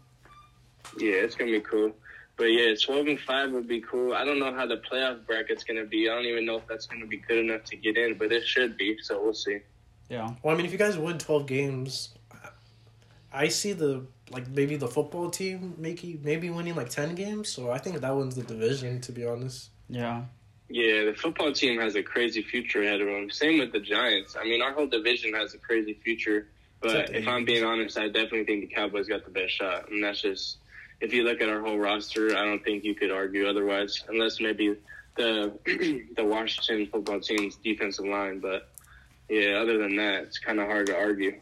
Yeah, 0.97 1.15
it's 1.15 1.35
gonna 1.35 1.51
be 1.51 1.59
cool. 1.59 1.91
But 2.37 2.45
yeah, 2.45 2.75
12 2.75 3.07
and 3.07 3.19
five 3.19 3.51
would 3.51 3.67
be 3.67 3.79
cool. 3.81 4.13
I 4.13 4.25
don't 4.25 4.39
know 4.39 4.53
how 4.53 4.65
the 4.65 4.77
playoff 4.77 5.25
bracket's 5.25 5.63
gonna 5.63 5.85
be. 5.85 6.09
I 6.09 6.15
don't 6.15 6.25
even 6.25 6.45
know 6.45 6.57
if 6.57 6.67
that's 6.67 6.85
gonna 6.85 7.07
be 7.07 7.17
good 7.17 7.39
enough 7.39 7.63
to 7.65 7.75
get 7.75 7.97
in, 7.97 8.17
but 8.17 8.31
it 8.31 8.45
should 8.45 8.77
be. 8.77 8.97
So 9.01 9.21
we'll 9.21 9.33
see. 9.33 9.59
Yeah. 10.09 10.33
Well, 10.43 10.53
I 10.53 10.57
mean, 10.57 10.65
if 10.65 10.71
you 10.71 10.77
guys 10.77 10.97
win 10.97 11.17
twelve 11.17 11.45
games, 11.45 12.09
I 13.33 13.49
see 13.49 13.73
the 13.73 14.05
like 14.31 14.47
maybe 14.47 14.75
the 14.75 14.87
football 14.87 15.29
team 15.29 15.75
maybe 15.77 16.19
maybe 16.23 16.49
winning 16.49 16.75
like 16.75 16.89
ten 16.89 17.15
games. 17.15 17.49
So 17.49 17.71
I 17.71 17.79
think 17.79 17.99
that 17.99 18.15
wins 18.15 18.35
the 18.35 18.43
division. 18.43 19.01
To 19.01 19.11
be 19.11 19.25
honest, 19.25 19.69
Yeah. 19.89 20.23
Yeah, 20.67 21.05
the 21.05 21.13
football 21.13 21.53
team 21.53 21.79
has 21.79 21.95
a 21.95 22.01
crazy 22.01 22.41
future 22.41 22.81
ahead 22.81 23.01
of 23.01 23.07
them. 23.07 23.29
Same 23.29 23.59
with 23.59 23.71
the 23.71 23.79
Giants. 23.79 24.35
I 24.39 24.43
mean, 24.43 24.61
our 24.61 24.73
whole 24.73 24.87
division 24.87 25.33
has 25.33 25.53
a 25.53 25.59
crazy 25.59 25.93
future. 25.93 26.47
But 26.81 27.15
if 27.15 27.27
I'm 27.27 27.45
being 27.45 27.63
honest, 27.63 27.97
I 27.97 28.07
definitely 28.07 28.45
think 28.45 28.69
the 28.69 28.75
Cowboys 28.75 29.07
got 29.07 29.23
the 29.25 29.31
best 29.31 29.53
shot. 29.53 29.89
And 29.89 30.03
that's 30.03 30.21
just, 30.21 30.57
if 31.01 31.13
you 31.13 31.23
look 31.23 31.41
at 31.41 31.49
our 31.49 31.61
whole 31.61 31.77
roster, 31.77 32.35
I 32.35 32.45
don't 32.45 32.63
think 32.63 32.83
you 32.83 32.95
could 32.95 33.11
argue 33.11 33.47
otherwise, 33.47 34.03
unless 34.07 34.39
maybe 34.39 34.75
the 35.15 35.53
the 36.15 36.23
Washington 36.23 36.87
football 36.91 37.19
team's 37.19 37.55
defensive 37.55 38.05
line. 38.05 38.39
But 38.39 38.69
yeah, 39.29 39.59
other 39.61 39.77
than 39.77 39.95
that, 39.97 40.23
it's 40.23 40.39
kind 40.39 40.59
of 40.59 40.67
hard 40.67 40.87
to 40.87 40.97
argue. 40.97 41.39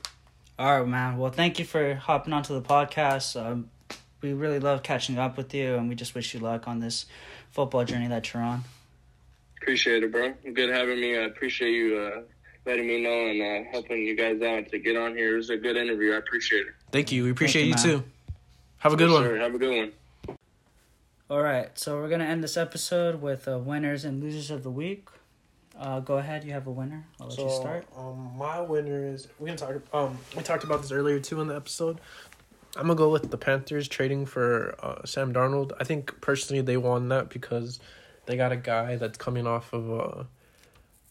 All 0.57 0.79
right, 0.79 0.87
man. 0.87 1.17
Well, 1.17 1.31
thank 1.31 1.59
you 1.59 1.65
for 1.65 1.95
hopping 1.95 2.33
onto 2.33 2.53
the 2.53 2.61
podcast. 2.61 3.41
Um, 3.41 3.69
we 4.21 4.33
really 4.33 4.59
love 4.59 4.83
catching 4.83 5.17
up 5.17 5.35
with 5.35 5.53
you, 5.53 5.75
and 5.75 5.89
we 5.89 5.95
just 5.95 6.15
wish 6.15 6.33
you 6.33 6.39
luck 6.39 6.67
on 6.67 6.79
this 6.79 7.05
football 7.53 7.85
journey 7.85 8.07
that 8.07 8.33
you're 8.33 8.43
on. 8.43 8.63
Appreciate 9.61 10.03
it, 10.03 10.11
bro. 10.11 10.33
Good 10.53 10.69
having 10.69 10.99
me. 10.99 11.17
I 11.17 11.21
appreciate 11.21 11.71
you 11.71 11.97
uh, 11.97 12.21
letting 12.65 12.87
me 12.87 13.01
know 13.01 13.27
and 13.27 13.41
uh, 13.41 13.71
helping 13.71 13.99
you 14.01 14.15
guys 14.15 14.41
out 14.41 14.69
to 14.71 14.79
get 14.79 14.97
on 14.97 15.15
here. 15.15 15.35
It 15.35 15.37
was 15.37 15.49
a 15.49 15.57
good 15.57 15.77
interview. 15.77 16.13
I 16.13 16.17
appreciate 16.17 16.67
it. 16.67 16.73
thank 16.91 17.11
you. 17.11 17.23
We 17.23 17.31
appreciate 17.31 17.63
you, 17.63 17.69
you, 17.69 17.77
too. 17.77 18.03
Have 18.79 18.91
a 18.93 18.97
good 18.97 19.09
Yes, 19.09 19.13
one. 19.13 19.23
sir. 19.23 19.37
Have 19.37 19.55
a 19.55 19.57
good 19.57 19.77
one. 20.27 20.37
All 21.29 21.41
right, 21.41 21.69
so 21.79 21.95
we're 22.01 22.09
gonna 22.09 22.25
end 22.25 22.43
this 22.43 22.57
episode 22.57 23.21
with 23.21 23.47
uh, 23.47 23.57
winners 23.57 24.03
and 24.03 24.21
losers 24.21 24.51
of 24.51 24.61
the 24.63 24.69
week. 24.69 25.07
Uh, 25.79 25.99
go 26.01 26.17
ahead. 26.17 26.43
You 26.43 26.51
have 26.51 26.67
a 26.67 26.71
winner. 26.71 27.07
I'll 27.19 27.27
let 27.27 27.35
so, 27.37 27.45
you 27.45 27.55
start. 27.55 27.87
Um, 27.97 28.33
my 28.37 28.59
winner 28.59 29.07
is 29.07 29.27
we 29.39 29.49
can 29.49 29.57
talk. 29.57 29.75
Um, 29.93 30.17
we 30.35 30.43
talked 30.43 30.63
about 30.65 30.81
this 30.81 30.91
earlier 30.91 31.19
too 31.19 31.39
in 31.41 31.47
the 31.47 31.55
episode. 31.55 31.99
I'm 32.75 32.87
gonna 32.87 32.95
go 32.95 33.09
with 33.09 33.29
the 33.29 33.37
Panthers 33.37 33.87
trading 33.87 34.25
for 34.25 34.75
uh, 34.83 35.05
Sam 35.05 35.31
Darnold. 35.33 35.73
I 35.79 35.83
think 35.83 36.19
personally 36.21 36.61
they 36.61 36.77
won 36.77 37.09
that 37.09 37.29
because 37.29 37.79
they 38.25 38.35
got 38.35 38.51
a 38.51 38.57
guy 38.57 38.95
that's 38.95 39.17
coming 39.17 39.45
off 39.45 39.73
of 39.73 39.91
uh, 39.91 40.23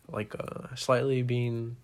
like 0.09 0.35
uh, 0.39 0.75
slightly 0.75 1.23
being 1.23 1.77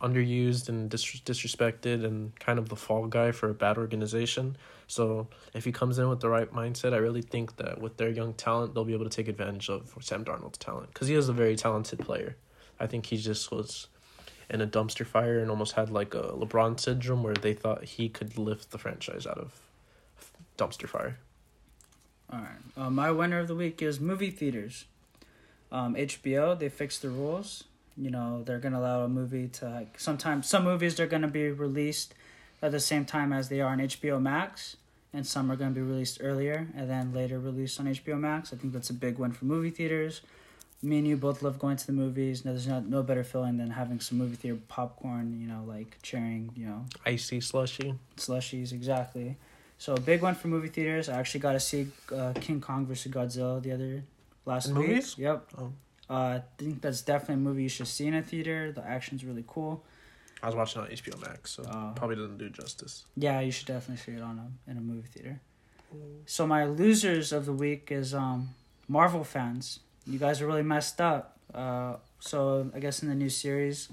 underused 0.00 0.68
and 0.68 0.90
dis- 0.90 1.20
disrespected 1.20 2.04
and 2.04 2.38
kind 2.38 2.58
of 2.58 2.68
the 2.68 2.76
fall 2.76 3.06
guy 3.06 3.32
for 3.32 3.50
a 3.50 3.54
bad 3.54 3.76
organization. 3.76 4.56
So 4.86 5.28
if 5.54 5.64
he 5.64 5.72
comes 5.72 5.98
in 5.98 6.08
with 6.08 6.20
the 6.20 6.28
right 6.28 6.52
mindset, 6.52 6.92
I 6.92 6.98
really 6.98 7.22
think 7.22 7.56
that 7.56 7.80
with 7.80 7.96
their 7.96 8.10
young 8.10 8.34
talent, 8.34 8.74
they'll 8.74 8.84
be 8.84 8.92
able 8.92 9.08
to 9.08 9.10
take 9.10 9.28
advantage 9.28 9.68
of 9.68 9.94
Sam 10.00 10.24
Darnold's 10.24 10.58
talent 10.58 10.88
because 10.92 11.08
he 11.08 11.14
is 11.14 11.28
a 11.28 11.32
very 11.32 11.56
talented 11.56 12.00
player. 12.00 12.36
I 12.78 12.86
think 12.86 13.06
he 13.06 13.16
just 13.16 13.50
was 13.50 13.88
in 14.50 14.60
a 14.60 14.66
dumpster 14.66 15.06
fire 15.06 15.38
and 15.38 15.50
almost 15.50 15.72
had 15.72 15.90
like 15.90 16.14
a 16.14 16.32
LeBron 16.32 16.78
syndrome 16.78 17.22
where 17.22 17.34
they 17.34 17.54
thought 17.54 17.84
he 17.84 18.08
could 18.08 18.38
lift 18.38 18.70
the 18.70 18.78
franchise 18.78 19.26
out 19.26 19.38
of 19.38 19.60
dumpster 20.58 20.88
fire. 20.88 21.18
All 22.32 22.40
right. 22.40 22.84
Uh, 22.86 22.90
my 22.90 23.10
winner 23.10 23.40
of 23.40 23.48
the 23.48 23.54
week 23.54 23.82
is 23.82 24.00
movie 24.00 24.30
theaters. 24.30 24.86
Um, 25.70 25.94
HBO 25.94 26.58
they 26.58 26.68
fixed 26.68 27.02
the 27.02 27.10
rules. 27.10 27.64
You 27.96 28.10
know 28.10 28.42
they're 28.44 28.58
gonna 28.58 28.80
allow 28.80 29.02
a 29.04 29.08
movie 29.08 29.48
to 29.48 29.68
like 29.68 29.98
sometimes 29.98 30.48
some 30.48 30.64
movies 30.64 30.96
they're 30.96 31.06
gonna 31.06 31.28
be 31.28 31.50
released 31.50 32.14
at 32.62 32.72
the 32.72 32.80
same 32.80 33.04
time 33.04 33.32
as 33.32 33.48
they 33.48 33.60
are 33.60 33.72
on 33.72 33.78
HBO 33.78 34.20
Max, 34.20 34.76
and 35.12 35.26
some 35.26 35.50
are 35.50 35.56
gonna 35.56 35.70
be 35.70 35.80
released 35.80 36.18
earlier 36.20 36.68
and 36.76 36.90
then 36.90 37.12
later 37.12 37.38
released 37.38 37.78
on 37.78 37.86
HBO 37.86 38.18
Max. 38.18 38.52
I 38.52 38.56
think 38.56 38.72
that's 38.72 38.90
a 38.90 38.94
big 38.94 39.18
win 39.18 39.32
for 39.32 39.44
movie 39.44 39.70
theaters. 39.70 40.22
Me 40.84 40.98
and 40.98 41.06
you 41.08 41.16
both 41.16 41.42
love 41.42 41.58
going 41.58 41.76
to 41.76 41.86
the 41.86 41.92
movies. 41.92 42.44
No, 42.44 42.52
there's 42.52 42.66
not 42.66 42.86
no 42.86 43.02
better 43.02 43.24
feeling 43.24 43.56
than 43.56 43.70
having 43.70 44.00
some 44.00 44.18
movie 44.18 44.36
theater 44.36 44.58
popcorn. 44.68 45.40
You 45.40 45.48
know, 45.48 45.64
like 45.66 45.98
cheering. 46.02 46.50
You 46.56 46.66
know, 46.66 46.84
Icy 47.06 47.40
slushy. 47.40 47.94
slushies 48.16 48.72
exactly. 48.72 49.36
So 49.78 49.94
a 49.94 50.00
big 50.00 50.22
one 50.22 50.34
for 50.34 50.48
movie 50.48 50.68
theaters. 50.68 51.08
I 51.08 51.18
actually 51.18 51.40
got 51.40 51.52
to 51.52 51.60
see 51.60 51.88
uh, 52.14 52.32
King 52.40 52.60
Kong 52.60 52.86
versus 52.86 53.10
Godzilla 53.12 53.62
the 53.62 53.72
other 53.72 54.04
last 54.46 54.68
In 54.68 54.74
week. 54.78 54.88
movies? 54.88 55.16
Yep. 55.18 55.50
Oh. 55.58 55.72
Uh, 56.08 56.12
I 56.14 56.42
think 56.58 56.82
that's 56.82 57.00
definitely 57.02 57.34
a 57.36 57.38
movie 57.38 57.62
you 57.64 57.68
should 57.70 57.88
see 57.88 58.06
in 58.06 58.14
a 58.14 58.22
theater. 58.22 58.70
The 58.72 58.84
action's 58.86 59.24
really 59.24 59.44
cool. 59.46 59.82
I 60.42 60.46
was 60.46 60.54
watching 60.54 60.82
on 60.82 60.88
HBO 60.88 61.18
Max, 61.26 61.52
so 61.52 61.62
Oh. 61.66 61.92
probably 61.96 62.16
doesn't 62.16 62.36
do 62.38 62.50
justice. 62.50 63.06
Yeah, 63.16 63.40
you 63.40 63.50
should 63.50 63.66
definitely 63.66 64.02
see 64.04 64.12
it 64.12 64.22
on 64.22 64.38
a 64.38 64.70
in 64.70 64.76
a 64.76 64.80
movie 64.82 65.08
theater. 65.08 65.40
So 66.26 66.46
my 66.46 66.64
losers 66.66 67.32
of 67.32 67.46
the 67.46 67.52
week 67.54 67.88
is 67.90 68.12
um 68.14 68.50
Marvel 68.86 69.24
fans. 69.24 69.80
You 70.06 70.18
guys 70.18 70.40
are 70.40 70.46
really 70.46 70.62
messed 70.62 71.00
up. 71.00 71.36
Uh, 71.54 71.96
so 72.20 72.70
I 72.74 72.78
guess 72.80 73.02
in 73.02 73.08
the 73.08 73.14
new 73.14 73.28
series, 73.30 73.88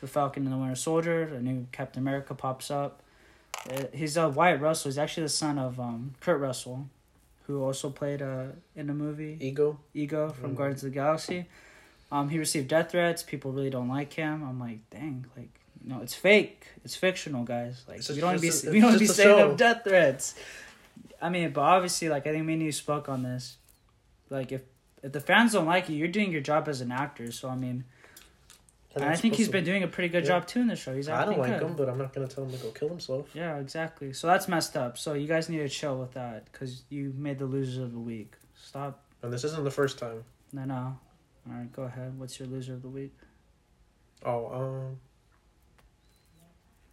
the 0.00 0.06
Falcon 0.06 0.44
and 0.44 0.52
the 0.52 0.56
Winter 0.58 0.74
Soldier, 0.74 1.22
a 1.34 1.40
new 1.40 1.66
Captain 1.72 2.02
America 2.02 2.34
pops 2.34 2.70
up. 2.70 3.02
Uh, 3.70 3.84
he's 3.92 4.16
a 4.16 4.24
uh, 4.24 4.28
Wyatt 4.28 4.60
Russell. 4.60 4.90
He's 4.90 4.98
actually 4.98 5.24
the 5.24 5.28
son 5.28 5.58
of 5.58 5.78
um 5.78 6.14
Kurt 6.20 6.40
Russell, 6.40 6.88
who 7.46 7.62
also 7.62 7.90
played 7.90 8.20
uh 8.22 8.46
in 8.74 8.86
the 8.88 8.94
movie 8.94 9.36
Ego. 9.40 9.78
Ego 9.94 10.30
from 10.30 10.52
Mhm. 10.52 10.56
Guardians 10.56 10.82
of 10.84 10.90
the 10.90 10.94
Galaxy. 10.94 11.46
Um, 12.10 12.28
he 12.28 12.38
received 12.38 12.68
death 12.68 12.90
threats. 12.90 13.22
People 13.22 13.52
really 13.52 13.70
don't 13.70 13.88
like 13.88 14.12
him. 14.12 14.42
I'm 14.42 14.58
like, 14.60 14.80
dang, 14.90 15.24
like 15.36 15.48
no, 15.84 16.00
it's 16.02 16.14
fake. 16.14 16.66
It's 16.84 16.94
fictional, 16.96 17.44
guys. 17.44 17.84
Like 17.88 18.00
we 18.08 18.20
don't 18.20 18.40
be 18.40 18.48
just- 18.48 18.66
we 18.68 18.80
don't 18.80 18.98
be 18.98 19.06
saying 19.06 19.36
them 19.36 19.56
death 19.56 19.82
threats. 19.84 20.34
I 21.20 21.28
mean, 21.28 21.52
but 21.52 21.60
obviously, 21.62 22.08
like 22.08 22.26
I 22.26 22.32
think 22.32 22.44
me 22.44 22.54
and 22.54 22.62
you 22.62 22.72
spoke 22.72 23.08
on 23.08 23.22
this. 23.22 23.56
Like 24.30 24.50
if 24.50 24.62
if 25.02 25.12
the 25.12 25.20
fans 25.20 25.52
don't 25.52 25.66
like 25.66 25.88
you, 25.88 25.96
you're 25.96 26.08
doing 26.08 26.30
your 26.32 26.40
job 26.40 26.68
as 26.68 26.80
an 26.80 26.92
actor. 26.92 27.30
So 27.32 27.48
I 27.48 27.54
mean, 27.56 27.84
and 28.94 29.04
I 29.04 29.16
think 29.16 29.34
he's 29.36 29.48
been 29.48 29.64
doing 29.64 29.82
a 29.82 29.88
pretty 29.88 30.08
good 30.08 30.24
Yeah. 30.24 30.28
job 30.38 30.46
too 30.46 30.60
in 30.60 30.66
the 30.66 30.76
show. 30.76 30.94
He's 30.94 31.08
I 31.08 31.24
don't 31.24 31.38
like 31.38 31.58
good. 31.58 31.62
him, 31.70 31.74
but 31.76 31.88
I'm 31.88 31.98
not 31.98 32.12
gonna 32.12 32.28
tell 32.28 32.44
him 32.44 32.50
to 32.52 32.58
go 32.58 32.70
kill 32.70 32.88
himself. 32.88 33.30
Yeah, 33.34 33.56
exactly. 33.58 34.12
So 34.12 34.26
that's 34.26 34.48
messed 34.48 34.76
up. 34.76 34.98
So 34.98 35.14
you 35.14 35.26
guys 35.26 35.48
need 35.48 35.58
to 35.58 35.68
chill 35.68 35.98
with 35.98 36.12
that 36.12 36.44
because 36.52 36.82
you 36.90 37.12
made 37.16 37.38
the 37.38 37.46
losers 37.46 37.78
of 37.78 37.92
the 37.92 37.98
week. 37.98 38.34
Stop. 38.54 39.02
And 39.22 39.32
this 39.32 39.44
isn't 39.44 39.64
the 39.64 39.70
first 39.70 39.98
time. 39.98 40.24
No, 40.52 40.64
no. 40.64 40.98
All 41.48 41.54
right, 41.54 41.72
go 41.72 41.82
ahead. 41.84 42.18
What's 42.18 42.38
your 42.38 42.48
loser 42.48 42.74
of 42.74 42.82
the 42.82 42.88
week? 42.88 43.14
Oh, 44.24 44.46
um, 44.52 44.98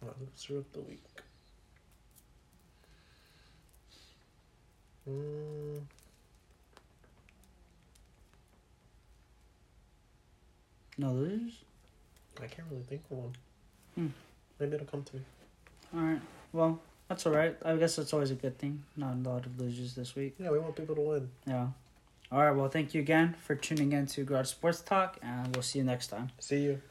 what 0.00 0.16
loser 0.20 0.58
of 0.58 0.72
the 0.72 0.80
week? 0.80 1.04
Mm, 5.08 5.80
No 11.00 11.12
losers. 11.12 11.54
I 12.42 12.46
can't 12.46 12.68
really 12.70 12.82
think 12.82 13.00
of 13.10 13.16
one. 13.16 13.32
Hmm. 13.94 14.06
Maybe 14.58 14.74
it'll 14.74 14.86
come 14.86 15.02
to 15.02 15.16
me. 15.16 15.22
All 15.94 16.00
right. 16.02 16.20
Well, 16.52 16.78
that's 17.08 17.24
all 17.24 17.32
right. 17.32 17.56
I 17.64 17.74
guess 17.76 17.96
that's 17.96 18.12
always 18.12 18.30
a 18.30 18.34
good 18.34 18.58
thing. 18.58 18.84
Not 18.98 19.14
a 19.14 19.28
lot 19.30 19.46
of 19.46 19.58
losers 19.58 19.94
this 19.94 20.14
week. 20.14 20.34
Yeah, 20.38 20.50
we 20.50 20.58
want 20.58 20.76
people 20.76 20.94
to 20.94 21.00
win. 21.00 21.30
Yeah. 21.46 21.68
All 22.30 22.42
right. 22.42 22.54
Well, 22.54 22.68
thank 22.68 22.92
you 22.92 23.00
again 23.00 23.34
for 23.40 23.54
tuning 23.54 23.92
in 23.92 24.04
to 24.08 24.24
Garage 24.24 24.48
Sports 24.48 24.82
Talk, 24.82 25.16
and 25.22 25.56
we'll 25.56 25.62
see 25.62 25.78
you 25.78 25.86
next 25.86 26.08
time. 26.08 26.28
See 26.38 26.64
you. 26.64 26.82